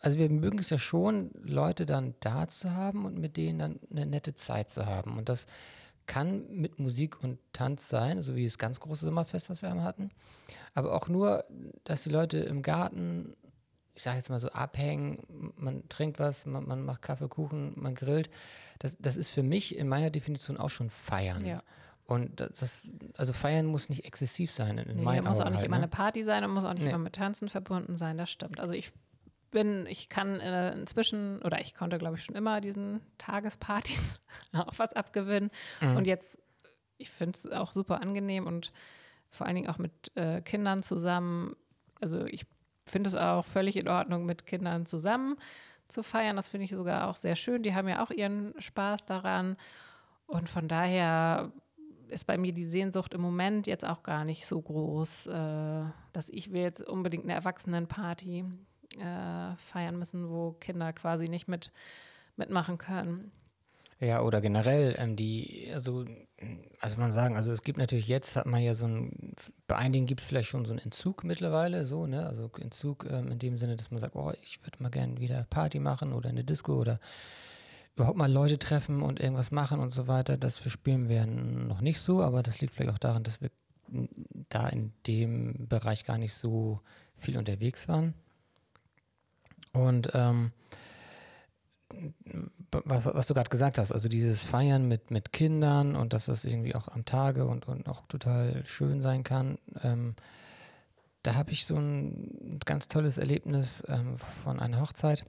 also 0.00 0.18
wir 0.18 0.28
mögen 0.28 0.58
es 0.58 0.70
ja 0.70 0.78
schon, 0.78 1.30
Leute 1.42 1.86
dann 1.86 2.14
da 2.20 2.48
zu 2.48 2.72
haben 2.72 3.04
und 3.04 3.18
mit 3.18 3.36
denen 3.36 3.58
dann 3.58 3.80
eine 3.90 4.06
nette 4.06 4.34
Zeit 4.34 4.70
zu 4.70 4.86
haben. 4.86 5.16
Und 5.16 5.28
das 5.28 5.46
kann 6.06 6.46
mit 6.50 6.78
Musik 6.78 7.22
und 7.22 7.38
Tanz 7.52 7.88
sein, 7.88 8.22
so 8.22 8.34
wie 8.36 8.44
das 8.44 8.58
ganz 8.58 8.80
große 8.80 9.04
Sommerfest, 9.04 9.50
das 9.50 9.62
wir 9.62 9.70
einmal 9.70 9.84
hatten. 9.84 10.10
Aber 10.74 10.94
auch 10.94 11.08
nur, 11.08 11.44
dass 11.84 12.02
die 12.02 12.10
Leute 12.10 12.38
im 12.38 12.62
Garten, 12.62 13.34
ich 13.94 14.02
sage 14.02 14.16
jetzt 14.16 14.30
mal 14.30 14.40
so, 14.40 14.48
abhängen, 14.50 15.52
man 15.56 15.88
trinkt 15.88 16.18
was, 16.18 16.46
man, 16.46 16.66
man, 16.66 16.84
macht 16.84 17.02
Kaffee, 17.02 17.28
Kuchen, 17.28 17.72
man 17.76 17.94
grillt. 17.94 18.30
Das, 18.78 18.96
das 18.98 19.16
ist 19.16 19.30
für 19.30 19.42
mich 19.42 19.76
in 19.76 19.88
meiner 19.88 20.10
Definition 20.10 20.56
auch 20.56 20.70
schon 20.70 20.90
feiern. 20.90 21.44
Ja. 21.44 21.62
Und 22.06 22.40
das, 22.40 22.88
also 23.16 23.32
feiern 23.32 23.66
muss 23.66 23.88
nicht 23.88 24.04
exzessiv 24.04 24.52
sein 24.52 24.78
in 24.78 24.96
nee, 24.96 25.02
meinen 25.02 25.24
muss 25.24 25.38
Augen 25.38 25.48
auch 25.48 25.50
nicht 25.50 25.58
halt, 25.58 25.66
immer 25.66 25.76
ne? 25.76 25.84
eine 25.84 25.90
Party 25.90 26.22
sein 26.22 26.44
und 26.44 26.52
muss 26.52 26.64
auch 26.64 26.72
nicht 26.72 26.84
nee. 26.84 26.90
immer 26.90 26.98
mit 26.98 27.16
Tanzen 27.16 27.48
verbunden 27.48 27.96
sein, 27.96 28.16
das 28.16 28.30
stimmt. 28.30 28.60
Also 28.60 28.74
ich 28.74 28.92
bin, 29.50 29.86
ich 29.86 30.08
kann 30.08 30.40
äh, 30.40 30.72
inzwischen, 30.72 31.42
oder 31.42 31.60
ich 31.60 31.74
konnte, 31.74 31.98
glaube 31.98 32.16
ich, 32.16 32.24
schon 32.24 32.36
immer 32.36 32.60
diesen 32.60 33.00
Tagespartys 33.18 34.20
auch 34.52 34.74
was 34.76 34.92
abgewinnen. 34.92 35.50
Mhm. 35.80 35.96
Und 35.96 36.06
jetzt, 36.06 36.38
ich 36.98 37.10
finde 37.10 37.36
es 37.36 37.46
auch 37.50 37.72
super 37.72 38.00
angenehm 38.00 38.46
und 38.46 38.72
vor 39.30 39.46
allen 39.46 39.56
Dingen 39.56 39.68
auch 39.68 39.78
mit 39.78 40.16
äh, 40.16 40.40
Kindern 40.40 40.82
zusammen. 40.82 41.56
Also 42.00 42.24
ich 42.24 42.46
finde 42.84 43.08
es 43.08 43.14
auch 43.14 43.44
völlig 43.44 43.76
in 43.76 43.88
Ordnung, 43.88 44.24
mit 44.24 44.46
Kindern 44.46 44.86
zusammen 44.86 45.36
zu 45.86 46.02
feiern. 46.02 46.36
Das 46.36 46.48
finde 46.48 46.64
ich 46.64 46.70
sogar 46.70 47.08
auch 47.08 47.16
sehr 47.16 47.36
schön. 47.36 47.62
Die 47.62 47.74
haben 47.74 47.88
ja 47.88 48.02
auch 48.02 48.10
ihren 48.10 48.54
Spaß 48.60 49.06
daran. 49.06 49.56
Und 50.26 50.48
von 50.48 50.68
daher 50.68 51.52
ist 52.08 52.26
bei 52.26 52.38
mir 52.38 52.52
die 52.52 52.66
Sehnsucht 52.66 53.14
im 53.14 53.20
Moment 53.20 53.66
jetzt 53.66 53.84
auch 53.84 54.02
gar 54.02 54.24
nicht 54.24 54.46
so 54.46 54.60
groß, 54.60 55.26
äh, 55.26 55.84
dass 56.12 56.28
ich 56.28 56.52
will 56.52 56.62
jetzt 56.62 56.82
unbedingt 56.82 57.24
eine 57.24 57.34
Erwachsenenparty 57.34 58.44
äh, 58.98 59.56
feiern 59.56 59.98
müssen, 59.98 60.30
wo 60.30 60.52
Kinder 60.52 60.92
quasi 60.92 61.24
nicht 61.24 61.48
mit, 61.48 61.72
mitmachen 62.36 62.78
können. 62.78 63.32
Ja, 63.98 64.20
oder 64.20 64.42
generell, 64.42 64.94
ähm, 64.98 65.16
die, 65.16 65.70
also, 65.72 66.04
also 66.80 66.98
man 66.98 67.12
sagen, 67.12 67.36
also 67.36 67.50
es 67.50 67.62
gibt 67.62 67.78
natürlich 67.78 68.08
jetzt, 68.08 68.36
hat 68.36 68.44
man 68.44 68.60
ja 68.60 68.74
so 68.74 68.84
ein, 68.86 69.34
bei 69.66 69.76
einigen 69.76 70.04
gibt 70.04 70.20
es 70.20 70.26
vielleicht 70.26 70.50
schon 70.50 70.66
so 70.66 70.72
einen 70.72 70.80
Entzug 70.80 71.24
mittlerweile, 71.24 71.86
so, 71.86 72.06
ne, 72.06 72.26
also 72.26 72.50
Entzug 72.60 73.06
ähm, 73.10 73.32
in 73.32 73.38
dem 73.38 73.56
Sinne, 73.56 73.76
dass 73.76 73.90
man 73.90 74.00
sagt, 74.00 74.14
oh, 74.14 74.32
ich 74.42 74.62
würde 74.62 74.82
mal 74.82 74.90
gerne 74.90 75.18
wieder 75.18 75.46
Party 75.48 75.78
machen 75.78 76.12
oder 76.12 76.28
eine 76.28 76.44
Disco 76.44 76.74
oder 76.74 77.00
überhaupt 77.94 78.18
mal 78.18 78.30
Leute 78.30 78.58
treffen 78.58 79.00
und 79.00 79.18
irgendwas 79.18 79.50
machen 79.50 79.80
und 79.80 79.90
so 79.90 80.06
weiter. 80.06 80.36
Das 80.36 80.58
verspüren 80.58 81.08
wir 81.08 81.24
noch 81.24 81.80
nicht 81.80 82.00
so, 82.00 82.22
aber 82.22 82.42
das 82.42 82.60
liegt 82.60 82.74
vielleicht 82.74 82.92
auch 82.92 82.98
daran, 82.98 83.22
dass 83.22 83.40
wir 83.40 83.50
da 84.50 84.68
in 84.68 84.92
dem 85.06 85.66
Bereich 85.68 86.04
gar 86.04 86.18
nicht 86.18 86.34
so 86.34 86.80
viel 87.16 87.38
unterwegs 87.38 87.88
waren. 87.88 88.12
Und 89.76 90.10
ähm, 90.14 90.52
was, 92.70 93.06
was, 93.06 93.26
du 93.26 93.34
gerade 93.34 93.50
gesagt 93.50 93.78
hast, 93.78 93.92
also 93.92 94.08
dieses 94.08 94.42
Feiern 94.42 94.88
mit, 94.88 95.10
mit 95.10 95.32
Kindern 95.32 95.96
und 95.96 96.12
dass 96.12 96.26
das 96.26 96.44
irgendwie 96.44 96.74
auch 96.74 96.88
am 96.88 97.04
Tage 97.04 97.46
und, 97.46 97.68
und 97.68 97.88
auch 97.88 98.06
total 98.08 98.64
schön 98.66 99.00
sein 99.00 99.22
kann, 99.22 99.58
ähm, 99.82 100.14
da 101.22 101.34
habe 101.34 101.52
ich 101.52 101.66
so 101.66 101.76
ein 101.76 102.58
ganz 102.64 102.88
tolles 102.88 103.18
Erlebnis 103.18 103.82
ähm, 103.88 104.16
von 104.44 104.60
einer 104.60 104.80
Hochzeit. 104.80 105.26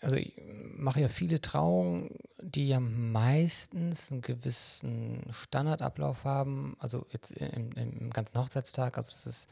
Also 0.00 0.16
ich 0.16 0.34
mache 0.76 1.00
ja 1.00 1.08
viele 1.08 1.40
Trauungen, 1.40 2.10
die 2.54 2.68
ja 2.68 2.80
meistens 2.80 4.12
einen 4.12 4.20
gewissen 4.20 5.22
Standardablauf 5.30 6.24
haben. 6.24 6.76
Also 6.78 7.06
jetzt 7.10 7.30
im, 7.32 7.72
im 7.72 8.10
ganzen 8.10 8.38
Hochzeitstag, 8.38 8.96
also 8.96 9.10
das 9.10 9.26
ist 9.26 9.48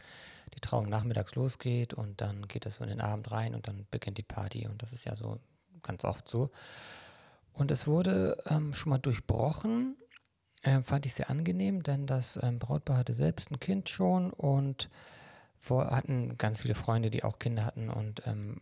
die 0.54 0.60
Trauung 0.60 0.88
nachmittags 0.88 1.34
losgeht 1.34 1.94
und 1.94 2.20
dann 2.20 2.46
geht 2.48 2.66
das 2.66 2.76
so 2.76 2.84
in 2.84 2.90
den 2.90 3.00
Abend 3.00 3.30
rein 3.30 3.54
und 3.54 3.68
dann 3.68 3.86
beginnt 3.90 4.18
die 4.18 4.22
Party 4.22 4.66
und 4.66 4.82
das 4.82 4.92
ist 4.92 5.04
ja 5.04 5.16
so 5.16 5.38
ganz 5.82 6.04
oft 6.04 6.28
so. 6.28 6.50
Und 7.52 7.70
es 7.70 7.86
wurde 7.86 8.36
ähm, 8.46 8.72
schon 8.72 8.90
mal 8.90 8.98
durchbrochen, 8.98 9.96
äh, 10.62 10.80
fand 10.82 11.06
ich 11.06 11.14
sehr 11.14 11.30
angenehm, 11.30 11.82
denn 11.82 12.06
das 12.06 12.38
ähm, 12.42 12.58
Brautpaar 12.58 12.98
hatte 12.98 13.14
selbst 13.14 13.50
ein 13.50 13.60
Kind 13.60 13.88
schon 13.88 14.32
und 14.32 14.90
vor, 15.58 15.90
hatten 15.90 16.38
ganz 16.38 16.60
viele 16.60 16.74
Freunde, 16.74 17.10
die 17.10 17.22
auch 17.22 17.38
Kinder 17.38 17.64
hatten 17.66 17.90
und 17.90 18.26
ähm, 18.26 18.60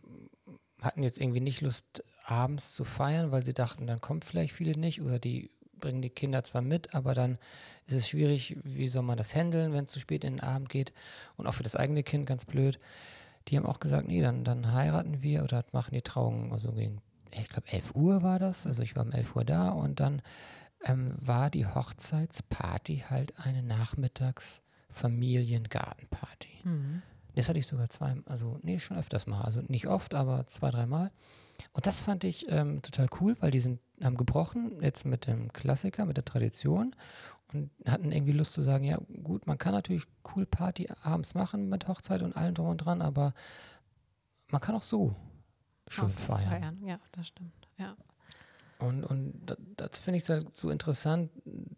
hatten 0.81 1.03
jetzt 1.03 1.19
irgendwie 1.19 1.41
nicht 1.41 1.61
Lust, 1.61 2.03
abends 2.25 2.73
zu 2.73 2.83
feiern, 2.83 3.31
weil 3.31 3.43
sie 3.43 3.53
dachten, 3.53 3.87
dann 3.87 4.01
kommen 4.01 4.21
vielleicht 4.21 4.53
viele 4.53 4.79
nicht 4.79 5.01
oder 5.01 5.19
die 5.19 5.49
bringen 5.79 6.01
die 6.01 6.09
Kinder 6.09 6.43
zwar 6.43 6.61
mit, 6.61 6.93
aber 6.93 7.13
dann 7.13 7.37
ist 7.87 7.95
es 7.95 8.09
schwierig, 8.09 8.57
wie 8.63 8.87
soll 8.87 9.03
man 9.03 9.17
das 9.17 9.33
handeln, 9.33 9.71
wenn 9.73 9.85
es 9.85 9.91
zu 9.91 9.99
spät 9.99 10.23
in 10.23 10.35
den 10.35 10.43
Abend 10.43 10.69
geht 10.69 10.93
und 11.37 11.47
auch 11.47 11.53
für 11.53 11.63
das 11.63 11.75
eigene 11.75 12.03
Kind 12.03 12.27
ganz 12.27 12.45
blöd. 12.45 12.79
Die 13.47 13.57
haben 13.57 13.65
auch 13.65 13.79
gesagt, 13.79 14.07
nee, 14.07 14.21
dann, 14.21 14.43
dann 14.43 14.73
heiraten 14.73 15.23
wir 15.23 15.43
oder 15.43 15.65
machen 15.71 15.95
die 15.95 16.01
Trauung, 16.01 16.51
also 16.53 16.73
gegen, 16.73 17.01
ich 17.31 17.47
glaube 17.47 17.71
11 17.71 17.95
Uhr 17.95 18.21
war 18.21 18.37
das, 18.39 18.67
also 18.67 18.83
ich 18.83 18.95
war 18.95 19.05
um 19.05 19.11
11 19.11 19.35
Uhr 19.35 19.45
da 19.45 19.69
und 19.69 19.99
dann 19.99 20.21
ähm, 20.83 21.15
war 21.19 21.49
die 21.49 21.65
Hochzeitsparty 21.65 23.05
halt 23.09 23.33
eine 23.39 23.63
Nachmittags-Familiengartenparty. 23.63 26.61
Mhm. 26.63 27.01
Das 27.35 27.47
hatte 27.47 27.59
ich 27.59 27.67
sogar 27.67 27.89
zwei, 27.89 28.15
also 28.25 28.59
nee, 28.61 28.79
schon 28.79 28.97
öfters 28.97 29.27
mal, 29.27 29.41
also 29.41 29.61
nicht 29.67 29.87
oft, 29.87 30.13
aber 30.13 30.47
zwei, 30.47 30.71
dreimal. 30.71 31.11
Und 31.73 31.85
das 31.85 32.01
fand 32.01 32.23
ich 32.23 32.45
ähm, 32.49 32.81
total 32.81 33.07
cool, 33.19 33.35
weil 33.39 33.51
die 33.51 33.59
sind, 33.59 33.79
haben 34.01 34.17
gebrochen 34.17 34.81
jetzt 34.81 35.05
mit 35.05 35.27
dem 35.27 35.51
Klassiker, 35.53 36.05
mit 36.05 36.17
der 36.17 36.25
Tradition 36.25 36.95
und 37.53 37.69
hatten 37.85 38.11
irgendwie 38.11 38.31
Lust 38.31 38.53
zu 38.53 38.61
sagen, 38.61 38.83
ja 38.83 38.97
gut, 39.23 39.47
man 39.47 39.57
kann 39.57 39.73
natürlich 39.73 40.03
cool 40.35 40.45
Party 40.45 40.87
abends 41.01 41.33
machen 41.33 41.69
mit 41.69 41.87
Hochzeit 41.87 42.21
und 42.21 42.35
allem 42.35 42.53
drum 42.53 42.67
und 42.67 42.77
dran, 42.77 43.01
aber 43.01 43.33
man 44.51 44.61
kann 44.61 44.75
auch 44.75 44.81
so 44.81 45.15
schön 45.87 46.09
feiern. 46.09 46.49
feiern. 46.49 46.83
Ja, 46.85 46.99
das 47.11 47.27
stimmt, 47.27 47.67
ja. 47.77 47.95
Und, 48.79 49.03
und 49.03 49.33
das, 49.45 49.57
das 49.75 49.99
finde 49.99 50.17
ich 50.19 50.29
halt 50.29 50.55
so 50.55 50.69
interessant, 50.69 51.31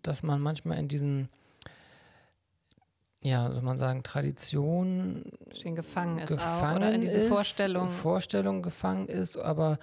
dass 0.04 0.22
man 0.22 0.40
manchmal 0.40 0.78
in 0.78 0.88
diesen 0.88 1.30
ja, 3.22 3.52
soll 3.52 3.64
man 3.64 3.78
sagen, 3.78 4.04
Tradition 4.04 5.24
bisschen 5.50 5.76
gefangen 5.76 6.20
ist 6.20 6.28
gefangen 6.28 6.72
auch, 6.74 6.76
oder 6.78 6.94
in 6.94 7.02
diese 7.02 7.22
Vorstellung. 7.28 7.90
Vorstellung 7.90 8.62
gefangen 8.62 9.08
ist, 9.08 9.38
aber 9.38 9.78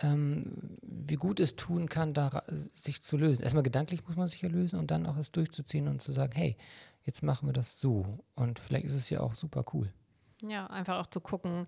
ähm, 0.00 0.78
wie 0.82 1.16
gut 1.16 1.40
es 1.40 1.56
tun 1.56 1.88
kann, 1.88 2.14
da 2.14 2.42
sich 2.46 3.02
zu 3.02 3.16
lösen. 3.16 3.42
Erstmal 3.42 3.62
gedanklich 3.62 4.06
muss 4.06 4.16
man 4.16 4.28
sich 4.28 4.40
ja 4.40 4.48
lösen 4.48 4.78
und 4.78 4.90
dann 4.90 5.06
auch 5.06 5.16
es 5.16 5.32
durchzuziehen 5.32 5.88
und 5.88 6.00
zu 6.00 6.12
sagen, 6.12 6.32
hey, 6.34 6.56
jetzt 7.04 7.22
machen 7.22 7.48
wir 7.48 7.52
das 7.52 7.80
so. 7.80 8.20
Und 8.34 8.58
vielleicht 8.58 8.86
ist 8.86 8.94
es 8.94 9.10
ja 9.10 9.20
auch 9.20 9.34
super 9.34 9.64
cool. 9.72 9.92
Ja, 10.40 10.66
einfach 10.68 10.98
auch 10.98 11.06
zu 11.08 11.20
gucken, 11.20 11.66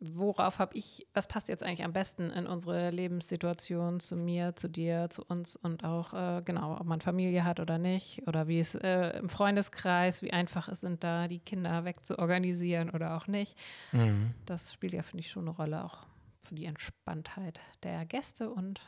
worauf 0.00 0.58
habe 0.58 0.76
ich, 0.76 1.06
was 1.12 1.28
passt 1.28 1.48
jetzt 1.48 1.62
eigentlich 1.62 1.84
am 1.84 1.92
besten 1.92 2.30
in 2.30 2.46
unsere 2.46 2.90
Lebenssituation 2.90 4.00
zu 4.00 4.16
mir, 4.16 4.56
zu 4.56 4.68
dir, 4.68 5.08
zu 5.10 5.22
uns 5.24 5.56
und 5.56 5.84
auch, 5.84 6.14
äh, 6.14 6.42
genau, 6.42 6.78
ob 6.80 6.86
man 6.86 7.02
Familie 7.02 7.44
hat 7.44 7.60
oder 7.60 7.76
nicht 7.76 8.26
oder 8.26 8.48
wie 8.48 8.60
es 8.60 8.74
äh, 8.74 9.18
im 9.18 9.28
Freundeskreis, 9.28 10.22
wie 10.22 10.32
einfach 10.32 10.68
es 10.68 10.80
sind, 10.80 11.04
da 11.04 11.28
die 11.28 11.38
Kinder 11.38 11.84
wegzuorganisieren 11.84 12.90
oder 12.90 13.16
auch 13.16 13.26
nicht. 13.26 13.58
Mhm. 13.92 14.32
Das 14.46 14.72
spielt 14.72 14.94
ja, 14.94 15.02
finde 15.02 15.20
ich, 15.20 15.30
schon 15.30 15.46
eine 15.46 15.56
Rolle 15.56 15.84
auch 15.84 15.98
für 16.40 16.54
die 16.54 16.64
Entspanntheit 16.64 17.60
der 17.82 18.06
Gäste 18.06 18.48
und 18.50 18.80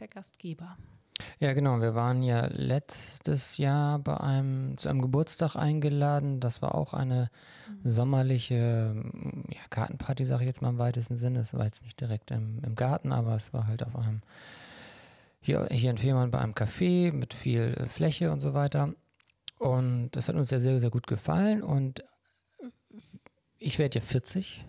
der 0.00 0.08
Gastgeber. 0.08 0.76
Ja, 1.38 1.52
genau. 1.52 1.80
Wir 1.80 1.94
waren 1.94 2.22
ja 2.22 2.46
letztes 2.46 3.58
Jahr 3.58 3.98
bei 3.98 4.16
einem, 4.18 4.76
zu 4.78 4.88
einem 4.88 5.02
Geburtstag 5.02 5.54
eingeladen. 5.54 6.40
Das 6.40 6.62
war 6.62 6.74
auch 6.74 6.94
eine 6.94 7.30
sommerliche 7.84 8.94
ja, 9.48 9.60
Gartenparty, 9.70 10.24
sage 10.24 10.44
ich 10.44 10.46
jetzt 10.46 10.62
mal 10.62 10.70
im 10.70 10.78
weitesten 10.78 11.16
Sinne. 11.16 11.40
Es 11.40 11.52
war 11.52 11.64
jetzt 11.64 11.82
nicht 11.82 12.00
direkt 12.00 12.30
im, 12.30 12.62
im 12.64 12.74
Garten, 12.74 13.12
aber 13.12 13.36
es 13.36 13.52
war 13.52 13.66
halt 13.66 13.86
auf 13.86 13.96
einem, 13.96 14.22
hier, 15.40 15.66
hier 15.70 15.90
in 15.90 15.98
Fehmarn 15.98 16.30
bei 16.30 16.38
einem 16.38 16.54
Café 16.54 17.12
mit 17.12 17.34
viel 17.34 17.74
äh, 17.78 17.88
Fläche 17.88 18.32
und 18.32 18.40
so 18.40 18.54
weiter. 18.54 18.94
Und 19.58 20.10
das 20.12 20.28
hat 20.28 20.36
uns 20.36 20.50
ja 20.50 20.60
sehr, 20.60 20.80
sehr 20.80 20.90
gut 20.90 21.06
gefallen. 21.06 21.62
Und 21.62 22.02
ich 23.58 23.78
werde 23.78 23.98
ja 23.98 24.04
40. 24.04 24.64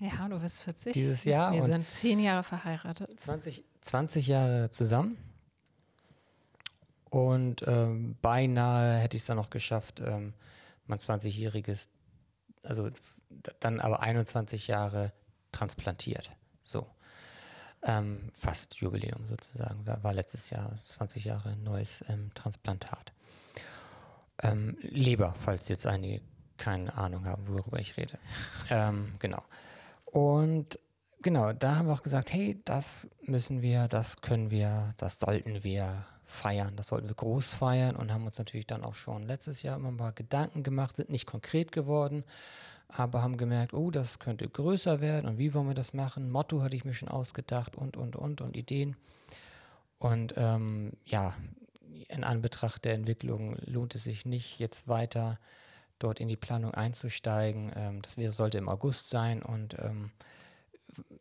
Ja, 0.00 0.28
du 0.28 0.38
bist 0.40 0.62
40. 0.62 0.92
Dieses 0.92 1.24
Jahr. 1.24 1.52
Wir 1.52 1.64
sind 1.64 1.90
zehn 1.90 2.18
Jahre 2.20 2.42
verheiratet. 2.42 3.20
20, 3.20 3.64
20 3.80 4.26
Jahre 4.26 4.70
zusammen. 4.70 5.16
Und 7.10 7.64
ähm, 7.66 8.16
beinahe 8.22 8.98
hätte 8.98 9.16
ich 9.16 9.24
es 9.24 9.26
dann 9.26 9.36
noch 9.36 9.50
geschafft, 9.50 10.00
ähm, 10.00 10.32
mein 10.86 10.98
20-jähriges, 10.98 11.88
also 12.62 12.88
dann 13.58 13.80
aber 13.80 14.00
21 14.00 14.68
Jahre 14.68 15.12
transplantiert. 15.52 16.30
So. 16.64 16.86
Ähm, 17.82 18.30
fast 18.32 18.76
Jubiläum 18.76 19.26
sozusagen. 19.26 19.86
War, 19.86 20.02
war, 20.04 20.12
letztes 20.12 20.50
Jahr 20.50 20.78
20 20.84 21.24
Jahre 21.24 21.56
neues 21.56 22.04
ähm, 22.08 22.30
Transplantat. 22.34 23.12
Ähm, 24.42 24.76
Leber, 24.82 25.34
falls 25.40 25.68
jetzt 25.68 25.86
einige 25.86 26.20
keine 26.58 26.94
Ahnung 26.94 27.24
haben, 27.24 27.48
worüber 27.48 27.80
ich 27.80 27.96
rede. 27.96 28.18
Ähm, 28.72 29.14
genau. 29.18 29.42
Und 30.04 30.78
genau, 31.22 31.52
da 31.52 31.76
haben 31.76 31.88
wir 31.88 31.94
auch 31.94 32.04
gesagt, 32.04 32.32
hey, 32.32 32.60
das 32.64 33.08
müssen 33.22 33.62
wir, 33.62 33.88
das 33.88 34.20
können 34.20 34.52
wir, 34.52 34.94
das 34.96 35.18
sollten 35.18 35.64
wir 35.64 36.04
feiern, 36.30 36.76
das 36.76 36.88
sollten 36.88 37.08
wir 37.08 37.14
groß 37.14 37.54
feiern 37.54 37.96
und 37.96 38.12
haben 38.12 38.26
uns 38.26 38.38
natürlich 38.38 38.66
dann 38.66 38.84
auch 38.84 38.94
schon 38.94 39.24
letztes 39.24 39.62
Jahr 39.62 39.76
immer 39.76 39.90
mal 39.90 40.12
Gedanken 40.12 40.62
gemacht, 40.62 40.96
sind 40.96 41.10
nicht 41.10 41.26
konkret 41.26 41.72
geworden, 41.72 42.24
aber 42.88 43.22
haben 43.22 43.36
gemerkt, 43.36 43.74
oh, 43.74 43.90
das 43.90 44.18
könnte 44.18 44.48
größer 44.48 45.00
werden 45.00 45.28
und 45.28 45.38
wie 45.38 45.54
wollen 45.54 45.68
wir 45.68 45.74
das 45.74 45.92
machen? 45.92 46.30
Motto 46.30 46.62
hatte 46.62 46.76
ich 46.76 46.84
mir 46.84 46.94
schon 46.94 47.08
ausgedacht 47.08 47.76
und, 47.76 47.96
und, 47.96 48.16
und 48.16 48.40
und 48.40 48.56
Ideen. 48.56 48.96
Und 49.98 50.34
ähm, 50.36 50.92
ja, 51.04 51.34
in 52.08 52.24
Anbetracht 52.24 52.84
der 52.84 52.94
Entwicklung 52.94 53.56
lohnt 53.66 53.94
es 53.94 54.04
sich 54.04 54.24
nicht, 54.24 54.58
jetzt 54.58 54.88
weiter 54.88 55.38
dort 55.98 56.20
in 56.20 56.28
die 56.28 56.36
Planung 56.36 56.72
einzusteigen. 56.72 57.72
Ähm, 57.76 58.02
das 58.02 58.16
wäre, 58.16 58.32
sollte 58.32 58.58
im 58.58 58.68
August 58.68 59.10
sein 59.10 59.42
und 59.42 59.76
ähm, 59.78 60.10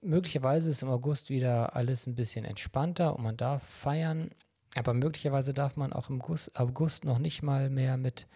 möglicherweise 0.01 0.69
ist 0.69 0.81
im 0.81 0.89
August 0.89 1.29
wieder 1.29 1.75
alles 1.75 2.07
ein 2.07 2.15
bisschen 2.15 2.45
entspannter 2.45 3.15
und 3.15 3.23
man 3.23 3.37
darf 3.37 3.63
feiern, 3.63 4.31
aber 4.75 4.93
möglicherweise 4.93 5.53
darf 5.53 5.75
man 5.75 5.93
auch 5.93 6.09
im 6.09 6.21
August 6.21 7.05
noch 7.05 7.19
nicht 7.19 7.41
mal 7.41 7.69
mehr 7.69 7.97
mit 7.97 8.27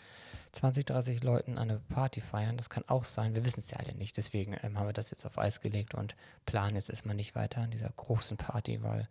20, 0.53 0.85
30 0.85 1.23
Leuten 1.23 1.57
eine 1.57 1.79
Party 1.79 2.21
feiern. 2.21 2.57
Das 2.57 2.69
kann 2.69 2.83
auch 2.87 3.03
sein. 3.03 3.35
Wir 3.35 3.43
wissen 3.43 3.59
es 3.59 3.71
ja 3.71 3.77
alle 3.77 3.95
nicht. 3.95 4.17
Deswegen 4.17 4.55
ähm, 4.61 4.77
haben 4.77 4.87
wir 4.87 4.93
das 4.93 5.09
jetzt 5.11 5.25
auf 5.25 5.37
Eis 5.37 5.61
gelegt 5.61 5.95
und 5.95 6.15
planen 6.45 6.75
jetzt 6.75 6.89
erstmal 6.89 7.15
nicht 7.15 7.35
weiter 7.35 7.61
an 7.61 7.71
dieser 7.71 7.89
großen 7.89 8.37
Party, 8.37 8.81
weil 8.83 9.07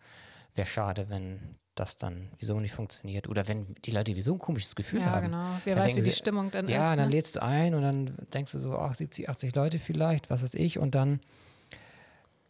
wäre 0.55 0.67
schade, 0.67 1.09
wenn 1.09 1.57
das 1.75 1.97
dann 1.97 2.31
wieso 2.39 2.61
nicht 2.61 2.75
funktioniert 2.75 3.29
oder 3.29 3.49
wenn 3.49 3.75
die 3.85 3.91
Leute 3.91 4.15
wieso 4.15 4.35
ein 4.35 4.39
komisches 4.39 4.77
Gefühl 4.77 5.01
ja, 5.01 5.07
haben. 5.07 5.33
Ja, 5.33 5.43
genau. 5.43 5.61
Wer 5.65 5.77
weiß, 5.79 5.97
wie 5.97 6.03
die 6.03 6.11
Stimmung 6.11 6.51
dann 6.51 6.69
ja, 6.69 6.77
ist. 6.77 6.83
Ja, 6.83 6.97
dann 6.97 7.09
ne? 7.09 7.15
lädst 7.15 7.37
du 7.37 7.43
ein 7.43 7.75
und 7.75 7.83
dann 7.83 8.15
denkst 8.33 8.53
du 8.53 8.61
so, 8.61 8.77
ach, 8.77 8.95
70, 8.95 9.29
80 9.29 9.55
Leute 9.55 9.79
vielleicht, 9.79 10.31
was 10.31 10.43
weiß 10.43 10.55
ich, 10.55 10.79
und 10.79 10.95
dann 10.95 11.21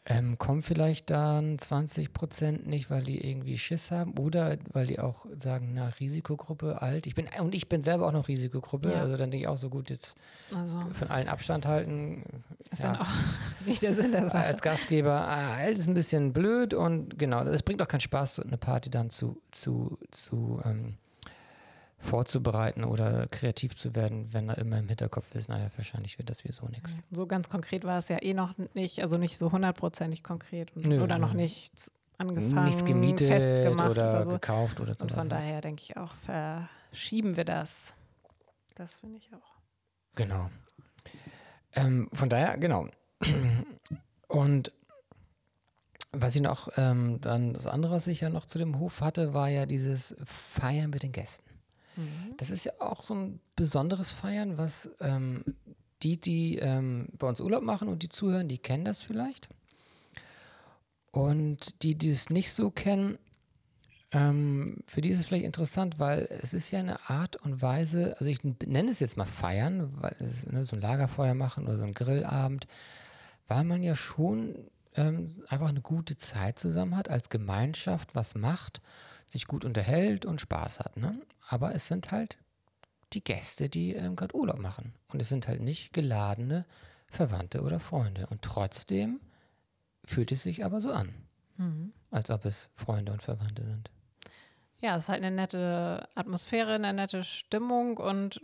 ähm, 0.04 0.36
kommen 0.36 0.62
vielleicht 0.62 1.10
dann 1.10 1.58
20 1.60 2.12
Prozent 2.12 2.66
nicht, 2.66 2.90
weil 2.90 3.02
die 3.02 3.24
irgendwie 3.24 3.56
Schiss 3.56 3.92
haben 3.92 4.18
oder 4.18 4.56
weil 4.72 4.88
die 4.88 4.98
auch 4.98 5.26
sagen, 5.36 5.72
na, 5.74 5.90
Risikogruppe, 6.00 6.82
alt. 6.82 7.06
Ich 7.06 7.14
bin, 7.14 7.28
und 7.40 7.54
ich 7.54 7.68
bin 7.68 7.82
selber 7.82 8.08
auch 8.08 8.12
noch 8.12 8.26
Risikogruppe, 8.26 8.90
ja. 8.90 9.00
also 9.00 9.16
dann 9.16 9.30
denke 9.30 9.44
ich 9.44 9.48
auch 9.48 9.56
so 9.56 9.70
gut, 9.70 9.90
jetzt 9.90 10.16
also, 10.56 10.80
von 10.92 11.08
allen 11.08 11.28
Abstand 11.28 11.66
halten. 11.66 12.24
Ist 12.72 12.82
ja, 12.82 12.92
dann 12.92 13.02
auch 13.02 13.08
nicht 13.66 13.82
der 13.82 13.94
Sinn 13.94 14.10
der 14.10 14.28
Sache. 14.28 14.44
Als 14.44 14.60
Gastgeber, 14.60 15.12
ah, 15.12 15.54
alt 15.54 15.78
ist 15.78 15.86
ein 15.86 15.94
bisschen 15.94 16.32
blöd 16.32 16.74
und 16.74 17.16
genau, 17.16 17.44
es 17.44 17.62
bringt 17.62 17.80
auch 17.80 17.88
keinen 17.88 18.00
Spaß, 18.00 18.36
so 18.36 18.42
eine 18.42 18.58
Party 18.58 18.90
dann 18.90 19.10
zu, 19.10 19.40
zu, 19.52 19.98
zu 20.10 20.60
ähm, 20.64 20.96
vorzubereiten 22.02 22.84
oder 22.84 23.26
kreativ 23.28 23.76
zu 23.76 23.94
werden, 23.94 24.32
wenn 24.32 24.48
er 24.48 24.58
immer 24.58 24.78
im 24.78 24.88
Hinterkopf 24.88 25.34
ist, 25.34 25.48
naja, 25.48 25.70
wahrscheinlich 25.76 26.18
wird 26.18 26.30
das 26.30 26.38
sowieso 26.40 26.66
nichts. 26.68 26.98
So 27.10 27.26
ganz 27.26 27.48
konkret 27.48 27.84
war 27.84 27.98
es 27.98 28.08
ja 28.08 28.20
eh 28.20 28.34
noch 28.34 28.54
nicht, 28.74 29.00
also 29.00 29.16
nicht 29.16 29.38
so 29.38 29.52
hundertprozentig 29.52 30.22
konkret 30.22 30.74
und, 30.76 30.86
nö, 30.86 31.02
oder 31.02 31.18
noch 31.18 31.32
nichts 31.32 31.92
angefangen, 32.18 32.64
nichts 32.64 32.84
gemietet 32.84 33.72
oder, 33.72 33.90
oder 33.90 34.22
so. 34.24 34.30
gekauft 34.30 34.80
oder 34.80 34.94
so. 34.94 35.04
Und 35.04 35.12
von 35.12 35.28
daher 35.28 35.60
denke 35.60 35.82
ich 35.82 35.96
auch, 35.96 36.14
verschieben 36.16 37.36
wir 37.36 37.44
das. 37.44 37.94
Das 38.74 38.94
finde 38.94 39.18
ich 39.18 39.30
auch. 39.32 39.52
Genau. 40.14 40.48
Ähm, 41.74 42.08
von 42.12 42.28
daher, 42.28 42.58
genau. 42.58 42.86
Und 44.28 44.72
was 46.12 46.34
ich 46.34 46.42
noch, 46.42 46.68
ähm, 46.76 47.20
dann 47.20 47.54
das 47.54 47.66
andere, 47.66 47.92
was 47.92 48.06
ich 48.06 48.20
ja 48.20 48.28
noch 48.28 48.46
zu 48.46 48.58
dem 48.58 48.78
Hof 48.78 49.00
hatte, 49.00 49.32
war 49.34 49.48
ja 49.48 49.66
dieses 49.66 50.14
Feiern 50.24 50.90
mit 50.90 51.02
den 51.02 51.12
Gästen. 51.12 51.51
Mhm. 51.96 52.34
Das 52.36 52.50
ist 52.50 52.64
ja 52.64 52.72
auch 52.78 53.02
so 53.02 53.14
ein 53.14 53.40
besonderes 53.56 54.12
Feiern, 54.12 54.58
was 54.58 54.90
ähm, 55.00 55.44
die, 56.02 56.20
die 56.20 56.58
ähm, 56.58 57.08
bei 57.18 57.28
uns 57.28 57.40
Urlaub 57.40 57.62
machen 57.62 57.88
und 57.88 58.02
die 58.02 58.08
zuhören, 58.08 58.48
die 58.48 58.58
kennen 58.58 58.84
das 58.84 59.02
vielleicht. 59.02 59.48
Und 61.10 61.82
die, 61.82 61.94
die 61.94 62.10
es 62.10 62.30
nicht 62.30 62.52
so 62.52 62.70
kennen, 62.70 63.18
ähm, 64.12 64.78
für 64.86 65.00
die 65.00 65.10
ist 65.10 65.20
es 65.20 65.26
vielleicht 65.26 65.44
interessant, 65.44 65.98
weil 65.98 66.26
es 66.42 66.54
ist 66.54 66.70
ja 66.70 66.80
eine 66.80 67.08
Art 67.08 67.36
und 67.36 67.62
Weise, 67.62 68.16
also 68.18 68.30
ich 68.30 68.42
nenne 68.42 68.90
es 68.90 69.00
jetzt 69.00 69.16
mal 69.16 69.26
feiern, 69.26 69.90
weil 70.00 70.16
es 70.20 70.46
ne, 70.50 70.64
so 70.64 70.76
ein 70.76 70.82
Lagerfeuer 70.82 71.34
machen 71.34 71.66
oder 71.66 71.78
so 71.78 71.84
ein 71.84 71.94
Grillabend, 71.94 72.66
weil 73.48 73.64
man 73.64 73.82
ja 73.82 73.94
schon 73.94 74.54
ähm, 74.96 75.42
einfach 75.48 75.68
eine 75.68 75.80
gute 75.80 76.16
Zeit 76.16 76.58
zusammen 76.58 76.96
hat, 76.96 77.08
als 77.08 77.30
Gemeinschaft 77.30 78.14
was 78.14 78.34
macht 78.34 78.80
sich 79.32 79.46
gut 79.46 79.64
unterhält 79.64 80.24
und 80.24 80.40
Spaß 80.40 80.80
hat. 80.80 80.96
Ne? 80.96 81.20
Aber 81.48 81.74
es 81.74 81.88
sind 81.88 82.12
halt 82.12 82.38
die 83.12 83.24
Gäste, 83.24 83.68
die 83.68 83.94
ähm, 83.94 84.16
gerade 84.16 84.34
Urlaub 84.34 84.58
machen. 84.58 84.94
Und 85.12 85.20
es 85.20 85.28
sind 85.28 85.48
halt 85.48 85.60
nicht 85.60 85.92
geladene 85.92 86.64
Verwandte 87.06 87.62
oder 87.62 87.80
Freunde. 87.80 88.26
Und 88.28 88.42
trotzdem 88.42 89.20
fühlt 90.04 90.32
es 90.32 90.42
sich 90.42 90.64
aber 90.64 90.80
so 90.80 90.92
an, 90.92 91.14
mhm. 91.56 91.92
als 92.10 92.30
ob 92.30 92.44
es 92.44 92.70
Freunde 92.74 93.12
und 93.12 93.22
Verwandte 93.22 93.64
sind. 93.64 93.90
Ja, 94.78 94.96
es 94.96 95.04
ist 95.04 95.08
halt 95.10 95.22
eine 95.22 95.34
nette 95.34 96.08
Atmosphäre, 96.14 96.74
eine 96.74 96.92
nette 96.92 97.22
Stimmung 97.22 97.98
und 97.98 98.40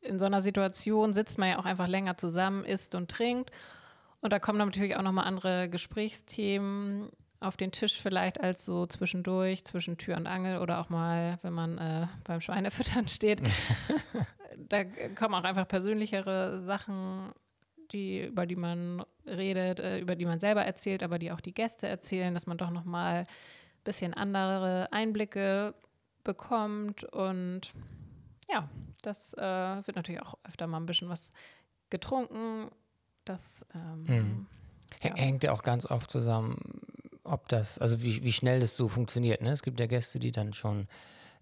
in 0.00 0.18
so 0.18 0.26
einer 0.26 0.42
Situation 0.42 1.14
sitzt 1.14 1.38
man 1.38 1.48
ja 1.48 1.58
auch 1.58 1.64
einfach 1.64 1.88
länger 1.88 2.16
zusammen, 2.16 2.64
isst 2.64 2.94
und 2.94 3.10
trinkt. 3.10 3.50
Und 4.20 4.32
da 4.32 4.38
kommen 4.38 4.58
natürlich 4.58 4.96
auch 4.96 5.02
nochmal 5.02 5.26
andere 5.26 5.68
Gesprächsthemen 5.68 7.10
auf 7.42 7.56
den 7.56 7.72
Tisch 7.72 8.00
vielleicht 8.00 8.40
als 8.40 8.64
so 8.64 8.86
zwischendurch, 8.86 9.64
zwischen 9.64 9.98
Tür 9.98 10.16
und 10.16 10.26
Angel 10.26 10.58
oder 10.58 10.80
auch 10.80 10.88
mal, 10.88 11.38
wenn 11.42 11.52
man 11.52 11.78
äh, 11.78 12.06
beim 12.24 12.40
Schweinefüttern 12.40 13.08
steht. 13.08 13.42
da 14.68 14.84
kommen 15.14 15.34
auch 15.34 15.44
einfach 15.44 15.66
persönlichere 15.66 16.60
Sachen, 16.60 17.22
die, 17.92 18.22
über 18.26 18.46
die 18.46 18.56
man 18.56 19.04
redet, 19.26 19.80
äh, 19.80 19.98
über 19.98 20.16
die 20.16 20.24
man 20.24 20.40
selber 20.40 20.64
erzählt, 20.64 21.02
aber 21.02 21.18
die 21.18 21.32
auch 21.32 21.40
die 21.40 21.54
Gäste 21.54 21.86
erzählen, 21.88 22.32
dass 22.34 22.46
man 22.46 22.58
doch 22.58 22.70
nochmal 22.70 23.20
ein 23.20 23.26
bisschen 23.84 24.14
andere 24.14 24.88
Einblicke 24.92 25.74
bekommt. 26.24 27.04
Und 27.04 27.72
ja, 28.48 28.68
das 29.02 29.34
äh, 29.34 29.40
wird 29.40 29.96
natürlich 29.96 30.22
auch 30.22 30.38
öfter 30.44 30.66
mal 30.66 30.78
ein 30.78 30.86
bisschen 30.86 31.08
was 31.08 31.32
getrunken. 31.90 32.70
Das 33.24 33.66
ähm, 33.74 34.08
hm. 34.08 34.46
ja. 35.02 35.14
hängt 35.16 35.44
ja 35.44 35.52
auch 35.52 35.62
ganz 35.62 35.86
oft 35.86 36.10
zusammen 36.10 36.56
ob 37.24 37.48
das, 37.48 37.78
also 37.78 38.02
wie, 38.02 38.22
wie 38.22 38.32
schnell 38.32 38.60
das 38.60 38.76
so 38.76 38.88
funktioniert. 38.88 39.42
Ne? 39.42 39.50
Es 39.50 39.62
gibt 39.62 39.80
ja 39.80 39.86
Gäste, 39.86 40.18
die 40.18 40.32
dann 40.32 40.52
schon 40.52 40.88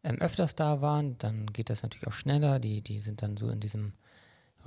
ähm, 0.05 0.19
öfters 0.21 0.55
da 0.55 0.81
waren, 0.81 1.17
dann 1.19 1.47
geht 1.47 1.71
das 1.71 1.83
natürlich 1.83 2.07
auch 2.07 2.13
schneller. 2.13 2.59
Die, 2.59 2.83
die 2.83 3.01
sind 3.01 3.23
dann 3.23 3.37
so 3.37 3.49
in 3.51 3.61
diesem 3.61 3.93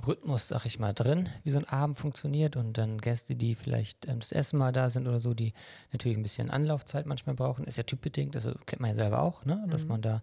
Rhythmus, 0.06 0.48
sag 0.48 0.66
ich 0.66 0.78
mal, 0.78 0.92
drin, 0.92 1.28
wie 1.44 1.50
so 1.50 1.58
ein 1.58 1.68
Abend 1.68 1.96
funktioniert. 1.96 2.56
Und 2.56 2.78
dann 2.78 3.00
Gäste, 3.00 3.36
die 3.36 3.54
vielleicht 3.54 4.06
ähm, 4.06 4.20
das 4.20 4.32
erste 4.32 4.56
Mal 4.56 4.72
da 4.72 4.90
sind 4.90 5.06
oder 5.06 5.20
so, 5.20 5.34
die 5.34 5.52
natürlich 5.92 6.16
ein 6.16 6.22
bisschen 6.22 6.50
Anlaufzeit 6.50 7.06
manchmal 7.06 7.34
brauchen. 7.34 7.64
Ist 7.64 7.76
ja 7.76 7.84
typbedingt, 7.84 8.34
also 8.36 8.54
kennt 8.66 8.80
man 8.80 8.90
ja 8.90 8.96
selber 8.96 9.22
auch, 9.22 9.44
ne? 9.44 9.64
dass 9.70 9.84
mhm. 9.84 9.90
man 9.90 10.02
da 10.02 10.22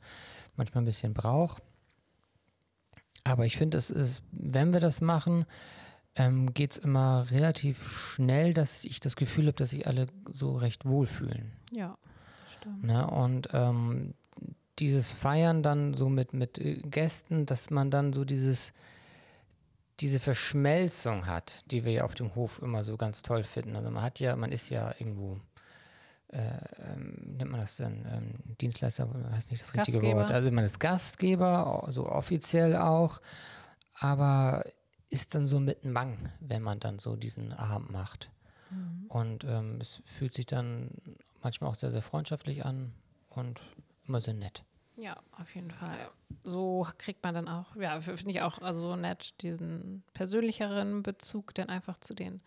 manchmal 0.56 0.84
ein 0.84 0.86
bisschen 0.86 1.14
braucht. 1.14 1.64
Aber 3.24 3.46
ich 3.46 3.58
finde, 3.58 3.78
es 3.78 3.90
ist, 3.90 4.24
wenn 4.32 4.74
wir 4.74 4.80
das 4.80 5.00
machen, 5.00 5.46
ähm, 6.16 6.54
geht 6.54 6.74
es 6.74 6.78
immer 6.78 7.28
relativ 7.32 7.90
schnell, 7.90 8.54
dass 8.54 8.84
ich 8.84 9.00
das 9.00 9.16
Gefühl 9.16 9.48
habe, 9.48 9.56
dass 9.56 9.70
sich 9.70 9.88
alle 9.88 10.08
so 10.30 10.56
recht 10.56 10.86
wohlfühlen. 10.86 11.54
Ja, 11.72 11.98
stimmt. 12.58 12.84
Ne? 12.84 13.08
Und 13.08 13.50
ähm, 13.54 14.14
dieses 14.80 15.12
Feiern 15.12 15.64
dann 15.64 15.94
so 15.94 16.10
mit, 16.10 16.34
mit 16.34 16.58
äh, 16.58 16.82
Gästen, 16.82 17.46
dass 17.46 17.70
man 17.70 17.92
dann 17.92 18.14
so 18.14 18.26
dieses, 18.26 18.74
diese 20.00 20.20
Verschmelzung 20.20 21.28
hat, 21.28 21.72
die 21.72 21.86
wir 21.86 21.92
ja 21.92 22.04
auf 22.04 22.16
dem 22.16 22.36
Hof 22.36 22.62
immer 22.62 22.84
so 22.84 22.98
ganz 22.98 23.22
toll 23.22 23.44
finden. 23.44 23.76
Also 23.76 23.90
man 23.90 24.04
hat 24.04 24.20
ja, 24.20 24.36
man 24.36 24.52
ist 24.52 24.70
ja 24.70 24.94
irgendwo, 25.00 25.40
äh, 26.30 26.40
ähm, 26.40 27.36
nennt 27.38 27.52
man 27.52 27.62
das 27.62 27.78
denn, 27.78 28.06
ähm, 28.12 28.56
Dienstleister, 28.60 29.08
weiß 29.32 29.50
nicht 29.50 29.62
das 29.62 29.74
richtige 29.74 30.00
Gastgeber. 30.00 30.20
Wort. 30.22 30.32
Also 30.32 30.52
man 30.52 30.66
ist 30.66 30.80
Gastgeber, 30.80 31.88
so 31.90 32.08
offiziell 32.10 32.76
auch, 32.76 33.22
aber 33.96 34.66
ist 35.12 35.36
dann 35.36 35.46
so 35.46 35.60
mit 35.60 35.86
Mang, 35.86 36.32
wenn 36.40 36.64
man 36.64 36.80
dann 36.80 36.98
so 36.98 37.16
diesen 37.16 37.54
Abend 37.54 37.92
macht. 37.92 38.32
Und 39.10 39.44
ähm, 39.44 39.80
es 39.82 40.02
fühlt 40.06 40.34
sich 40.34 40.46
dann 40.46 40.92
manchmal 41.42 41.70
auch 41.70 41.76
sehr, 41.76 41.92
sehr 41.92 42.02
freundschaftlich 42.02 42.66
an 42.66 42.94
und 43.30 43.62
immer 44.08 44.22
sehr 44.22 44.34
nett. 44.34 44.64
Ja, 44.96 45.18
auf 45.38 45.54
jeden 45.56 45.72
Fall. 45.72 46.10
So 46.44 46.88
kriegt 46.98 47.24
man 47.24 47.34
dann 47.34 47.48
auch, 47.48 47.76
ja, 47.76 48.00
finde 48.00 48.32
ich 48.32 48.42
auch 48.42 48.62
also 48.62 48.96
nett, 48.96 49.42
diesen 49.42 50.04
persönlicheren 50.14 51.04
Bezug 51.04 51.54
dann 51.56 51.70
einfach 51.70 51.98
zu 51.98 52.14
den 52.14 52.42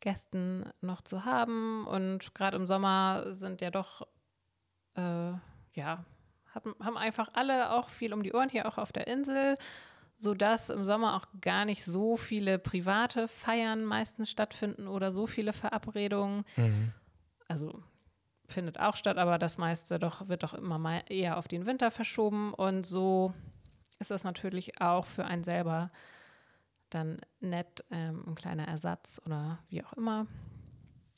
Gästen 0.00 0.64
noch 0.82 1.00
zu 1.00 1.24
haben. 1.24 1.86
Und 1.86 2.34
gerade 2.34 2.56
im 2.56 2.66
Sommer 2.66 3.32
sind 3.32 3.62
ja 3.62 3.70
doch, 3.70 4.06
äh, 4.96 5.32
ja, 5.72 6.04
haben, 6.54 6.74
haben 6.80 6.98
einfach 6.98 7.30
alle 7.32 7.72
auch 7.72 7.88
viel 7.88 8.12
um 8.12 8.22
die 8.22 8.34
Ohren 8.34 8.50
hier 8.50 8.68
auch 8.68 8.76
auf 8.76 8.92
der 8.92 9.06
Insel, 9.06 9.56
sodass 10.16 10.70
im 10.70 10.84
Sommer 10.84 11.16
auch 11.16 11.26
gar 11.40 11.64
nicht 11.64 11.84
so 11.84 12.16
viele 12.16 12.58
private 12.58 13.28
Feiern 13.28 13.84
meistens 13.84 14.30
stattfinden 14.30 14.86
oder 14.86 15.10
so 15.10 15.26
viele 15.26 15.52
Verabredungen. 15.52 16.44
Also 17.48 17.82
findet 18.48 18.78
auch 18.78 18.96
statt, 18.96 19.18
aber 19.18 19.38
das 19.38 19.58
meiste 19.58 19.98
doch 19.98 20.28
wird 20.28 20.42
doch 20.42 20.54
immer 20.54 20.78
mal 20.78 21.02
eher 21.08 21.38
auf 21.38 21.48
den 21.48 21.66
Winter 21.66 21.90
verschoben 21.90 22.54
und 22.54 22.86
so 22.86 23.32
ist 23.98 24.10
das 24.10 24.24
natürlich 24.24 24.80
auch 24.80 25.06
für 25.06 25.24
einen 25.24 25.44
selber 25.44 25.88
dann 26.90 27.20
nett, 27.40 27.84
ähm, 27.90 28.24
ein 28.26 28.34
kleiner 28.34 28.68
Ersatz 28.68 29.20
oder 29.24 29.58
wie 29.68 29.82
auch 29.82 29.94
immer. 29.94 30.26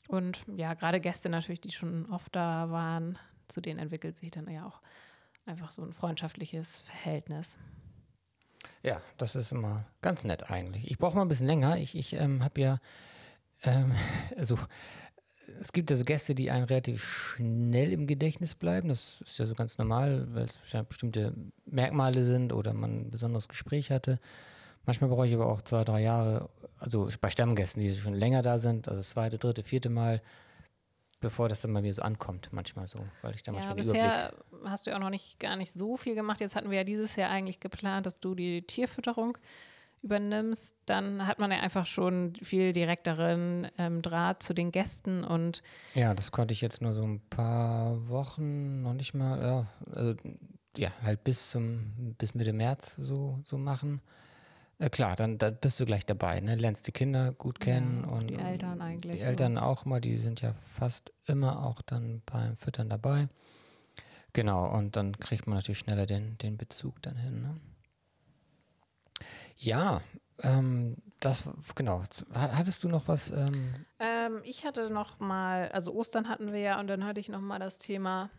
Und 0.07 0.45
ja, 0.55 0.73
gerade 0.73 0.99
Gäste 0.99 1.29
natürlich, 1.29 1.61
die 1.61 1.71
schon 1.71 2.05
oft 2.11 2.35
da 2.35 2.69
waren, 2.69 3.17
zu 3.47 3.59
denen 3.59 3.79
entwickelt 3.79 4.17
sich 4.17 4.31
dann 4.31 4.49
ja 4.49 4.65
auch 4.65 4.81
einfach 5.45 5.71
so 5.71 5.81
ein 5.83 5.93
freundschaftliches 5.93 6.77
Verhältnis. 6.81 7.57
Ja, 8.85 9.01
das 9.17 9.35
ist 9.35 9.51
immer 9.51 9.83
ganz 10.03 10.23
nett 10.23 10.51
eigentlich. 10.51 10.91
Ich 10.91 10.99
brauche 10.99 11.15
mal 11.15 11.23
ein 11.23 11.27
bisschen 11.27 11.47
länger. 11.47 11.77
Ich, 11.77 11.97
ich 11.97 12.13
ähm, 12.13 12.43
habe 12.43 12.61
ja, 12.61 12.79
ähm, 13.63 13.93
also 14.37 14.59
es 15.59 15.71
gibt 15.71 15.89
ja 15.89 15.95
so 15.95 16.03
Gäste, 16.03 16.35
die 16.35 16.51
einem 16.51 16.65
relativ 16.65 17.03
schnell 17.03 17.91
im 17.91 18.05
Gedächtnis 18.05 18.53
bleiben. 18.53 18.89
Das 18.89 19.21
ist 19.21 19.39
ja 19.39 19.47
so 19.47 19.55
ganz 19.55 19.79
normal, 19.79 20.27
weil 20.35 20.45
es 20.45 20.59
bestimmte 20.87 21.33
Merkmale 21.65 22.23
sind 22.23 22.53
oder 22.53 22.73
man 22.73 23.07
ein 23.07 23.09
besonderes 23.09 23.47
Gespräch 23.47 23.89
hatte. 23.89 24.19
Manchmal 24.85 25.09
brauche 25.09 25.27
ich 25.27 25.33
aber 25.33 25.47
auch 25.47 25.63
zwei, 25.63 25.83
drei 25.83 26.03
Jahre, 26.03 26.49
also 26.77 27.09
bei 27.19 27.31
Stammgästen, 27.31 27.81
die 27.81 27.95
schon 27.95 28.13
länger 28.13 28.43
da 28.43 28.59
sind, 28.59 28.87
also 28.87 28.99
das 28.99 29.09
zweite, 29.09 29.39
dritte, 29.39 29.63
vierte 29.63 29.89
Mal, 29.89 30.21
bevor 31.21 31.49
das 31.49 31.61
dann 31.61 31.73
bei 31.73 31.81
mir 31.81 31.93
so 31.93 32.01
ankommt, 32.01 32.49
manchmal 32.51 32.87
so, 32.87 32.99
weil 33.21 33.35
ich 33.35 33.43
da 33.43 33.51
Ja, 33.51 33.59
manchmal 33.59 33.79
Überblick 33.79 34.01
bisher 34.03 34.33
hast 34.65 34.85
du 34.85 34.91
ja 34.91 34.97
auch 34.97 35.01
noch 35.01 35.09
nicht 35.09 35.39
gar 35.39 35.55
nicht 35.55 35.71
so 35.73 35.97
viel 35.97 36.15
gemacht. 36.15 36.39
Jetzt 36.39 36.55
hatten 36.55 36.69
wir 36.69 36.77
ja 36.77 36.83
dieses 36.83 37.15
Jahr 37.15 37.29
eigentlich 37.29 37.59
geplant, 37.59 38.05
dass 38.05 38.19
du 38.19 38.35
die 38.35 38.61
Tierfütterung 38.61 39.37
übernimmst. 40.01 40.75
Dann 40.85 41.25
hat 41.25 41.39
man 41.39 41.51
ja 41.51 41.59
einfach 41.59 41.85
schon 41.85 42.33
viel 42.41 42.73
direkteren 42.73 43.67
ähm, 43.77 44.01
Draht 44.01 44.43
zu 44.43 44.53
den 44.53 44.71
Gästen 44.71 45.23
und 45.23 45.63
Ja, 45.95 46.13
das 46.13 46.31
konnte 46.31 46.53
ich 46.53 46.61
jetzt 46.61 46.81
nur 46.81 46.93
so 46.93 47.01
ein 47.01 47.21
paar 47.29 48.07
Wochen, 48.07 48.83
noch 48.83 48.93
nicht 48.93 49.13
mal, 49.13 49.41
ja, 49.41 49.67
also, 49.93 50.15
ja, 50.77 50.91
halt 51.01 51.23
bis 51.23 51.49
zum, 51.49 52.15
bis 52.17 52.35
Mitte 52.35 52.53
März 52.53 52.95
so, 52.97 53.39
so 53.43 53.57
machen. 53.57 54.01
Äh, 54.77 54.89
klar, 54.89 55.15
dann, 55.15 55.37
dann 55.37 55.55
bist 55.57 55.79
du 55.79 55.85
gleich 55.85 56.05
dabei, 56.05 56.41
ne? 56.41 56.55
Lernst 56.55 56.85
die 56.87 56.91
Kinder 56.91 57.31
gut 57.31 57.59
kennen 57.59 58.03
Ja, 58.03 58.09
und 58.09 58.27
die 58.27 58.35
Eltern 58.35 58.81
eigentlich 58.81 59.13
Die 59.13 59.19
so. 59.21 59.25
Eltern 59.29 59.57
auch 59.57 59.85
mal, 59.85 60.01
die 60.01 60.17
sind 60.17 60.41
ja 60.41 60.53
fast 60.77 61.11
immer 61.25 61.63
auch 61.65 61.81
dann 61.81 62.21
beim 62.25 62.57
Füttern 62.57 62.89
dabei. 62.89 63.29
Genau, 64.33 64.69
und 64.69 64.97
dann 64.97 65.17
kriegt 65.17 65.47
man 65.47 65.55
natürlich 65.55 65.79
schneller 65.79 66.05
den, 66.05 66.37
den 66.39 66.57
Bezug 66.57 67.01
dann 67.01 67.15
hin. 67.15 67.41
Ne? 67.41 67.55
Ja, 69.57 70.01
ähm, 70.41 70.97
das, 71.21 71.45
genau. 71.75 72.01
Ha- 72.33 72.51
Hattest 72.57 72.83
du 72.83 72.89
noch 72.89 73.07
was? 73.07 73.31
Ähm, 73.31 73.71
Ähm, 73.99 74.41
ich 74.43 74.65
hatte 74.65 74.89
noch 74.89 75.19
mal, 75.21 75.69
also 75.71 75.93
Ostern 75.93 76.27
hatten 76.27 76.51
wir 76.51 76.59
ja 76.59 76.79
und 76.81 76.87
dann 76.87 77.05
hatte 77.05 77.21
ich 77.21 77.29
noch 77.29 77.39
mal 77.39 77.59
das 77.59 77.77
Thema 77.77 78.29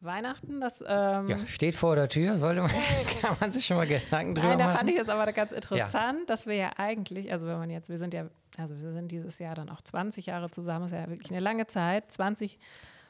Weihnachten. 0.00 0.60
Das, 0.60 0.82
ähm, 0.86 1.28
ja, 1.28 1.36
steht 1.46 1.74
vor 1.74 1.96
der 1.96 2.08
Tür, 2.08 2.38
sollte 2.38 2.62
man, 2.62 2.70
kann 3.22 3.36
man 3.40 3.52
sich 3.52 3.66
schon 3.66 3.76
mal 3.76 3.86
Gedanken 3.86 4.34
drüber 4.34 4.48
Nein, 4.50 4.58
da 4.58 4.64
machen. 4.66 4.76
fand 4.78 4.90
ich 4.90 4.96
es 4.98 5.08
aber 5.08 5.32
ganz 5.32 5.52
interessant, 5.52 6.28
dass 6.30 6.46
wir 6.46 6.54
ja 6.54 6.70
eigentlich, 6.76 7.32
also 7.32 7.46
wenn 7.46 7.58
man 7.58 7.70
jetzt, 7.70 7.88
wir 7.88 7.98
sind 7.98 8.14
ja, 8.14 8.26
also 8.56 8.80
wir 8.80 8.92
sind 8.92 9.10
dieses 9.10 9.38
Jahr 9.38 9.54
dann 9.54 9.68
auch 9.70 9.80
20 9.82 10.26
Jahre 10.26 10.50
zusammen, 10.50 10.86
ist 10.86 10.92
ja 10.92 11.08
wirklich 11.08 11.30
eine 11.30 11.40
lange 11.40 11.66
Zeit, 11.66 12.10
20 12.12 12.58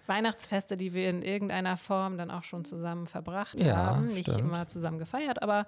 Weihnachtsfeste, 0.07 0.77
die 0.79 0.95
wir 0.95 1.11
in 1.11 1.23
irgendeiner 1.23 1.77
Form 1.77 2.17
dann 2.17 2.31
auch 2.31 2.43
schon 2.45 2.65
zusammen 2.65 3.07
verbracht 3.07 3.61
Ja, 3.61 3.77
haben. 3.77 4.07
Nicht 4.07 4.23
stimmt. 4.23 4.39
immer 4.41 4.67
zusammen 4.67 4.99
gefeiert, 4.99 5.43
aber 5.43 5.67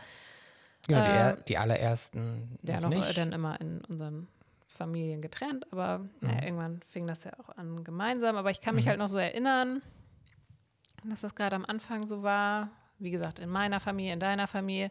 genau, 0.88 1.02
die, 1.04 1.10
er, 1.10 1.36
ähm, 1.36 1.42
die 1.46 1.58
allerersten 1.58 2.58
ja 2.62 2.80
noch 2.80 2.88
nicht. 2.88 3.18
dann 3.18 3.32
immer 3.32 3.60
in 3.60 3.82
unseren 3.86 4.28
Familien 4.68 5.20
getrennt. 5.20 5.66
Aber 5.72 5.98
Mhm. 5.98 6.08
naja, 6.20 6.42
irgendwann 6.44 6.80
fing 6.90 7.06
das 7.06 7.24
ja 7.24 7.32
auch 7.38 7.54
an 7.58 7.84
gemeinsam. 7.84 8.36
Aber 8.36 8.50
ich 8.50 8.62
kann 8.62 8.74
mich 8.76 8.88
halt 8.88 8.98
noch 8.98 9.08
so 9.08 9.18
erinnern, 9.18 9.82
dass 11.04 11.20
das 11.20 11.34
gerade 11.34 11.56
am 11.56 11.64
Anfang 11.64 12.06
so 12.06 12.22
war. 12.22 12.70
Wie 12.98 13.10
gesagt, 13.10 13.38
in 13.38 13.48
meiner 13.48 13.80
Familie, 13.80 14.12
in 14.12 14.20
deiner 14.20 14.46
Familie. 14.46 14.90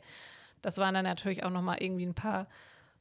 Das 0.61 0.77
waren 0.77 0.93
dann 0.93 1.05
natürlich 1.05 1.43
auch 1.43 1.51
noch 1.51 1.61
mal 1.61 1.77
irgendwie 1.79 2.05
ein 2.05 2.15
paar 2.15 2.47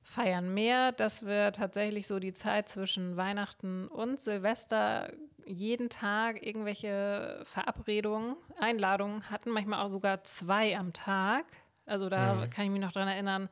Feiern 0.03 0.55
mehr, 0.55 0.93
dass 0.93 1.27
wir 1.27 1.53
tatsächlich 1.53 2.07
so 2.07 2.19
die 2.19 2.33
Zeit 2.33 2.69
zwischen 2.69 3.17
Weihnachten 3.17 3.89
und 3.89 4.21
Silvester 4.21 5.13
jeden 5.45 5.89
Tag 5.91 6.45
irgendwelche 6.45 7.41
Verabredungen, 7.45 8.37
Einladungen 8.59 9.31
hatten, 9.31 9.51
manchmal 9.51 9.85
auch 9.85 9.91
sogar 9.91 10.25
zwei 10.25 10.77
am 10.79 10.93
Tag. 10.93 11.45
Also 11.85 12.09
da 12.09 12.47
kann 12.49 12.67
ich 12.67 12.71
mich 12.71 12.81
noch 12.81 12.93
dran 12.93 13.09
erinnern, 13.09 13.49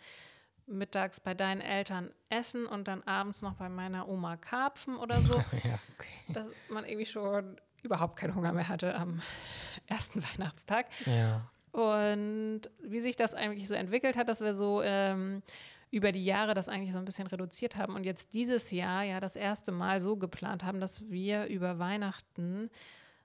mittags 0.67 1.21
bei 1.21 1.35
deinen 1.35 1.61
Eltern 1.61 2.11
essen 2.29 2.67
und 2.67 2.89
dann 2.89 3.03
abends 3.05 3.43
noch 3.43 3.55
bei 3.55 3.69
meiner 3.69 4.09
Oma 4.09 4.37
Karpfen 4.37 4.97
oder 4.97 5.21
so, 5.21 5.35
ja, 5.65 5.79
okay. 5.95 6.33
dass 6.33 6.49
man 6.69 6.85
irgendwie 6.85 7.07
schon 7.07 7.57
überhaupt 7.87 8.17
keinen 8.17 8.35
Hunger 8.35 8.53
mehr 8.53 8.69
hatte 8.69 8.95
am 8.95 9.23
ersten 9.87 10.23
Weihnachtstag. 10.23 10.87
Ja. 11.07 11.51
Und 11.73 12.63
wie 12.83 13.01
sich 13.01 13.17
das 13.17 13.35
eigentlich 13.35 13.69
so 13.69 13.75
entwickelt 13.75 14.17
hat, 14.17 14.29
dass 14.29 14.41
wir 14.41 14.55
so 14.55 14.83
ähm, 14.83 15.43
über 15.91 16.13
die 16.13 16.25
Jahre 16.25 16.55
das 16.55 16.69
eigentlich 16.69 16.93
so 16.93 16.99
ein 16.99 17.05
bisschen 17.05 17.27
reduziert 17.27 17.77
haben 17.77 17.95
und 17.95 18.05
jetzt 18.05 18.35
dieses 18.35 18.71
Jahr 18.71 19.03
ja 19.03 19.21
das 19.21 19.37
erste 19.37 19.73
Mal 19.73 20.01
so 20.01 20.17
geplant 20.17 20.65
haben, 20.65 20.81
dass 20.81 21.09
wir 21.11 21.47
über 21.47 21.79
Weihnachten 21.79 22.71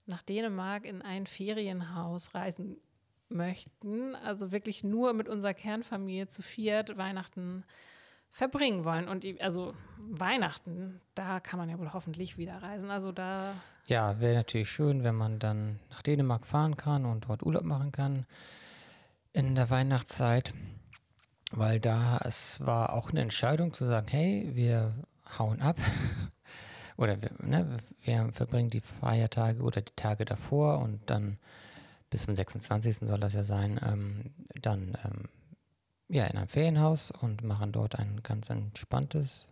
nach 0.06 0.22
Dänemark 0.22 0.86
in 0.86 1.02
ein 1.02 1.28
Ferienhaus 1.28 2.34
reisen 2.36 2.78
möchten. 3.30 4.16
Also 4.16 4.52
wirklich 4.52 4.84
nur 4.84 5.14
mit 5.14 5.30
unserer 5.30 5.54
Kernfamilie 5.54 6.28
zu 6.28 6.42
viert 6.42 6.98
Weihnachten 6.98 7.64
verbringen 8.32 8.86
wollen. 8.86 9.08
Und 9.08 9.24
die, 9.24 9.42
also 9.42 9.74
Weihnachten, 9.98 11.02
da 11.16 11.40
kann 11.40 11.60
man 11.60 11.70
ja 11.70 11.78
wohl 11.78 11.94
hoffentlich 11.94 12.38
wieder 12.38 12.62
reisen. 12.62 12.90
Also 12.90 13.12
da 13.12 13.54
Ja, 13.88 14.20
wäre 14.20 14.36
natürlich 14.36 14.70
schön, 14.70 15.04
wenn 15.04 15.16
man 15.16 15.40
dann 15.40 15.80
nach 15.90 16.02
Dänemark 16.02 16.46
fahren 16.46 16.78
kann 16.78 17.06
und 17.06 17.26
dort 17.28 17.44
Urlaub 17.44 17.64
machen 17.64 17.92
kann 17.92 18.26
in 19.34 19.56
der 19.56 19.70
Weihnachtszeit, 19.70 20.54
weil 21.52 21.80
da 21.80 22.20
es 22.24 22.60
war 22.66 22.94
auch 22.94 23.12
eine 23.12 23.22
Entscheidung 23.22 23.74
zu 23.74 23.86
sagen, 23.86 24.08
hey, 24.08 24.50
wir 24.54 24.94
hauen 25.38 25.62
ab 25.62 25.78
oder 26.98 27.22
wir, 27.22 27.32
ne, 27.40 27.78
wir 28.02 28.30
verbringen 28.34 28.70
die 28.70 28.82
Feiertage 28.82 29.62
oder 29.62 29.82
die 29.82 29.96
Tage 29.96 30.26
davor 30.26 30.80
und 30.80 31.02
dann 31.10 31.38
bis 32.10 32.26
zum 32.26 32.36
26. 32.36 32.98
soll 33.08 33.20
das 33.20 33.34
ja 33.34 33.44
sein, 33.46 33.80
ähm, 33.86 34.32
dann 34.62 34.98
ähm, 35.06 35.30
ja 36.12 36.26
in 36.26 36.38
einem 36.38 36.48
Ferienhaus 36.48 37.12
und 37.12 37.44
machen 37.44 37.72
dort 37.72 37.98
ein 37.98 38.22
ganz 38.24 38.50
entspanntes 38.50 39.48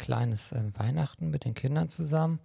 kleines 0.00 0.52
ähm, 0.52 0.72
Weihnachten 0.76 1.30
mit 1.30 1.44
den 1.44 1.54
Kindern 1.54 1.88
zusammen. 1.88 2.40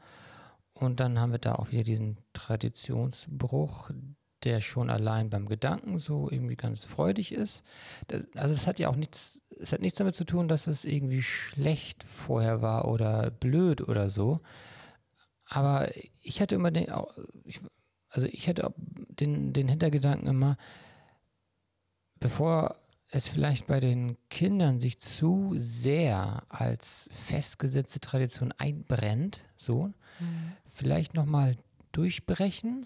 Und 0.73 0.99
dann 0.99 1.19
haben 1.19 1.31
wir 1.31 1.39
da 1.39 1.55
auch 1.55 1.71
wieder 1.71 1.83
diesen 1.83 2.17
Traditionsbruch, 2.33 3.91
der 4.43 4.59
schon 4.59 4.89
allein 4.89 5.29
beim 5.29 5.47
Gedanken 5.47 5.97
so 5.97 6.29
irgendwie 6.29 6.57
ganz 6.57 6.83
freudig 6.83 7.31
ist. 7.31 7.63
Das, 8.07 8.27
also 8.35 8.53
es 8.53 8.67
hat 8.67 8.77
ja 8.79 8.89
auch 8.89 8.97
nichts, 8.97 9.41
es 9.57 9.71
hat 9.71 9.79
nichts 9.79 9.97
damit 9.97 10.15
zu 10.15 10.25
tun, 10.25 10.47
dass 10.47 10.67
es 10.67 10.83
irgendwie 10.83 11.23
schlecht 11.23 12.03
vorher 12.03 12.61
war 12.61 12.89
oder 12.89 13.31
blöd 13.31 13.87
oder 13.87 14.09
so. 14.09 14.41
Aber 15.47 15.89
ich 16.21 16.41
hatte 16.41 16.55
immer 16.55 16.71
den, 16.71 16.89
also 16.89 18.27
ich 18.27 18.49
hatte 18.49 18.73
den, 18.77 19.53
den 19.53 19.67
Hintergedanken 19.69 20.27
immer, 20.27 20.57
bevor 22.19 22.75
es 23.11 23.27
vielleicht 23.27 23.67
bei 23.67 23.79
den 23.79 24.17
Kindern 24.29 24.79
sich 24.79 24.99
zu 24.99 25.53
sehr 25.55 26.43
als 26.49 27.09
festgesetzte 27.11 27.99
Tradition 27.99 28.51
einbrennt, 28.51 29.41
so, 29.55 29.93
vielleicht 30.73 31.13
nochmal 31.13 31.55
durchbrechen 31.91 32.85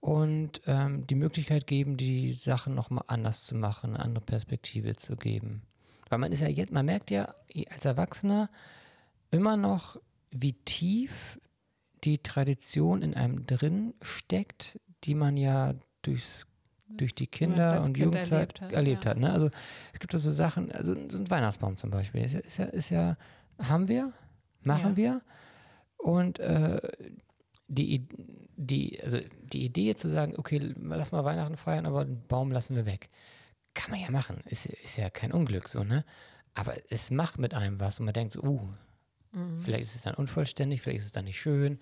und 0.00 0.60
ähm, 0.66 1.06
die 1.06 1.14
Möglichkeit 1.14 1.66
geben, 1.66 1.96
die 1.96 2.32
Sachen 2.32 2.74
nochmal 2.74 3.04
anders 3.06 3.46
zu 3.46 3.54
machen, 3.54 3.94
eine 3.94 4.00
andere 4.04 4.24
Perspektive 4.24 4.96
zu 4.96 5.16
geben. 5.16 5.62
Weil 6.08 6.18
man 6.18 6.32
ist 6.32 6.40
ja 6.40 6.48
jetzt, 6.48 6.72
man 6.72 6.86
merkt 6.86 7.10
ja 7.10 7.34
als 7.70 7.84
Erwachsener 7.84 8.50
immer 9.30 9.56
noch, 9.56 10.00
wie 10.30 10.52
tief 10.52 11.40
die 12.04 12.18
Tradition 12.18 13.02
in 13.02 13.14
einem 13.14 13.46
drin 13.46 13.94
steckt, 14.02 14.78
die 15.04 15.14
man 15.14 15.36
ja 15.36 15.74
durchs 16.02 16.46
durch 16.96 17.14
die 17.14 17.26
Kinder- 17.26 17.78
und 17.78 17.94
kind 17.94 17.98
Jugendzeit 17.98 18.60
erlebt 18.60 18.60
hat. 18.60 18.72
Erlebt 18.72 19.04
ja. 19.04 19.10
hat 19.10 19.18
ne? 19.18 19.32
Also 19.32 19.50
es 19.92 20.00
gibt 20.00 20.12
so 20.12 20.18
also 20.18 20.30
Sachen, 20.30 20.72
also 20.72 20.94
so 21.08 21.18
ein 21.18 21.30
Weihnachtsbaum 21.30 21.76
zum 21.76 21.90
Beispiel, 21.90 22.22
ist 22.22 22.32
ja, 22.32 22.40
ist 22.40 22.58
ja, 22.58 22.64
ist 22.66 22.90
ja 22.90 23.16
haben 23.60 23.88
wir, 23.88 24.12
machen 24.62 24.90
ja. 24.92 24.96
wir. 24.96 25.22
Und 25.96 26.38
äh, 26.40 26.80
die, 27.68 28.06
die, 28.56 29.00
also 29.02 29.18
die 29.52 29.64
Idee 29.64 29.94
zu 29.94 30.08
sagen, 30.08 30.34
okay, 30.36 30.74
lass 30.76 31.12
mal 31.12 31.24
Weihnachten 31.24 31.56
feiern, 31.56 31.86
aber 31.86 32.04
den 32.04 32.26
Baum 32.26 32.50
lassen 32.50 32.76
wir 32.76 32.86
weg. 32.86 33.08
Kann 33.74 33.90
man 33.90 34.00
ja 34.00 34.10
machen. 34.10 34.42
Ist, 34.46 34.66
ist 34.66 34.96
ja 34.96 35.08
kein 35.10 35.32
Unglück 35.32 35.68
so, 35.68 35.84
ne? 35.84 36.04
Aber 36.54 36.74
es 36.90 37.10
macht 37.10 37.38
mit 37.38 37.54
einem 37.54 37.80
was 37.80 37.98
und 37.98 38.04
man 38.04 38.12
denkt 38.12 38.34
so, 38.34 38.42
uh, 38.42 38.68
mhm. 39.32 39.58
vielleicht 39.60 39.84
ist 39.84 39.96
es 39.96 40.02
dann 40.02 40.14
unvollständig, 40.14 40.82
vielleicht 40.82 40.98
ist 40.98 41.06
es 41.06 41.12
dann 41.12 41.24
nicht 41.24 41.40
schön. 41.40 41.78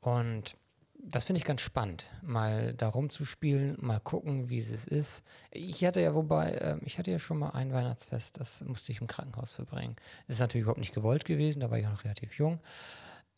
Und 0.00 0.56
das 1.02 1.24
finde 1.24 1.38
ich 1.38 1.44
ganz 1.44 1.60
spannend, 1.60 2.10
mal 2.22 2.74
da 2.74 2.88
rumzuspielen, 2.88 3.76
mal 3.80 4.00
gucken, 4.00 4.50
wie 4.50 4.58
es 4.58 4.84
ist. 4.84 5.22
Ich 5.50 5.84
hatte 5.84 6.00
ja, 6.00 6.14
wobei, 6.14 6.52
äh, 6.52 6.78
ich 6.84 6.98
hatte 6.98 7.10
ja 7.10 7.18
schon 7.18 7.38
mal 7.38 7.50
ein 7.50 7.72
Weihnachtsfest, 7.72 8.40
das 8.40 8.62
musste 8.62 8.92
ich 8.92 9.00
im 9.00 9.06
Krankenhaus 9.06 9.52
verbringen. 9.52 9.96
Das 10.26 10.36
ist 10.36 10.40
natürlich 10.40 10.62
überhaupt 10.62 10.80
nicht 10.80 10.94
gewollt 10.94 11.24
gewesen, 11.24 11.60
da 11.60 11.70
war 11.70 11.78
ich 11.78 11.86
auch 11.86 11.92
noch 11.92 12.04
relativ 12.04 12.34
jung. 12.34 12.60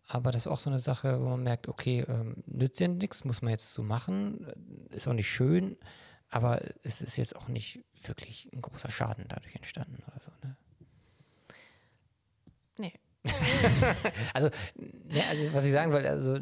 Aber 0.07 0.33
das 0.33 0.43
ist 0.43 0.47
auch 0.47 0.59
so 0.59 0.71
eine 0.71 0.79
Sache, 0.79 1.21
wo 1.21 1.29
man 1.29 1.43
merkt, 1.43 1.69
okay, 1.69 2.05
ähm, 2.09 2.43
nützt 2.47 2.81
ja 2.81 2.89
nichts, 2.89 3.25
muss 3.25 3.43
man 3.43 3.51
jetzt 3.51 3.73
so 3.75 3.83
machen, 3.83 4.47
ist 4.91 5.07
auch 5.07 5.13
nicht 5.13 5.31
schön, 5.31 5.77
aber 6.31 6.63
es 6.83 7.03
ist 7.03 7.19
jetzt 7.19 7.37
auch 7.37 7.49
nicht 7.49 7.85
wirklich 8.03 8.49
ein 8.55 8.63
großer 8.63 8.91
Schaden 8.91 9.27
dadurch 9.29 9.55
entstanden 9.55 10.03
oder 10.07 10.19
so. 10.19 10.31
Ne? 10.43 10.57
Also, 14.35 14.51
ne, 14.77 15.23
also, 15.29 15.53
was 15.53 15.65
ich 15.65 15.73
sagen 15.73 15.93
wollte, 15.93 16.09
also, 16.09 16.39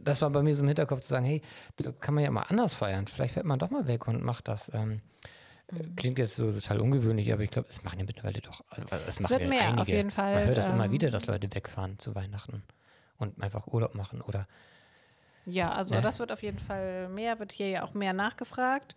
das 0.00 0.22
war 0.22 0.30
bei 0.30 0.42
mir 0.42 0.54
so 0.54 0.62
im 0.62 0.68
Hinterkopf 0.68 1.00
zu 1.00 1.08
sagen, 1.08 1.24
hey, 1.24 1.42
das 1.76 1.92
kann 2.00 2.14
man 2.14 2.24
ja 2.24 2.30
mal 2.30 2.42
anders 2.42 2.74
feiern. 2.74 3.06
Vielleicht 3.06 3.34
fährt 3.34 3.46
man 3.46 3.58
doch 3.58 3.70
mal 3.70 3.86
weg 3.86 4.06
und 4.08 4.22
macht 4.22 4.48
das. 4.48 4.72
Ähm, 4.74 5.00
mhm. 5.70 5.96
Klingt 5.96 6.18
jetzt 6.18 6.36
so 6.36 6.52
total 6.52 6.80
ungewöhnlich, 6.80 7.32
aber 7.32 7.42
ich 7.42 7.50
glaube, 7.50 7.68
es 7.70 7.84
machen 7.84 7.98
ja 7.98 8.04
mittlerweile 8.04 8.40
doch. 8.40 8.64
Also, 8.68 8.86
es 9.06 9.20
machen 9.20 9.30
wird 9.30 9.42
ja 9.42 9.48
mehr, 9.48 9.66
einige. 9.68 9.82
auf 9.82 9.88
jeden 9.88 10.10
Fall. 10.10 10.34
Man 10.34 10.46
hört 10.46 10.58
das 10.58 10.68
ähm, 10.68 10.74
immer 10.74 10.90
wieder, 10.90 11.10
dass 11.10 11.26
Leute 11.26 11.54
wegfahren 11.54 11.98
zu 11.98 12.14
Weihnachten 12.14 12.62
und 13.18 13.42
einfach 13.42 13.66
Urlaub 13.66 13.94
machen 13.94 14.20
oder. 14.20 14.46
Ja, 15.46 15.72
also 15.72 15.94
ne? 15.94 16.02
das 16.02 16.18
wird 16.18 16.30
auf 16.30 16.42
jeden 16.42 16.58
Fall 16.58 17.08
mehr, 17.08 17.38
wird 17.38 17.52
hier 17.52 17.70
ja 17.70 17.82
auch 17.82 17.94
mehr 17.94 18.12
nachgefragt. 18.12 18.96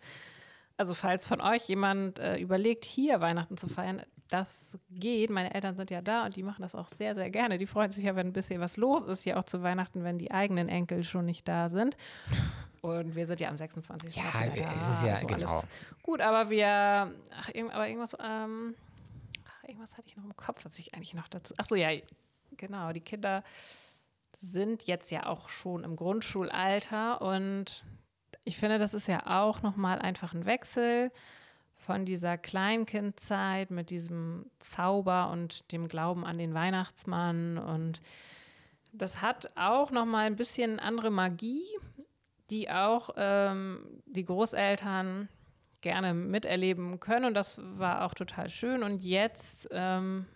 Also 0.82 0.94
falls 0.94 1.24
von 1.24 1.40
euch 1.40 1.68
jemand 1.68 2.18
äh, 2.18 2.38
überlegt, 2.38 2.84
hier 2.84 3.20
Weihnachten 3.20 3.56
zu 3.56 3.68
feiern, 3.68 4.02
das 4.28 4.76
geht. 4.90 5.30
Meine 5.30 5.54
Eltern 5.54 5.76
sind 5.76 5.92
ja 5.92 6.02
da 6.02 6.24
und 6.24 6.34
die 6.34 6.42
machen 6.42 6.60
das 6.62 6.74
auch 6.74 6.88
sehr, 6.88 7.14
sehr 7.14 7.30
gerne. 7.30 7.56
Die 7.56 7.68
freuen 7.68 7.92
sich 7.92 8.02
ja, 8.02 8.16
wenn 8.16 8.26
ein 8.26 8.32
bisschen 8.32 8.60
was 8.60 8.76
los 8.76 9.04
ist, 9.04 9.24
ja 9.24 9.38
auch 9.38 9.44
zu 9.44 9.62
Weihnachten, 9.62 10.02
wenn 10.02 10.18
die 10.18 10.32
eigenen 10.32 10.68
Enkel 10.68 11.04
schon 11.04 11.24
nicht 11.24 11.46
da 11.46 11.68
sind. 11.68 11.96
Und 12.80 13.14
wir 13.14 13.26
sind 13.26 13.38
ja 13.38 13.48
am 13.48 13.56
26. 13.56 14.16
Ja, 14.16 14.24
da. 14.32 14.72
es 14.80 14.88
ist 14.88 15.04
ja 15.04 15.14
also 15.14 15.26
genau. 15.28 15.62
Gut, 16.02 16.20
aber 16.20 16.50
wir, 16.50 16.66
ach, 16.66 17.50
aber 17.70 17.86
irgendwas, 17.86 18.16
ähm, 18.20 18.74
ach, 19.46 19.68
irgendwas 19.68 19.96
hatte 19.96 20.08
ich 20.08 20.16
noch 20.16 20.24
im 20.24 20.34
Kopf, 20.34 20.64
was 20.64 20.76
ich 20.80 20.94
eigentlich 20.94 21.14
noch 21.14 21.28
dazu. 21.28 21.54
Ach 21.58 21.66
so, 21.66 21.76
ja, 21.76 21.90
genau. 22.56 22.90
Die 22.90 23.02
Kinder 23.02 23.44
sind 24.36 24.88
jetzt 24.88 25.12
ja 25.12 25.26
auch 25.26 25.48
schon 25.48 25.84
im 25.84 25.94
Grundschulalter 25.94 27.22
und 27.22 27.84
ich 28.44 28.56
finde, 28.56 28.78
das 28.78 28.94
ist 28.94 29.08
ja 29.08 29.26
auch 29.26 29.62
nochmal 29.62 29.98
einfach 29.98 30.34
ein 30.34 30.46
Wechsel 30.46 31.10
von 31.76 32.04
dieser 32.04 32.38
Kleinkindzeit 32.38 33.70
mit 33.70 33.90
diesem 33.90 34.46
Zauber 34.60 35.30
und 35.30 35.72
dem 35.72 35.88
Glauben 35.88 36.24
an 36.24 36.38
den 36.38 36.54
Weihnachtsmann 36.54 37.58
und 37.58 38.00
das 38.92 39.22
hat 39.22 39.50
auch 39.56 39.90
noch 39.90 40.04
mal 40.04 40.26
ein 40.26 40.36
bisschen 40.36 40.78
andere 40.78 41.10
Magie, 41.10 41.64
die 42.50 42.70
auch 42.70 43.10
ähm, 43.16 44.02
die 44.06 44.24
Großeltern 44.24 45.28
gerne 45.80 46.14
miterleben 46.14 47.00
können 47.00 47.24
und 47.24 47.34
das 47.34 47.60
war 47.62 48.04
auch 48.04 48.14
total 48.14 48.50
schön 48.50 48.82
und 48.82 49.00
jetzt 49.00 49.68
ähm, 49.72 50.26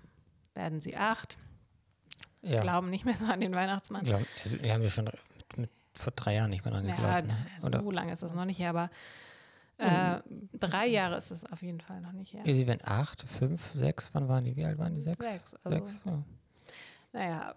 werden 0.54 0.80
sie 0.80 0.96
acht, 0.96 1.38
ja. 2.42 2.62
glauben 2.62 2.90
nicht 2.90 3.04
mehr 3.04 3.14
so 3.14 3.26
an 3.26 3.40
den 3.40 3.54
Weihnachtsmann. 3.54 4.04
Ja, 4.04 4.18
also, 4.42 4.62
wir 4.62 4.72
haben 4.72 4.82
ja 4.82 4.88
schon 4.88 5.08
vor 5.96 6.12
drei 6.14 6.34
Jahren 6.34 6.50
nicht 6.50 6.64
mehr 6.64 6.72
dran 6.72 6.86
geglaubt. 6.86 7.04
Ja, 7.04 7.70
ne? 7.70 7.80
so 7.82 7.90
lange 7.90 8.12
ist 8.12 8.22
das 8.22 8.34
noch 8.34 8.44
nicht, 8.44 8.64
aber 8.64 8.90
äh, 9.78 10.20
drei 10.54 10.86
Jahre 10.86 11.16
ist 11.16 11.30
es 11.30 11.44
auf 11.44 11.62
jeden 11.62 11.80
Fall 11.80 12.00
noch 12.00 12.12
nicht 12.12 12.32
her. 12.32 12.42
Ja, 12.44 12.54
sie 12.54 12.66
werden 12.66 12.80
acht, 12.84 13.22
fünf, 13.22 13.72
sechs, 13.74 14.10
wann 14.14 14.28
waren 14.28 14.44
die? 14.44 14.56
Wie 14.56 14.64
alt 14.64 14.78
waren 14.78 14.94
die? 14.94 15.02
Sechs? 15.02 15.24
Sechs. 15.24 15.54
Also, 15.64 15.86
sechs 15.86 16.00
ja. 16.04 16.22
Naja, 17.12 17.54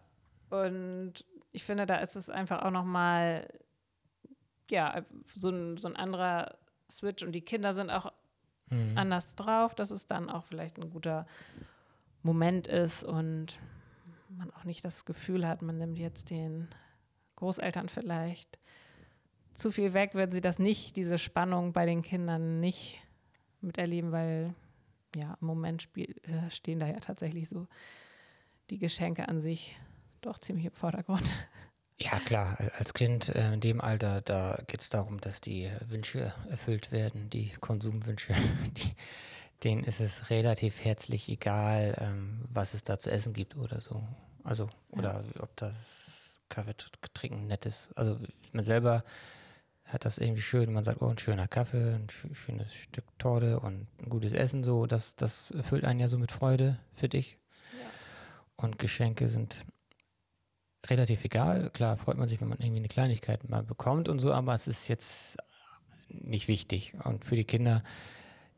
und 0.49 1.13
ich 1.51 1.63
finde, 1.63 1.85
da 1.85 1.97
ist 1.97 2.15
es 2.15 2.29
einfach 2.29 2.63
auch 2.63 2.71
nochmal, 2.71 3.47
ja, 4.69 5.03
so 5.35 5.49
ein, 5.49 5.77
so 5.77 5.87
ein 5.87 5.95
anderer 5.95 6.57
Switch 6.91 7.23
und 7.23 7.31
die 7.31 7.41
Kinder 7.41 7.73
sind 7.73 7.89
auch 7.89 8.11
mhm. 8.69 8.97
anders 8.97 9.35
drauf, 9.35 9.73
dass 9.73 9.91
es 9.91 10.07
dann 10.07 10.29
auch 10.29 10.43
vielleicht 10.43 10.77
ein 10.77 10.89
guter 10.89 11.25
Moment 12.21 12.67
ist 12.67 13.03
und 13.03 13.59
man 14.29 14.51
auch 14.51 14.63
nicht 14.65 14.83
das 14.83 15.05
Gefühl 15.05 15.47
hat, 15.47 15.61
man 15.61 15.77
nimmt 15.77 15.97
jetzt 15.97 16.29
den 16.29 16.67
Großeltern 17.39 17.89
vielleicht 17.89 18.59
zu 19.53 19.71
viel 19.71 19.93
weg, 19.93 20.11
wenn 20.13 20.31
sie 20.31 20.41
das 20.41 20.59
nicht, 20.59 20.95
diese 20.95 21.17
Spannung 21.17 21.73
bei 21.73 21.85
den 21.85 22.01
Kindern 22.01 22.59
nicht 22.59 22.99
miterleben, 23.61 24.11
weil 24.11 24.53
ja, 25.15 25.37
im 25.41 25.47
Moment 25.47 25.81
spiel, 25.81 26.15
äh, 26.23 26.49
stehen 26.49 26.79
da 26.79 26.87
ja 26.87 26.99
tatsächlich 26.99 27.49
so 27.49 27.67
die 28.69 28.77
Geschenke 28.77 29.27
an 29.27 29.41
sich 29.41 29.75
doch 30.21 30.37
ziemlich 30.37 30.65
im 30.65 30.73
Vordergrund. 30.73 31.23
Ja, 32.01 32.17
klar, 32.19 32.57
als 32.77 32.93
Kind 32.93 33.27
äh, 33.35 33.53
in 33.53 33.59
dem 33.59 33.81
Alter, 33.81 34.21
da 34.21 34.61
geht 34.67 34.81
es 34.81 34.89
darum, 34.89 35.19
dass 35.19 35.41
die 35.41 35.69
Wünsche 35.87 36.33
erfüllt 36.49 36.93
werden, 36.93 37.29
die 37.29 37.49
Konsumwünsche. 37.59 38.33
Die, 38.77 38.95
denen 39.65 39.83
ist 39.83 39.99
es 39.99 40.29
relativ 40.29 40.85
herzlich 40.85 41.27
egal, 41.27 41.93
ähm, 41.99 42.45
was 42.53 42.73
es 42.73 42.85
da 42.85 42.97
zu 42.97 43.11
essen 43.11 43.33
gibt 43.33 43.57
oder 43.57 43.81
so. 43.81 44.01
Also, 44.45 44.69
oder 44.91 45.25
ja. 45.35 45.43
ob 45.43 45.53
das 45.57 46.09
Kaffee 46.50 46.76
trinken 47.14 47.47
nett 47.47 47.66
ist. 47.66 47.89
Also, 47.95 48.18
man 48.52 48.64
selber 48.64 49.04
hat 49.86 50.06
das 50.06 50.18
irgendwie 50.18 50.41
schön. 50.41 50.72
Man 50.72 50.84
sagt, 50.84 51.02
oh, 51.02 51.08
ein 51.08 51.18
schöner 51.18 51.47
Kaffee, 51.47 51.95
ein 51.95 52.08
schönes 52.34 52.74
Stück 52.74 53.06
Torte 53.18 53.60
und 53.60 53.88
ein 54.00 54.10
gutes 54.10 54.34
Essen, 54.34 54.64
so, 54.64 54.86
das, 54.86 55.16
das 55.16 55.52
erfüllt 55.52 55.86
einen 55.86 56.00
ja 56.00 56.08
so 56.08 56.18
mit 56.18 56.32
Freude 56.32 56.78
für 56.93 57.10
dich. 57.10 57.38
Ja. 57.74 57.89
Und 58.56 58.78
Geschenke 58.78 59.30
sind 59.30 59.66
relativ 60.88 61.26
egal. 61.26 61.70
Klar 61.72 61.97
freut 61.97 62.18
man 62.18 62.28
sich, 62.28 62.39
wenn 62.39 62.50
man 62.50 62.60
irgendwie 62.60 62.80
eine 62.80 62.88
Kleinigkeit 62.88 63.50
mal 63.50 63.64
bekommt 63.64 64.10
und 64.10 64.20
so, 64.20 64.32
aber 64.32 64.54
es 64.54 64.68
ist 64.68 64.88
jetzt 64.88 65.38
nicht 66.08 66.47
wichtig. 66.47 66.93
Und 67.04 67.26
für 67.26 67.36
die 67.36 67.45
Kinder 67.45 67.84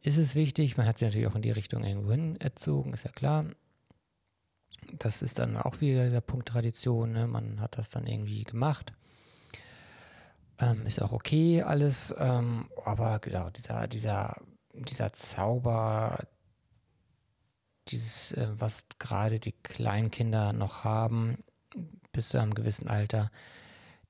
ist 0.02 0.18
es 0.18 0.36
wichtig. 0.36 0.78
Man 0.78 0.88
hat 0.88 0.98
sie 0.98 1.06
natürlich 1.06 1.28
auch 1.28 1.36
in 1.36 1.42
die 1.42 1.52
Richtung 1.52 1.84
irgendwo 1.84 2.12
hin 2.12 2.40
erzogen, 2.40 2.94
ist 2.94 3.04
ja 3.04 3.12
klar. 3.12 3.46
Das 5.00 5.22
ist 5.22 5.40
dann 5.40 5.58
auch 5.58 5.82
wieder 5.82 6.10
der 6.10 6.22
Punkt 6.22 6.48
Tradition. 6.48 7.12
Ne? 7.14 7.28
Man 7.28 7.60
hat 7.60 7.78
das 7.78 7.90
dann 7.90 8.08
irgendwie 8.08 8.44
gemacht. 8.44 8.94
Ähm, 10.60 10.86
ist 10.86 11.02
auch 11.02 11.12
okay 11.12 11.64
alles, 11.64 12.14
ähm, 12.18 12.70
aber 12.84 13.20
genau, 13.20 13.50
dieser, 13.50 13.88
dieser, 13.88 14.40
dieser 14.74 15.12
Zauber, 15.12 16.28
dieses, 17.88 18.34
äh, 18.34 18.48
was 18.58 18.86
gerade 19.00 19.40
die 19.40 19.54
Kleinkinder 19.64 20.54
noch 20.54 20.84
haben, 20.84 21.44
bis 22.12 22.30
zu 22.30 22.40
einem 22.40 22.54
gewissen 22.54 22.88
Alter, 22.88 23.32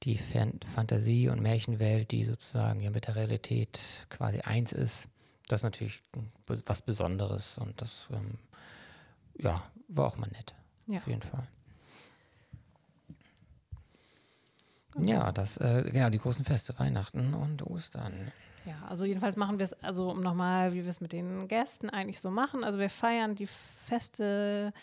die 0.03 0.17
Fan 0.17 0.59
Fantasie- 0.75 1.29
und 1.29 1.41
Märchenwelt, 1.41 2.11
die 2.11 2.25
sozusagen 2.25 2.81
ja 2.81 2.89
mit 2.89 3.07
der 3.07 3.15
Realität 3.15 3.79
quasi 4.09 4.41
eins 4.41 4.73
ist, 4.73 5.07
das 5.47 5.59
ist 5.59 5.63
natürlich 5.63 6.01
was 6.47 6.81
Besonderes 6.81 7.57
und 7.57 7.81
das 7.81 8.07
ähm, 8.11 8.39
ja, 9.37 9.63
war 9.87 10.07
auch 10.07 10.17
mal 10.17 10.29
nett. 10.29 10.53
Ja. 10.87 10.97
Auf 10.97 11.07
jeden 11.07 11.21
Fall. 11.21 11.47
Ja, 14.99 15.31
das, 15.31 15.57
äh, 15.57 15.89
genau, 15.91 16.09
die 16.09 16.19
großen 16.19 16.43
Feste, 16.43 16.77
Weihnachten 16.77 17.33
und 17.33 17.65
Ostern. 17.65 18.31
Ja, 18.65 18.75
also 18.89 19.05
jedenfalls 19.05 19.37
machen 19.37 19.57
wir 19.57 19.63
es, 19.63 19.73
also 19.81 20.11
um 20.11 20.21
nochmal, 20.21 20.73
wie 20.73 20.83
wir 20.83 20.89
es 20.89 21.01
mit 21.01 21.13
den 21.13 21.47
Gästen 21.47 21.89
eigentlich 21.89 22.19
so 22.19 22.29
machen. 22.29 22.63
Also 22.63 22.77
wir 22.77 22.89
feiern 22.89 23.33
die 23.35 23.47
Feste, 23.47 24.73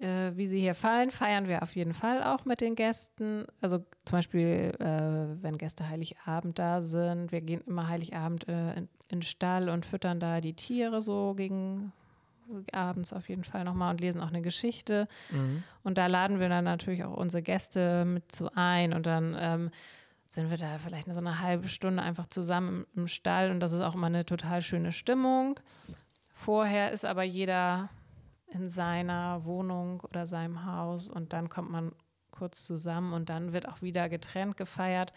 äh, 0.00 0.32
wie 0.34 0.46
sie 0.46 0.60
hier 0.60 0.74
fallen, 0.74 1.10
feiern 1.10 1.46
wir 1.46 1.62
auf 1.62 1.76
jeden 1.76 1.94
Fall 1.94 2.22
auch 2.22 2.44
mit 2.46 2.60
den 2.60 2.74
Gästen. 2.74 3.44
Also 3.60 3.78
zum 4.06 4.18
Beispiel, 4.18 4.74
äh, 4.80 5.42
wenn 5.42 5.58
Gäste 5.58 5.88
Heiligabend 5.88 6.58
da 6.58 6.82
sind, 6.82 7.30
wir 7.30 7.42
gehen 7.42 7.62
immer 7.66 7.88
Heiligabend 7.88 8.48
äh, 8.48 8.72
in, 8.72 8.88
in 9.08 9.18
den 9.18 9.22
Stall 9.22 9.68
und 9.68 9.86
füttern 9.86 10.18
da 10.18 10.40
die 10.40 10.54
Tiere 10.54 11.00
so 11.00 11.34
gegen 11.34 11.92
abends 12.72 13.12
auf 13.12 13.28
jeden 13.28 13.44
Fall 13.44 13.64
nochmal 13.64 13.90
und 13.90 14.00
lesen 14.00 14.20
auch 14.20 14.28
eine 14.28 14.42
Geschichte. 14.42 15.08
Mhm. 15.30 15.62
Und 15.82 15.98
da 15.98 16.06
laden 16.06 16.40
wir 16.40 16.48
dann 16.48 16.64
natürlich 16.64 17.04
auch 17.04 17.16
unsere 17.16 17.42
Gäste 17.42 18.04
mit 18.04 18.32
zu 18.32 18.54
ein 18.54 18.92
und 18.92 19.06
dann 19.06 19.36
ähm, 19.38 19.70
sind 20.26 20.50
wir 20.50 20.58
da 20.58 20.78
vielleicht 20.78 21.06
so 21.06 21.18
eine 21.18 21.40
halbe 21.40 21.68
Stunde 21.68 22.02
einfach 22.02 22.26
zusammen 22.28 22.86
im, 22.94 23.02
im 23.02 23.08
Stall 23.08 23.50
und 23.50 23.60
das 23.60 23.72
ist 23.72 23.82
auch 23.82 23.94
immer 23.94 24.06
eine 24.06 24.24
total 24.24 24.62
schöne 24.62 24.92
Stimmung. 24.92 25.58
Vorher 26.32 26.92
ist 26.92 27.04
aber 27.04 27.22
jeder 27.22 27.90
in 28.46 28.68
seiner 28.68 29.44
Wohnung 29.44 30.00
oder 30.00 30.26
seinem 30.26 30.64
Haus 30.64 31.08
und 31.08 31.32
dann 31.32 31.48
kommt 31.48 31.70
man 31.70 31.92
kurz 32.30 32.64
zusammen 32.64 33.12
und 33.12 33.28
dann 33.28 33.52
wird 33.52 33.68
auch 33.68 33.82
wieder 33.82 34.08
getrennt 34.08 34.56
gefeiert. 34.56 35.12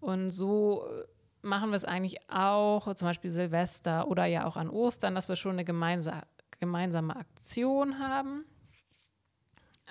Und 0.00 0.30
so 0.30 0.86
machen 1.42 1.70
wir 1.70 1.76
es 1.76 1.84
eigentlich 1.84 2.30
auch, 2.30 2.92
zum 2.94 3.08
Beispiel 3.08 3.30
Silvester 3.30 4.08
oder 4.08 4.26
ja 4.26 4.46
auch 4.46 4.56
an 4.56 4.70
Ostern, 4.70 5.14
dass 5.14 5.28
wir 5.28 5.36
schon 5.36 5.52
eine 5.52 5.64
gemeinsame, 5.64 6.22
gemeinsame 6.58 7.16
Aktion 7.16 7.98
haben. 7.98 8.44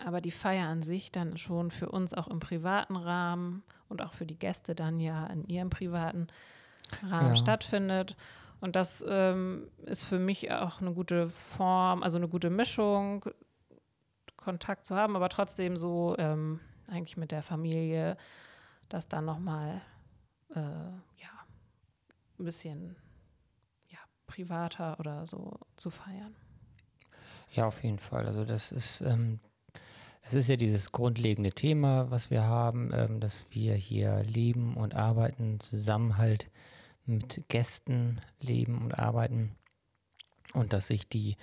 Aber 0.05 0.21
die 0.21 0.31
Feier 0.31 0.67
an 0.67 0.83
sich 0.83 1.11
dann 1.11 1.37
schon 1.37 1.71
für 1.71 1.89
uns 1.89 2.13
auch 2.13 2.27
im 2.27 2.39
privaten 2.39 2.95
Rahmen 2.95 3.63
und 3.89 4.01
auch 4.01 4.13
für 4.13 4.25
die 4.25 4.37
Gäste 4.37 4.75
dann 4.75 4.99
ja 4.99 5.25
in 5.27 5.43
ihrem 5.47 5.69
privaten 5.69 6.27
Rahmen 7.03 7.29
ja. 7.29 7.35
stattfindet. 7.35 8.15
Und 8.59 8.75
das 8.75 9.03
ähm, 9.07 9.69
ist 9.85 10.03
für 10.03 10.19
mich 10.19 10.51
auch 10.51 10.81
eine 10.81 10.93
gute 10.93 11.27
Form, 11.27 12.03
also 12.03 12.17
eine 12.17 12.27
gute 12.27 12.49
Mischung, 12.49 13.25
Kontakt 14.35 14.85
zu 14.85 14.95
haben, 14.95 15.15
aber 15.15 15.29
trotzdem 15.29 15.77
so 15.77 16.15
ähm, 16.17 16.59
eigentlich 16.89 17.17
mit 17.17 17.31
der 17.31 17.43
Familie 17.43 18.17
das 18.89 19.09
dann 19.09 19.25
nochmal 19.25 19.81
äh, 20.55 20.61
ein 22.39 22.45
bisschen 22.45 22.95
ja, 23.87 23.99
privater 24.25 24.99
oder 24.99 25.25
so 25.25 25.59
zu 25.75 25.89
feiern. 25.89 26.35
Ja, 27.51 27.67
auf 27.67 27.83
jeden 27.83 27.99
Fall. 27.99 28.25
Also 28.25 28.45
das 28.45 28.71
ist, 28.71 29.01
ähm, 29.01 29.39
das 30.23 30.33
ist 30.33 30.49
ja 30.49 30.57
dieses 30.57 30.91
grundlegende 30.91 31.51
Thema, 31.51 32.11
was 32.11 32.29
wir 32.29 32.43
haben, 32.43 32.91
ähm, 32.93 33.19
dass 33.19 33.45
wir 33.49 33.73
hier 33.75 34.23
leben 34.23 34.75
und 34.75 34.93
arbeiten, 34.95 35.59
Zusammenhalt 35.59 36.49
mit 37.05 37.45
Gästen 37.47 38.19
leben 38.41 38.81
und 38.83 38.99
arbeiten 38.99 39.55
und 40.53 40.73
dass 40.73 40.87
sich 40.87 41.07
die 41.07 41.37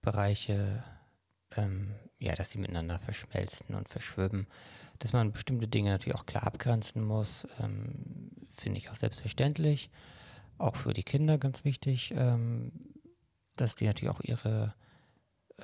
Bereiche, 0.00 0.84
ähm, 1.56 1.94
ja, 2.18 2.34
dass 2.34 2.50
sie 2.50 2.58
miteinander 2.58 2.98
verschmelzen 3.00 3.74
und 3.74 3.88
verschwimmen. 3.88 4.46
Dass 5.00 5.12
man 5.12 5.32
bestimmte 5.32 5.68
Dinge 5.68 5.90
natürlich 5.90 6.16
auch 6.16 6.26
klar 6.26 6.44
abgrenzen 6.44 7.04
muss, 7.04 7.46
ähm, 7.60 8.30
finde 8.48 8.78
ich 8.78 8.90
auch 8.90 8.96
selbstverständlich. 8.96 9.90
Auch 10.58 10.76
für 10.76 10.92
die 10.92 11.04
Kinder 11.04 11.38
ganz 11.38 11.64
wichtig, 11.64 12.12
ähm, 12.16 12.72
dass 13.56 13.74
die 13.74 13.86
natürlich 13.86 14.14
auch 14.14 14.20
ihre 14.20 14.74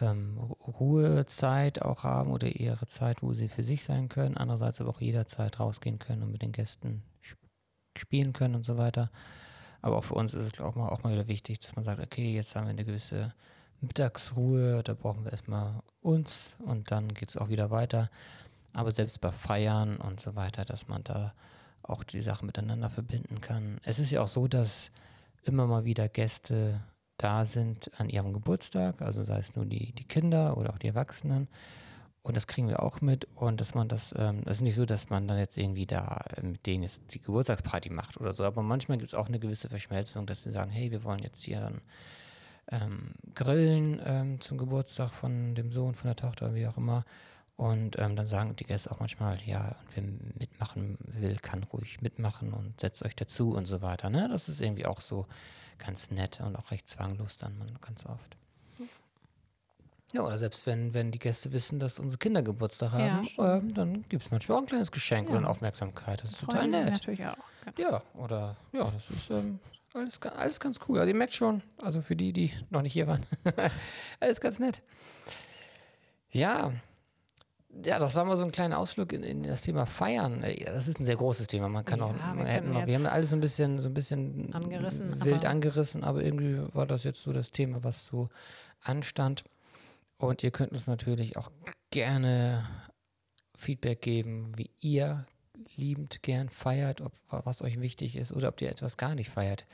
ähm, 0.01 0.39
Ruhezeit 0.39 1.83
auch 1.83 2.05
haben 2.05 2.31
oder 2.31 2.49
ihre 2.49 2.87
Zeit, 2.87 3.23
wo 3.23 3.33
sie 3.33 3.49
für 3.49 3.65
sich 3.65 3.85
sein 3.85 4.09
können. 4.09 4.37
Andererseits 4.37 4.81
aber 4.81 4.91
auch 4.91 5.01
jederzeit 5.01 5.61
rausgehen 5.61 5.99
können 5.99 6.23
und 6.23 6.33
mit 6.33 6.43
den 6.43 6.53
Gästen 6.53 7.03
sp 7.23 7.39
spielen 7.97 8.33
können 8.33 8.57
und 8.57 8.65
so 8.65 8.77
weiter. 8.77 9.11
Aber 9.81 9.99
auch 9.99 10.05
für 10.05 10.15
uns 10.15 10.35
ist 10.35 10.55
es 10.55 10.61
auch 10.61 10.75
mal, 10.75 10.89
auch 10.89 11.05
mal 11.05 11.13
wieder 11.13 11.29
wichtig, 11.29 11.61
dass 11.61 11.77
man 11.77 11.85
sagt, 11.85 12.01
okay, 12.01 12.35
jetzt 12.35 12.57
haben 12.57 12.65
wir 12.65 12.71
eine 12.71 12.85
gewisse 12.85 13.33
Mittagsruhe, 13.81 14.83
da 14.83 14.95
brauchen 14.95 15.25
wir 15.25 15.31
erstmal 15.31 15.81
uns 16.01 16.57
und 16.59 16.91
dann 16.91 17.15
geht 17.15 17.29
es 17.29 17.37
auch 17.37 17.51
wieder 17.51 17.71
weiter. 17.71 18.11
Aber 18.73 18.91
selbst 18.91 19.21
bei 19.21 19.31
Feiern 19.31 19.97
und 19.99 20.21
so 20.21 20.35
weiter, 20.35 20.65
dass 20.65 20.89
man 20.89 21.05
da 21.05 21.35
auch 21.85 22.03
die 22.03 22.21
Sachen 22.21 22.47
miteinander 22.47 22.91
verbinden 22.91 23.41
kann. 23.41 23.79
Es 23.85 23.99
ist 23.99 24.11
ja 24.11 24.23
auch 24.23 24.29
so, 24.29 24.49
dass 24.49 24.91
immer 25.45 25.67
mal 25.67 25.85
wieder 25.85 26.09
Gäste 26.09 26.81
da 27.17 27.47
sind 27.47 27.91
an 27.99 28.09
ihrem 28.09 28.33
Geburtstag, 28.33 29.01
also 29.03 29.23
sei 29.23 29.39
es 29.39 29.55
nur 29.55 29.67
die, 29.67 29.93
die 29.93 30.05
Kinder 30.05 30.57
oder 30.57 30.71
auch 30.71 30.79
die 30.79 30.89
Erwachsenen. 30.89 31.49
Und 32.23 32.39
das 32.39 32.47
kriegen 32.47 32.69
wir 32.69 32.83
auch 32.83 33.03
mit. 33.03 33.29
Und 33.35 33.61
dass 33.61 33.75
man 33.75 33.87
das, 33.87 34.15
ähm, 34.17 34.43
das 34.45 34.57
ist 34.57 34.63
nicht 34.63 34.75
so, 34.75 34.87
dass 34.87 35.11
man 35.11 35.29
dann 35.29 35.39
jetzt 35.39 35.59
irgendwie 35.59 35.85
da 35.87 36.25
mit 36.41 36.65
denen 36.65 36.83
jetzt 36.83 37.03
die 37.13 37.21
Geburtstagsparty 37.21 37.91
macht 37.91 38.19
oder 38.19 38.33
so. 38.33 38.45
Aber 38.45 38.63
manchmal 38.63 38.97
gibt 38.97 39.09
es 39.09 39.15
auch 39.15 39.29
eine 39.29 39.39
gewisse 39.39 39.69
Verschmelzung, 39.69 40.27
dass 40.27 40.43
sie 40.43 40.51
sagen, 40.51 40.71
hey, 40.71 40.91
wir 40.91 41.05
wollen 41.05 41.19
jetzt 41.19 41.43
hier 41.43 41.61
dann 41.61 41.83
ähm, 42.71 43.11
grillen 43.35 44.01
ähm, 44.05 44.41
zum 44.41 44.57
Geburtstag 44.57 45.13
von 45.13 45.55
dem 45.55 45.71
Sohn, 45.71 45.95
von 45.95 46.09
der 46.09 46.17
Tochter, 46.17 46.55
wie 46.55 46.67
auch 46.67 46.79
immer. 46.79 47.05
Und 47.57 47.99
ähm, 48.01 48.17
dann 48.17 48.27
sagen 48.27 48.57
die 48.57 48.65
Gäste 48.65 48.91
auch 48.91 48.99
manchmal, 48.99 49.39
ja, 49.47 49.77
wer 49.95 50.03
mitmachen 50.39 50.99
will, 51.01 51.37
kann 51.37 51.63
ruhig 51.63 52.01
mitmachen 52.01 52.53
und 52.53 52.81
setzt 52.81 53.05
euch 53.05 53.15
dazu 53.15 53.53
und 53.53 53.67
so 53.67 53.81
weiter. 53.81 54.11
Ne? 54.11 54.29
Das 54.31 54.49
ist 54.49 54.61
irgendwie 54.61 54.87
auch 54.87 55.01
so 55.01 55.27
ganz 55.79 56.11
nett 56.11 56.41
und 56.41 56.57
auch 56.57 56.73
recht 56.73 56.89
zwanglos 56.89 57.37
dann 57.37 57.55
ganz 57.81 58.07
oft. 58.07 58.37
Ja, 60.15 60.23
oder 60.23 60.39
selbst 60.39 60.65
wenn, 60.67 60.95
wenn 60.95 61.11
die 61.11 61.19
Gäste 61.19 61.53
wissen, 61.53 61.81
dass 61.81 61.99
unsere 61.99 62.19
Kinder 62.19 62.41
Geburtstag 62.41 62.93
haben, 62.93 63.29
ja, 63.37 63.57
ähm, 63.57 63.75
dann 63.75 64.05
gibt 64.09 64.25
es 64.25 64.31
manchmal 64.31 64.59
auch 64.59 64.63
ein 64.63 64.69
kleines 64.69 64.93
Geschenk 64.93 65.27
ja. 65.29 65.33
oder 65.33 65.41
eine 65.41 65.49
Aufmerksamkeit. 65.49 66.23
Das 66.23 66.31
ist 66.31 66.41
total 66.41 66.69
nett. 66.69 66.93
natürlich 66.93 67.27
auch. 67.27 67.35
Genau. 67.75 67.91
Ja, 67.91 68.03
oder 68.15 68.57
ja, 68.73 68.93
das 68.93 69.11
ist 69.11 69.31
ähm, 69.31 69.59
alles, 69.93 70.23
alles 70.23 70.61
ganz 70.61 70.79
cool. 70.89 71.01
Also 71.01 71.09
ihr 71.13 71.17
merkt 71.17 71.35
schon, 71.35 71.63
also 71.83 72.01
für 72.01 72.15
die, 72.15 72.33
die 72.33 72.53
noch 72.71 72.83
nicht 72.83 72.93
hier 72.93 73.09
waren, 73.09 73.27
alles 74.21 74.41
ganz 74.41 74.61
nett. 74.61 74.83
Ja, 76.31 76.73
ja, 77.85 77.99
das 77.99 78.15
war 78.15 78.25
mal 78.25 78.37
so 78.37 78.45
ein 78.45 78.53
kleiner 78.53 78.79
Ausflug 78.79 79.13
in, 79.13 79.23
in, 79.23 79.43
das 79.43 79.63
Thema 79.63 79.87
Feiern. 79.87 80.45
Das 80.65 80.89
ist 80.89 81.01
ein 81.01 81.05
sehr 81.05 81.17
großes 81.17 81.47
Thema. 81.47 81.69
Man 81.69 81.85
kann 81.85 81.99
ja, 81.99 82.07
auch, 82.07 82.13
man 82.13 82.47
wir, 82.47 82.61
noch, 82.61 82.87
wir 82.87 82.95
haben 82.95 83.07
alles 83.07 83.31
so 83.31 83.37
ein 83.37 83.41
bisschen, 83.41 83.79
so 83.79 83.89
ein 83.89 83.95
bisschen 83.95 84.53
angerissen, 84.53 85.25
wild 85.25 85.45
aber 85.45 85.51
angerissen, 85.51 86.05
aber 86.05 86.23
irgendwie 86.23 86.61
war 86.75 86.87
das 86.87 87.05
jetzt 87.05 87.23
so 87.23 87.33
das 87.33 87.51
Thema, 87.51 87.83
was 87.83 88.07
so 88.07 88.29
anstand. 88.81 89.45
Und 90.19 90.43
ihr 90.43 90.51
könnt 90.51 90.73
uns 90.73 90.87
natürlich 90.87 91.37
auch 91.37 91.51
gerne 91.91 92.69
Feedback 93.57 94.01
geben, 94.03 94.53
wie 94.57 94.71
ihr 94.81 95.27
liebend 95.77 96.23
gern 96.23 96.49
feiert, 96.49 97.01
ob 97.01 97.13
was 97.29 97.63
euch 97.63 97.81
wichtig 97.81 98.17
ist 98.17 98.33
oder 98.33 98.49
ob 98.49 98.61
ihr 98.61 98.71
etwas 98.71 98.97
gar 98.97 99.15
nicht 99.15 99.31
feiert. 99.31 99.67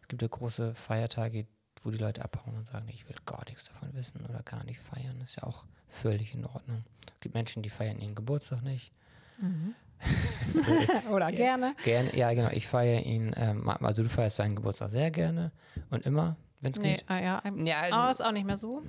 Es 0.00 0.08
gibt 0.08 0.22
ja 0.22 0.28
große 0.28 0.74
Feiertage, 0.74 1.46
wo 1.82 1.90
die 1.90 1.98
Leute 1.98 2.22
abhauen 2.22 2.56
und 2.56 2.66
sagen, 2.66 2.88
ich 2.88 3.08
will 3.08 3.16
gar 3.26 3.44
nichts 3.48 3.64
davon 3.64 3.92
wissen 3.94 4.24
oder 4.28 4.42
gar 4.42 4.64
nicht 4.64 4.80
feiern. 4.80 5.16
Das 5.20 5.30
ist 5.30 5.36
ja 5.36 5.44
auch 5.44 5.64
völlig 5.90 6.34
in 6.34 6.44
Ordnung. 6.44 6.84
Es 7.06 7.20
gibt 7.20 7.34
Menschen, 7.34 7.62
die 7.62 7.70
feiern 7.70 7.98
ihren 8.00 8.14
Geburtstag 8.14 8.62
nicht. 8.62 8.92
Mhm. 9.38 9.74
oder 11.12 11.30
gerne. 11.30 11.74
Gerne, 11.84 12.16
ja, 12.16 12.32
genau. 12.32 12.50
Ich 12.52 12.66
feiere 12.66 13.02
ihn, 13.02 13.34
ähm, 13.36 13.68
also 13.68 14.02
du 14.02 14.08
feierst 14.08 14.36
seinen 14.36 14.56
Geburtstag 14.56 14.90
sehr 14.90 15.10
gerne 15.10 15.52
und 15.90 16.06
immer, 16.06 16.36
wenn 16.60 16.72
es 16.72 16.78
nee, 16.78 16.92
geht. 16.92 17.04
Ah, 17.08 17.20
ja, 17.20 17.42
ja, 17.64 17.92
aber 17.92 18.10
ist 18.10 18.24
auch 18.24 18.32
nicht 18.32 18.46
mehr 18.46 18.56
so. 18.56 18.82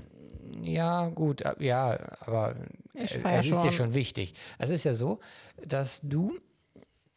Ja, 0.61 1.09
gut, 1.09 1.41
äh, 1.41 1.55
ja, 1.59 1.97
aber 2.21 2.55
ich 2.93 3.15
es 3.23 3.45
ist 3.47 3.63
dir 3.63 3.71
schon 3.71 3.93
wichtig. 3.93 4.33
Es 4.57 4.69
ist 4.69 4.83
ja 4.83 4.93
so, 4.93 5.19
dass 5.65 5.99
du 6.01 6.39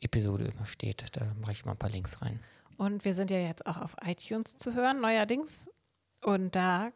Episode 0.00 0.44
immer 0.44 0.66
steht. 0.66 1.04
Da 1.16 1.32
mache 1.40 1.52
ich 1.52 1.64
mal 1.64 1.72
ein 1.72 1.78
paar 1.78 1.90
Links 1.90 2.20
rein. 2.22 2.40
Und 2.76 3.04
wir 3.04 3.14
sind 3.14 3.30
ja 3.30 3.38
jetzt 3.38 3.66
auch 3.66 3.76
auf 3.78 3.96
iTunes 4.04 4.56
zu 4.56 4.74
hören, 4.74 5.00
neuerdings. 5.00 5.68
Und 6.22 6.54
da, 6.54 6.90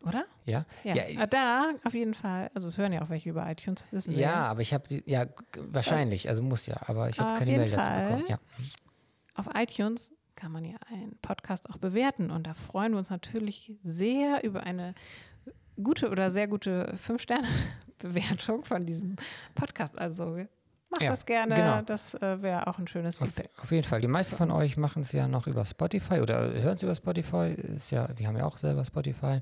oder? 0.00 0.24
Ja? 0.44 0.64
Ja, 0.84 0.94
Ja, 0.94 1.02
äh, 1.22 1.28
da 1.28 1.72
auf 1.84 1.92
jeden 1.94 2.14
Fall. 2.14 2.50
Also 2.54 2.68
es 2.68 2.78
hören 2.78 2.92
ja 2.92 3.02
auch 3.02 3.10
welche 3.10 3.28
über 3.30 3.48
iTunes, 3.50 3.84
wissen 3.90 4.14
wir. 4.14 4.20
Ja, 4.20 4.46
aber 4.46 4.60
ich 4.62 4.72
habe 4.72 4.86
die, 4.88 5.02
ja, 5.06 5.26
wahrscheinlich, 5.56 6.28
also 6.28 6.42
muss 6.42 6.66
ja, 6.66 6.76
aber 6.86 7.08
ich 7.10 7.18
habe 7.20 7.38
keine 7.38 7.52
Mail 7.56 7.70
dazu 7.70 7.90
Fall. 7.90 8.04
bekommen. 8.04 8.24
Ja. 8.28 8.38
Auf 9.34 9.48
iTunes 9.54 10.12
kann 10.36 10.52
man 10.52 10.64
ja 10.64 10.76
einen 10.88 11.16
Podcast 11.22 11.68
auch 11.70 11.78
bewerten. 11.78 12.30
Und 12.30 12.46
da 12.46 12.54
freuen 12.54 12.92
wir 12.92 12.98
uns 12.98 13.10
natürlich 13.10 13.72
sehr 13.82 14.44
über 14.44 14.62
eine 14.62 14.94
gute 15.82 16.10
oder 16.10 16.30
sehr 16.30 16.46
gute 16.48 16.96
Fünf-Sterne-Bewertung 16.96 18.64
von 18.64 18.86
diesem 18.86 19.16
Podcast. 19.54 19.98
Also 19.98 20.36
macht 20.88 21.02
Ja, 21.02 21.10
das 21.10 21.26
gerne. 21.26 21.54
genau. 21.54 21.82
Das 21.82 22.14
äh, 22.14 22.40
wäre 22.42 22.66
auch 22.66 22.78
ein 22.78 22.86
schönes 22.88 23.20
Auf, 23.20 23.28
Feedback. 23.28 23.50
auf 23.62 23.70
jeden 23.70 23.86
Fall. 23.86 24.00
Die 24.00 24.08
meisten 24.08 24.36
von 24.36 24.50
euch 24.50 24.76
machen 24.76 25.02
es 25.02 25.12
ja 25.12 25.26
noch 25.28 25.46
über 25.46 25.64
Spotify 25.64 26.20
oder 26.20 26.52
hören 26.52 26.74
es 26.74 26.82
über 26.82 26.94
Spotify. 26.94 27.52
Ist 27.54 27.90
ja, 27.90 28.08
wir 28.16 28.26
haben 28.28 28.36
ja 28.36 28.44
auch 28.46 28.58
selber 28.58 28.84
Spotify. 28.84 29.40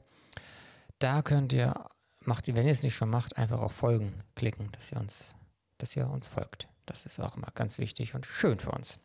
Da 0.98 1.22
könnt 1.22 1.52
ihr, 1.52 1.74
macht 2.20 2.46
wenn 2.46 2.66
ihr 2.66 2.72
es 2.72 2.82
nicht 2.82 2.94
schon 2.94 3.10
macht, 3.10 3.36
einfach 3.36 3.60
auf 3.60 3.72
Folgen 3.72 4.14
klicken, 4.36 4.70
dass 4.72 4.90
ihr 4.92 4.98
uns, 4.98 5.34
dass 5.78 5.94
ihr 5.96 6.08
uns 6.08 6.28
folgt. 6.28 6.68
Das 6.86 7.06
ist 7.06 7.18
auch 7.20 7.36
immer 7.36 7.48
ganz 7.54 7.78
wichtig 7.78 8.14
und 8.14 8.26
schön 8.26 8.58
für 8.58 8.70
uns. 8.70 9.00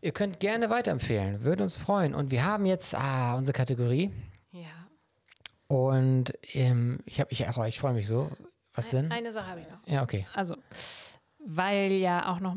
Ihr 0.00 0.12
könnt 0.12 0.40
gerne 0.40 0.70
weiterempfehlen, 0.70 1.42
würde 1.42 1.62
uns 1.62 1.76
freuen. 1.76 2.14
Und 2.14 2.30
wir 2.30 2.44
haben 2.44 2.66
jetzt 2.66 2.94
ah, 2.94 3.34
unsere 3.36 3.56
Kategorie. 3.56 4.10
Ja. 4.52 4.68
Und 5.68 6.32
ähm, 6.54 7.00
ich 7.06 7.20
habe, 7.20 7.32
ich, 7.32 7.46
ach, 7.48 7.64
ich 7.66 7.80
freue 7.80 7.94
mich 7.94 8.06
so. 8.06 8.30
Was 8.74 8.90
denn? 8.90 9.10
Eine 9.10 9.32
Sache 9.32 9.48
habe 9.48 9.60
ich 9.60 9.68
noch. 9.68 9.78
Ja, 9.86 10.02
okay. 10.02 10.26
Also, 10.34 10.56
weil 11.38 11.92
ja 11.92 12.30
auch 12.30 12.40
noch, 12.40 12.56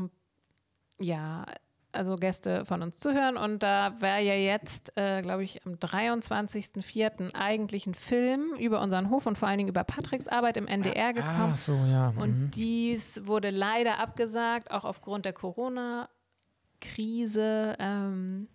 ja, 0.99 1.45
also 1.91 2.15
Gäste 2.17 2.65
von 2.65 2.83
uns 2.83 2.99
zuhören 2.99 3.37
und 3.37 3.63
da 3.63 3.99
wäre 3.99 4.21
ja 4.21 4.35
jetzt, 4.35 4.91
äh, 4.95 5.21
glaube 5.21 5.43
ich, 5.43 5.65
am 5.65 5.73
23.04. 5.73 7.33
eigentlich 7.33 7.87
ein 7.87 7.93
Film 7.93 8.53
über 8.59 8.81
unseren 8.81 9.09
Hof 9.09 9.25
und 9.25 9.37
vor 9.37 9.47
allen 9.47 9.57
Dingen 9.57 9.69
über 9.69 9.83
Patricks 9.83 10.27
Arbeit 10.27 10.57
im 10.57 10.67
NDR 10.67 11.13
gekommen. 11.13 11.51
Ach 11.53 11.57
so, 11.57 11.73
ja. 11.73 12.11
mhm. 12.11 12.21
Und 12.21 12.51
dies 12.51 13.25
wurde 13.25 13.49
leider 13.49 13.99
abgesagt, 13.99 14.71
auch 14.71 14.85
aufgrund 14.85 15.25
der 15.25 15.33
Corona-Krise. 16.79 17.75
Ähm, 17.79 18.47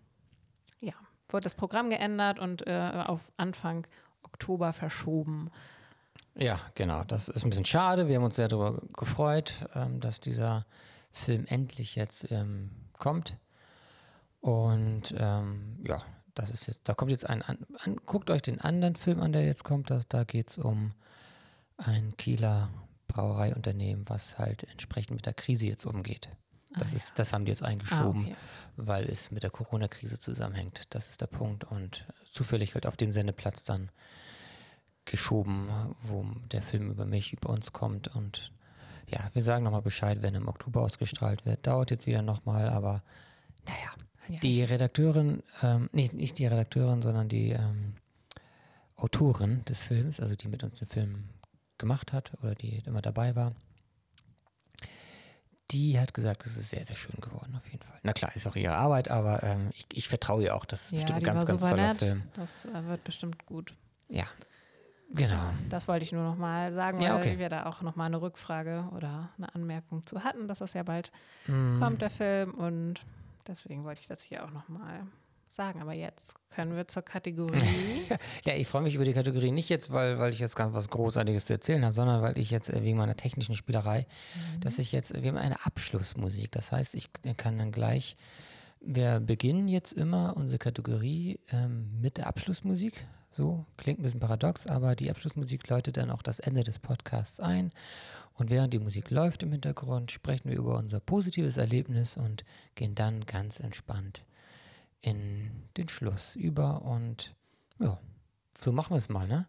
ja, 0.80 0.92
wurde 1.28 1.44
das 1.44 1.54
Programm 1.54 1.90
geändert 1.90 2.38
und 2.38 2.66
äh, 2.66 3.04
auf 3.06 3.32
Anfang 3.36 3.86
Oktober 4.22 4.72
verschoben. 4.72 5.50
Ja, 6.34 6.60
genau. 6.74 7.04
Das 7.04 7.28
ist 7.28 7.44
ein 7.44 7.50
bisschen 7.50 7.64
schade. 7.64 8.08
Wir 8.08 8.16
haben 8.16 8.24
uns 8.24 8.36
sehr 8.36 8.48
darüber 8.48 8.80
gefreut, 8.96 9.66
ähm, 9.74 10.00
dass 10.00 10.20
dieser 10.20 10.66
Film 11.12 11.44
endlich 11.46 11.94
jetzt 11.94 12.30
ähm, 12.30 12.70
kommt. 12.98 13.36
Und 14.40 15.14
ähm, 15.16 15.78
ja, 15.86 16.02
das 16.34 16.50
ist 16.50 16.66
jetzt, 16.66 16.80
da 16.84 16.94
kommt 16.94 17.12
jetzt 17.12 17.28
ein, 17.28 17.40
an, 17.42 17.58
an, 17.78 17.96
guckt 18.04 18.30
euch 18.30 18.42
den 18.42 18.60
anderen 18.60 18.96
Film 18.96 19.20
an, 19.20 19.32
der 19.32 19.46
jetzt 19.46 19.64
kommt. 19.64 19.90
Da, 19.90 20.00
da 20.08 20.24
geht 20.24 20.50
es 20.50 20.58
um 20.58 20.92
ein 21.76 22.16
Kieler 22.16 22.68
Brauereiunternehmen, 23.06 24.08
was 24.08 24.38
halt 24.38 24.64
entsprechend 24.64 25.16
mit 25.16 25.26
der 25.26 25.34
Krise 25.34 25.66
jetzt 25.66 25.86
umgeht. 25.86 26.28
Das, 26.78 26.92
Ah, 26.92 26.96
ist, 26.96 27.18
das 27.18 27.32
haben 27.32 27.44
die 27.44 27.50
jetzt 27.50 27.62
Ah, 27.62 27.66
eingeschoben, 27.66 28.24
okay. 28.26 28.36
weil 28.76 29.04
es 29.04 29.30
mit 29.30 29.42
der 29.42 29.50
Corona-Krise 29.50 30.18
zusammenhängt. 30.18 30.82
Das 30.90 31.08
ist 31.08 31.20
der 31.20 31.26
Punkt. 31.26 31.64
Und 31.64 32.04
zufällig 32.30 32.74
halt 32.74 32.86
auf 32.86 32.96
den 32.96 33.12
Sendeplatz 33.12 33.64
dann 33.64 33.90
geschoben, 35.04 35.68
wo 36.02 36.24
der 36.50 36.62
Film 36.62 36.90
über 36.90 37.04
mich, 37.04 37.32
über 37.32 37.50
uns 37.50 37.72
kommt. 37.72 38.08
Und 38.08 38.50
ja, 39.08 39.30
wir 39.34 39.42
sagen 39.42 39.64
nochmal 39.64 39.82
Bescheid, 39.82 40.22
wenn 40.22 40.34
im 40.34 40.48
Oktober 40.48 40.80
ausgestrahlt 40.82 41.44
wird. 41.44 41.66
Dauert 41.66 41.90
jetzt 41.90 42.06
wieder 42.06 42.22
nochmal, 42.22 42.68
aber 42.68 43.02
naja. 43.66 43.92
Ja. 44.28 44.40
Die 44.40 44.62
Redakteurin, 44.62 45.42
ähm, 45.62 45.90
nicht, 45.92 46.14
nicht 46.14 46.38
die 46.38 46.46
Redakteurin, 46.46 47.02
sondern 47.02 47.28
die 47.28 47.50
ähm, 47.50 47.92
Autorin 48.96 49.62
des 49.66 49.82
Films, 49.82 50.18
also 50.18 50.34
die 50.34 50.48
mit 50.48 50.64
uns 50.64 50.78
den 50.78 50.88
Film 50.88 51.28
gemacht 51.76 52.14
hat 52.14 52.32
oder 52.42 52.54
die 52.54 52.78
immer 52.86 53.02
dabei 53.02 53.36
war, 53.36 53.52
die 55.70 55.98
hat 55.98 56.12
gesagt, 56.14 56.44
es 56.46 56.56
ist 56.56 56.70
sehr, 56.70 56.84
sehr 56.84 56.96
schön 56.96 57.18
geworden, 57.20 57.54
auf 57.56 57.66
jeden 57.70 57.82
Fall. 57.82 57.98
Na 58.02 58.12
klar, 58.12 58.34
ist 58.36 58.46
auch 58.46 58.56
ihre 58.56 58.74
Arbeit, 58.74 59.10
aber 59.10 59.42
ähm, 59.42 59.70
ich, 59.72 59.86
ich 59.92 60.08
vertraue 60.08 60.42
ihr 60.44 60.54
auch, 60.54 60.64
das 60.64 60.84
ist 60.86 60.90
Ja, 60.92 60.96
bestimmt 60.98 61.18
ein 61.18 61.24
ganz, 61.24 61.46
ganz 61.46 61.62
toller 61.62 61.88
nett. 61.88 61.98
Film. 61.98 62.22
Das 62.34 62.66
äh, 62.66 62.84
wird 62.86 63.02
bestimmt 63.04 63.46
gut. 63.46 63.74
Ja, 64.08 64.24
genau. 65.12 65.52
Das 65.70 65.88
wollte 65.88 66.04
ich 66.04 66.12
nur 66.12 66.22
noch 66.24 66.36
mal 66.36 66.70
sagen, 66.70 67.00
Ja, 67.00 67.14
weil 67.14 67.20
okay. 67.20 67.38
wir 67.38 67.48
da 67.48 67.66
auch 67.66 67.80
noch 67.82 67.96
mal 67.96 68.04
eine 68.06 68.20
Rückfrage 68.20 68.88
oder 68.94 69.30
eine 69.38 69.54
Anmerkung 69.54 70.06
zu 70.06 70.22
hatten, 70.22 70.48
dass 70.48 70.58
das 70.58 70.74
ja 70.74 70.82
bald 70.82 71.10
Mhm. 71.46 71.80
kommt, 71.80 72.02
der 72.02 72.10
Film. 72.10 72.52
Und 72.52 73.00
deswegen 73.46 73.84
wollte 73.84 74.00
ich 74.02 74.06
das 74.06 74.22
hier 74.22 74.44
auch 74.44 74.50
noch 74.50 74.68
mal 74.68 75.06
sagen. 75.54 75.80
Aber 75.80 75.92
jetzt 75.92 76.34
können 76.50 76.76
wir 76.76 76.88
zur 76.88 77.02
Kategorie. 77.02 77.60
Ja, 78.44 78.54
ich 78.54 78.68
freue 78.68 78.82
mich 78.82 78.94
über 78.94 79.04
die 79.04 79.14
Kategorie 79.14 79.50
nicht 79.50 79.70
jetzt, 79.70 79.90
weil, 79.90 80.18
weil 80.18 80.32
ich 80.32 80.38
jetzt 80.38 80.56
ganz 80.56 80.74
was 80.74 80.88
Großartiges 80.88 81.46
zu 81.46 81.54
erzählen 81.54 81.82
habe, 81.84 81.94
sondern 81.94 82.20
weil 82.20 82.38
ich 82.38 82.50
jetzt 82.50 82.68
äh, 82.68 82.82
wegen 82.82 82.98
meiner 82.98 83.16
technischen 83.16 83.54
Spielerei, 83.54 84.06
dass 84.60 84.78
ich 84.78 84.92
jetzt, 84.92 85.20
wir 85.20 85.30
haben 85.30 85.38
eine 85.38 85.64
Abschlussmusik. 85.64 86.52
Das 86.52 86.70
heißt, 86.70 86.94
ich 86.94 87.08
kann 87.36 87.58
dann 87.58 87.72
gleich, 87.72 88.16
wir 88.80 89.20
beginnen 89.20 89.68
jetzt 89.68 89.92
immer 89.92 90.36
unsere 90.36 90.58
Kategorie 90.58 91.40
ähm, 91.50 91.98
mit 92.00 92.18
der 92.18 92.26
Abschlussmusik. 92.26 93.06
So, 93.30 93.64
klingt 93.78 94.00
ein 94.00 94.02
bisschen 94.02 94.20
paradox, 94.20 94.66
aber 94.66 94.94
die 94.94 95.10
Abschlussmusik 95.10 95.68
läutet 95.68 95.96
dann 95.96 96.10
auch 96.10 96.22
das 96.22 96.40
Ende 96.40 96.62
des 96.62 96.78
Podcasts 96.78 97.40
ein. 97.40 97.70
Und 98.34 98.50
während 98.50 98.74
die 98.74 98.78
Musik 98.78 99.10
läuft 99.10 99.42
im 99.42 99.52
Hintergrund, 99.52 100.12
sprechen 100.12 100.50
wir 100.50 100.58
über 100.58 100.76
unser 100.76 101.00
positives 101.00 101.56
Erlebnis 101.56 102.16
und 102.16 102.44
gehen 102.74 102.94
dann 102.94 103.24
ganz 103.24 103.60
entspannt 103.60 104.24
in 105.04 105.50
den 105.76 105.88
Schluss 105.88 106.34
über 106.34 106.82
und 106.82 107.34
ja, 107.78 107.98
so 108.58 108.72
machen 108.72 108.90
wir 108.90 108.96
es 108.96 109.08
mal, 109.08 109.26
ne? 109.26 109.46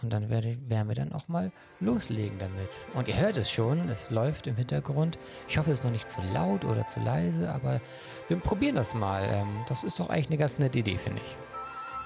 Und 0.00 0.12
dann 0.12 0.30
werde, 0.30 0.56
werden 0.68 0.88
wir 0.88 0.94
dann 0.94 1.12
auch 1.12 1.26
mal 1.26 1.50
loslegen 1.80 2.38
damit. 2.38 2.86
Und 2.94 3.08
ihr 3.08 3.18
hört 3.18 3.36
es 3.36 3.50
schon, 3.50 3.88
es 3.88 4.10
läuft 4.10 4.46
im 4.46 4.54
Hintergrund. 4.54 5.18
Ich 5.48 5.58
hoffe, 5.58 5.72
es 5.72 5.80
ist 5.80 5.84
noch 5.84 5.90
nicht 5.90 6.08
zu 6.08 6.20
laut 6.32 6.64
oder 6.64 6.86
zu 6.86 7.00
leise, 7.00 7.50
aber 7.50 7.80
wir 8.28 8.36
probieren 8.36 8.76
das 8.76 8.94
mal. 8.94 9.28
Ähm, 9.28 9.64
das 9.66 9.82
ist 9.82 9.98
doch 9.98 10.08
eigentlich 10.08 10.28
eine 10.28 10.38
ganz 10.38 10.58
nette 10.58 10.78
Idee, 10.78 10.98
finde 10.98 11.20
ich. 11.20 11.36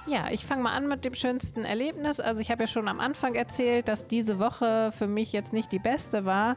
ja, 0.06 0.30
ich 0.30 0.46
fange 0.46 0.62
mal 0.62 0.72
an 0.72 0.88
mit 0.88 1.04
dem 1.04 1.14
schönsten 1.14 1.64
Erlebnis. 1.64 2.18
Also 2.18 2.40
ich 2.40 2.50
habe 2.50 2.62
ja 2.62 2.66
schon 2.66 2.88
am 2.88 2.98
Anfang 2.98 3.34
erzählt, 3.34 3.88
dass 3.88 4.06
diese 4.06 4.38
Woche 4.38 4.90
für 4.96 5.06
mich 5.06 5.32
jetzt 5.32 5.52
nicht 5.52 5.70
die 5.70 5.78
beste 5.78 6.24
war. 6.24 6.56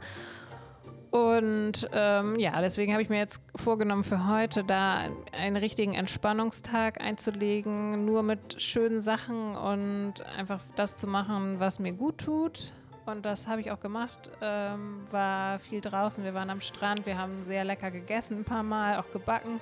Und 1.15 1.87
ähm, 1.93 2.37
ja, 2.37 2.59
deswegen 2.59 2.91
habe 2.91 3.01
ich 3.01 3.07
mir 3.07 3.19
jetzt 3.19 3.39
vorgenommen, 3.55 4.03
für 4.03 4.27
heute 4.27 4.65
da 4.65 5.07
einen 5.31 5.55
richtigen 5.55 5.93
Entspannungstag 5.93 6.99
einzulegen, 6.99 8.03
nur 8.03 8.21
mit 8.21 8.61
schönen 8.61 8.99
Sachen 8.99 9.55
und 9.55 10.15
einfach 10.37 10.59
das 10.75 10.97
zu 10.97 11.07
machen, 11.07 11.61
was 11.61 11.79
mir 11.79 11.93
gut 11.93 12.17
tut. 12.17 12.73
Und 13.05 13.25
das 13.25 13.47
habe 13.47 13.61
ich 13.61 13.71
auch 13.71 13.79
gemacht. 13.79 14.29
Ähm, 14.41 15.07
war 15.09 15.57
viel 15.59 15.79
draußen, 15.79 16.21
wir 16.25 16.33
waren 16.33 16.49
am 16.49 16.59
Strand, 16.59 17.05
wir 17.05 17.17
haben 17.17 17.45
sehr 17.45 17.63
lecker 17.63 17.91
gegessen, 17.91 18.39
ein 18.39 18.43
paar 18.43 18.63
Mal, 18.63 18.97
auch 18.97 19.09
gebacken. 19.11 19.61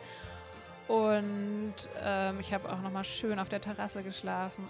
Und 0.87 1.75
ähm, 2.03 2.39
ich 2.39 2.51
habe 2.51 2.67
auch 2.67 2.81
nochmal 2.81 3.03
schön 3.03 3.37
auf 3.37 3.49
der 3.49 3.61
Terrasse 3.61 4.01
geschlafen. 4.01 4.67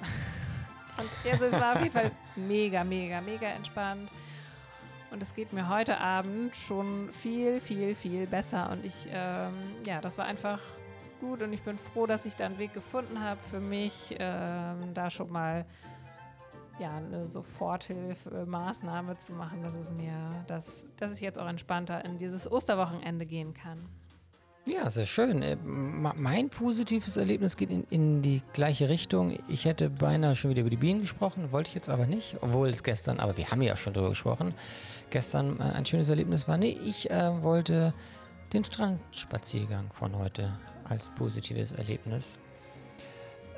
also 1.31 1.45
es 1.45 1.53
war 1.53 1.75
auf 1.75 1.81
jeden 1.81 1.93
Fall 1.93 2.11
mega, 2.35 2.83
mega, 2.83 3.21
mega 3.21 3.47
entspannt. 3.47 4.11
Und 5.13 5.21
es 5.21 5.35
geht 5.35 5.53
mir 5.53 5.69
heute 5.69 5.99
Abend 5.99 6.55
schon 6.55 7.09
viel, 7.13 7.59
viel, 7.59 7.93
viel 7.93 8.25
besser. 8.25 8.71
Und 8.71 8.83
ich, 8.83 8.95
ähm, 9.11 9.53
ja, 9.85 10.01
das 10.01 10.17
war 10.17 10.25
einfach 10.25 10.59
gut 11.21 11.43
und 11.43 11.53
ich 11.53 11.61
bin 11.61 11.77
froh, 11.77 12.07
dass 12.07 12.25
ich 12.25 12.35
da 12.35 12.47
einen 12.47 12.57
Weg 12.57 12.73
gefunden 12.73 13.21
habe 13.21 13.39
für 13.51 13.59
mich, 13.59 14.15
ähm, 14.17 14.95
da 14.95 15.11
schon 15.11 15.31
mal 15.31 15.65
ja, 16.79 16.97
eine 16.97 17.27
Soforthilfemaßnahme 17.27 19.19
zu 19.19 19.33
machen, 19.33 19.61
dass 19.61 19.75
es 19.75 19.91
mir, 19.91 20.43
dass, 20.47 20.87
dass 20.97 21.13
ich 21.13 21.21
jetzt 21.21 21.37
auch 21.37 21.47
entspannter 21.47 22.03
in 22.03 22.17
dieses 22.17 22.51
Osterwochenende 22.51 23.27
gehen 23.27 23.53
kann. 23.53 23.87
Ja, 24.65 24.89
sehr 24.89 25.05
schön. 25.05 25.41
Äh, 25.41 25.57
Mein 25.57 26.49
positives 26.49 27.17
Erlebnis 27.17 27.57
geht 27.57 27.69
in, 27.69 27.85
in 27.89 28.21
die 28.21 28.41
gleiche 28.53 28.87
Richtung. 28.87 29.37
Ich 29.49 29.65
hätte 29.65 29.89
beinahe 29.89 30.35
schon 30.35 30.51
wieder 30.51 30.61
über 30.61 30.69
die 30.69 30.77
Bienen 30.77 31.01
gesprochen, 31.01 31.51
wollte 31.51 31.67
ich 31.67 31.75
jetzt 31.75 31.89
aber 31.89 32.05
nicht, 32.05 32.37
obwohl 32.39 32.69
es 32.69 32.81
gestern, 32.81 33.19
aber 33.19 33.35
wir 33.35 33.51
haben 33.51 33.61
ja 33.61 33.75
schon 33.75 33.91
darüber 33.93 34.11
gesprochen, 34.11 34.53
gestern 35.13 35.59
äh, 35.59 35.63
ein 35.63 35.85
schönes 35.85 36.09
Erlebnis 36.09 36.47
war. 36.47 36.57
Nee, 36.57 36.77
ich 36.83 37.09
äh, 37.09 37.41
wollte 37.41 37.93
den 38.51 38.65
Strandspaziergang 38.65 39.91
von 39.93 40.17
heute 40.17 40.57
als 40.83 41.09
positives 41.11 41.71
Erlebnis 41.71 42.39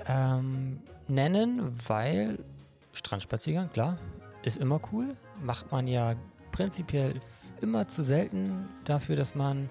ähm, 0.07 0.81
nennen, 1.07 1.75
weil 1.87 2.37
Strandspaziergang, 2.93 3.71
klar, 3.71 3.97
ist 4.43 4.57
immer 4.57 4.79
cool. 4.91 5.15
Macht 5.41 5.71
man 5.71 5.87
ja 5.87 6.15
prinzipiell 6.51 7.19
immer 7.61 7.87
zu 7.87 8.03
selten 8.03 8.69
dafür, 8.83 9.15
dass 9.15 9.33
man 9.33 9.69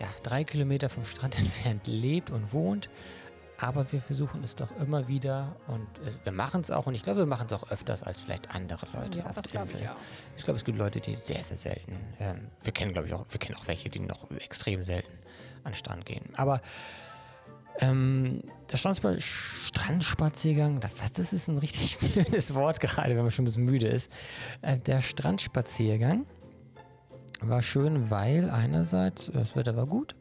ja, 0.00 0.08
drei 0.22 0.42
Kilometer 0.42 0.88
vom 0.88 1.04
Strand 1.04 1.38
entfernt 1.38 1.86
lebt 1.86 2.30
und 2.30 2.52
wohnt. 2.52 2.88
Aber 3.60 3.90
wir 3.90 4.00
versuchen 4.00 4.44
es 4.44 4.54
doch 4.54 4.70
immer 4.80 5.08
wieder 5.08 5.56
und 5.66 5.86
es, 6.06 6.20
wir 6.24 6.32
machen 6.32 6.60
es 6.60 6.70
auch 6.70 6.86
und 6.86 6.94
ich 6.94 7.02
glaube, 7.02 7.20
wir 7.20 7.26
machen 7.26 7.46
es 7.48 7.52
auch 7.52 7.70
öfters 7.70 8.04
als 8.04 8.20
vielleicht 8.20 8.54
andere 8.54 8.86
Leute 8.92 9.18
Ja, 9.18 9.26
auf 9.26 9.40
der 9.40 9.62
Insel. 9.62 9.80
ich. 9.80 9.88
Ich 10.36 10.44
glaube, 10.44 10.58
es 10.58 10.64
gibt 10.64 10.78
Leute, 10.78 11.00
die 11.00 11.16
sehr, 11.16 11.42
sehr 11.42 11.56
selten. 11.56 11.96
Ähm, 12.20 12.48
wir 12.62 12.72
kennen, 12.72 12.92
glaube 12.92 13.08
ich, 13.08 13.14
auch, 13.14 13.26
wir 13.28 13.40
kennen 13.40 13.58
auch 13.58 13.66
welche, 13.66 13.88
die 13.88 13.98
noch 13.98 14.30
extrem 14.30 14.84
selten 14.84 15.12
an 15.64 15.72
den 15.72 15.74
Strand 15.74 16.06
gehen. 16.06 16.24
Aber 16.36 16.60
ähm, 17.80 18.42
der 18.70 18.76
Strandspa 18.76 19.14
Strandspaziergang, 19.18 20.78
das, 20.78 20.92
was, 21.00 21.12
das 21.12 21.32
ist 21.32 21.48
ein 21.48 21.58
richtig 21.58 21.98
blödes 22.14 22.54
Wort 22.54 22.78
gerade, 22.78 23.10
wenn 23.10 23.22
man 23.22 23.30
schon 23.32 23.42
ein 23.42 23.46
bisschen 23.46 23.64
müde 23.64 23.88
ist. 23.88 24.10
Äh, 24.62 24.76
der 24.78 25.02
Strandspaziergang 25.02 26.26
war 27.40 27.62
schön, 27.62 28.10
weil 28.10 28.50
einerseits 28.50 29.30
das 29.32 29.56
Wetter 29.56 29.76
war 29.76 29.86
gut. 29.86 30.14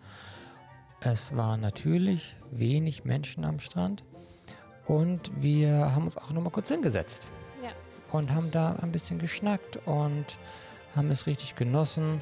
Es 0.99 1.35
waren 1.35 1.61
natürlich 1.61 2.35
wenig 2.51 3.05
Menschen 3.05 3.45
am 3.45 3.59
Strand. 3.59 4.03
Und 4.85 5.31
wir 5.41 5.93
haben 5.93 6.05
uns 6.05 6.17
auch 6.17 6.31
nochmal 6.31 6.51
kurz 6.51 6.69
hingesetzt 6.69 7.27
Ja. 7.61 7.71
und 8.11 8.33
haben 8.33 8.51
da 8.51 8.77
ein 8.81 8.91
bisschen 8.91 9.19
geschnackt 9.19 9.77
und 9.85 10.37
haben 10.95 11.11
es 11.11 11.27
richtig 11.27 11.55
genossen 11.55 12.21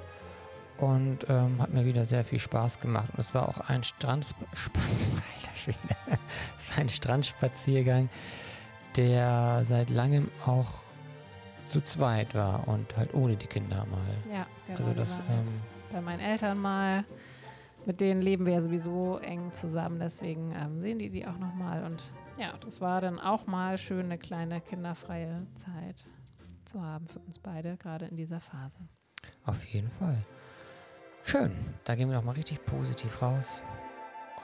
und 0.77 1.19
ähm, 1.29 1.61
hat 1.61 1.71
mir 1.71 1.85
wieder 1.85 2.05
sehr 2.05 2.25
viel 2.25 2.39
Spaß 2.39 2.79
gemacht. 2.79 3.07
Und 3.13 3.19
es 3.19 3.33
war 3.35 3.47
auch 3.47 3.59
ein 3.69 3.83
Strandspaziergang, 3.83 5.23
es 6.57 6.69
war 6.69 6.77
ein 6.79 6.89
Strandspaziergang, 6.89 8.09
der 8.97 9.63
seit 9.65 9.89
langem 9.91 10.29
auch 10.45 10.71
zu 11.63 11.81
zweit 11.81 12.33
war 12.35 12.67
und 12.67 12.97
halt 12.97 13.13
ohne 13.13 13.35
die 13.35 13.47
Kinder 13.47 13.85
mal. 13.85 14.33
Ja, 14.33 14.47
genau. 14.67 14.79
Also 14.79 14.93
das, 14.93 15.19
ähm, 15.29 15.45
bei 15.91 16.01
meinen 16.01 16.19
Eltern 16.19 16.59
mal. 16.59 17.05
Mit 17.85 18.01
denen 18.01 18.21
leben 18.21 18.45
wir 18.45 18.53
ja 18.53 18.61
sowieso 18.61 19.17
eng 19.19 19.53
zusammen, 19.53 19.99
deswegen 19.99 20.51
ähm, 20.53 20.81
sehen 20.81 20.97
die 20.99 21.09
die 21.09 21.27
auch 21.27 21.37
nochmal. 21.37 21.83
Und 21.83 22.03
ja, 22.37 22.53
das 22.63 22.81
war 22.81 22.99
dann 23.01 23.19
auch 23.19 23.45
mal 23.45 23.77
schön, 23.77 24.05
eine 24.05 24.17
kleine 24.17 24.59
kinderfreie 24.61 25.45
Zeit 25.55 26.05
zu 26.65 26.81
haben 26.81 27.07
für 27.07 27.19
uns 27.19 27.37
beide, 27.37 27.77
gerade 27.77 28.05
in 28.05 28.15
dieser 28.15 28.39
Phase. 28.39 28.77
Auf 29.45 29.63
jeden 29.65 29.89
Fall. 29.91 30.17
Schön. 31.23 31.51
Da 31.83 31.95
gehen 31.95 32.09
wir 32.09 32.15
noch 32.15 32.23
mal 32.23 32.33
richtig 32.33 32.63
positiv 32.65 33.21
raus 33.21 33.61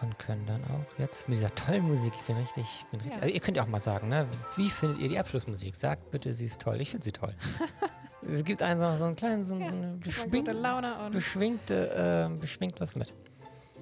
und 0.01 0.17
können 0.19 0.45
dann 0.45 0.63
auch 0.65 0.99
jetzt 0.99 1.27
mit 1.27 1.37
dieser 1.37 1.53
tollen 1.53 1.83
Musik, 1.83 2.13
ich 2.15 2.25
bin 2.25 2.37
richtig, 2.37 2.63
ich 2.63 2.85
bin 2.87 2.99
richtig 3.01 3.17
Ja. 3.17 3.21
also 3.23 3.33
ihr 3.33 3.39
könnt 3.39 3.57
ja 3.57 3.63
auch 3.63 3.67
mal 3.67 3.79
sagen, 3.81 4.09
ne? 4.09 4.27
Wie 4.55 4.69
findet 4.69 4.99
ihr 4.99 5.09
die 5.09 5.19
Abschlussmusik? 5.19 5.75
Sagt 5.75 6.09
bitte, 6.11 6.33
sie 6.33 6.45
ist 6.45 6.61
toll. 6.61 6.79
Ich 6.81 6.89
finde 6.91 7.03
sie 7.03 7.11
toll. 7.11 7.35
es 8.27 8.43
gibt 8.43 8.61
einen 8.63 8.79
so, 8.79 8.97
so 8.97 9.05
einen 9.05 9.15
kleinen, 9.15 9.43
so, 9.43 9.57
Ja, 9.57 9.65
so 9.65 9.75
eine 9.75 9.97
beschwing, 9.97 10.45
gute 10.45 10.53
Laune 10.53 11.05
und 11.05 11.11
beschwingte, 11.11 12.29
äh, 12.31 12.35
beschwingt 12.39 12.79
was 12.79 12.95
mit. 12.95 13.13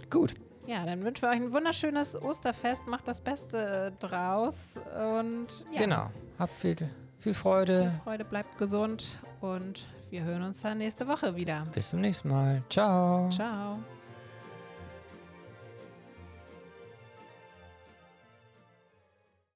Gut. 0.10 0.34
ja, 0.68 0.86
dann 0.86 1.03
wünschen 1.03 1.22
wir 1.24 1.30
euch 1.30 1.36
ein 1.41 1.51
wunderschönes 1.53 2.20
Osterfest. 2.22 2.88
Macht 2.88 3.07
das 3.07 3.22
Beste 3.22 3.93
draus 3.99 4.80
und 5.18 5.47
ja, 5.72 5.82
Genau. 5.82 6.10
Habt 6.38 6.53
viel, 6.53 6.76
viel 6.76 6.89
viel 7.20 7.34
Freude. 7.34 7.91
Freude, 8.03 8.24
bleibt 8.26 8.57
gesund 8.57 9.05
und 9.41 9.86
wir 10.10 10.24
hören 10.24 10.43
uns 10.43 10.62
dann 10.62 10.78
nächste 10.80 11.07
Woche 11.07 11.36
wieder. 11.36 11.68
Bis 11.74 11.89
zum 11.89 12.01
nächsten 12.01 12.30
Mal. 12.30 12.64
Ciao. 12.70 13.30
Ciao. 13.30 13.80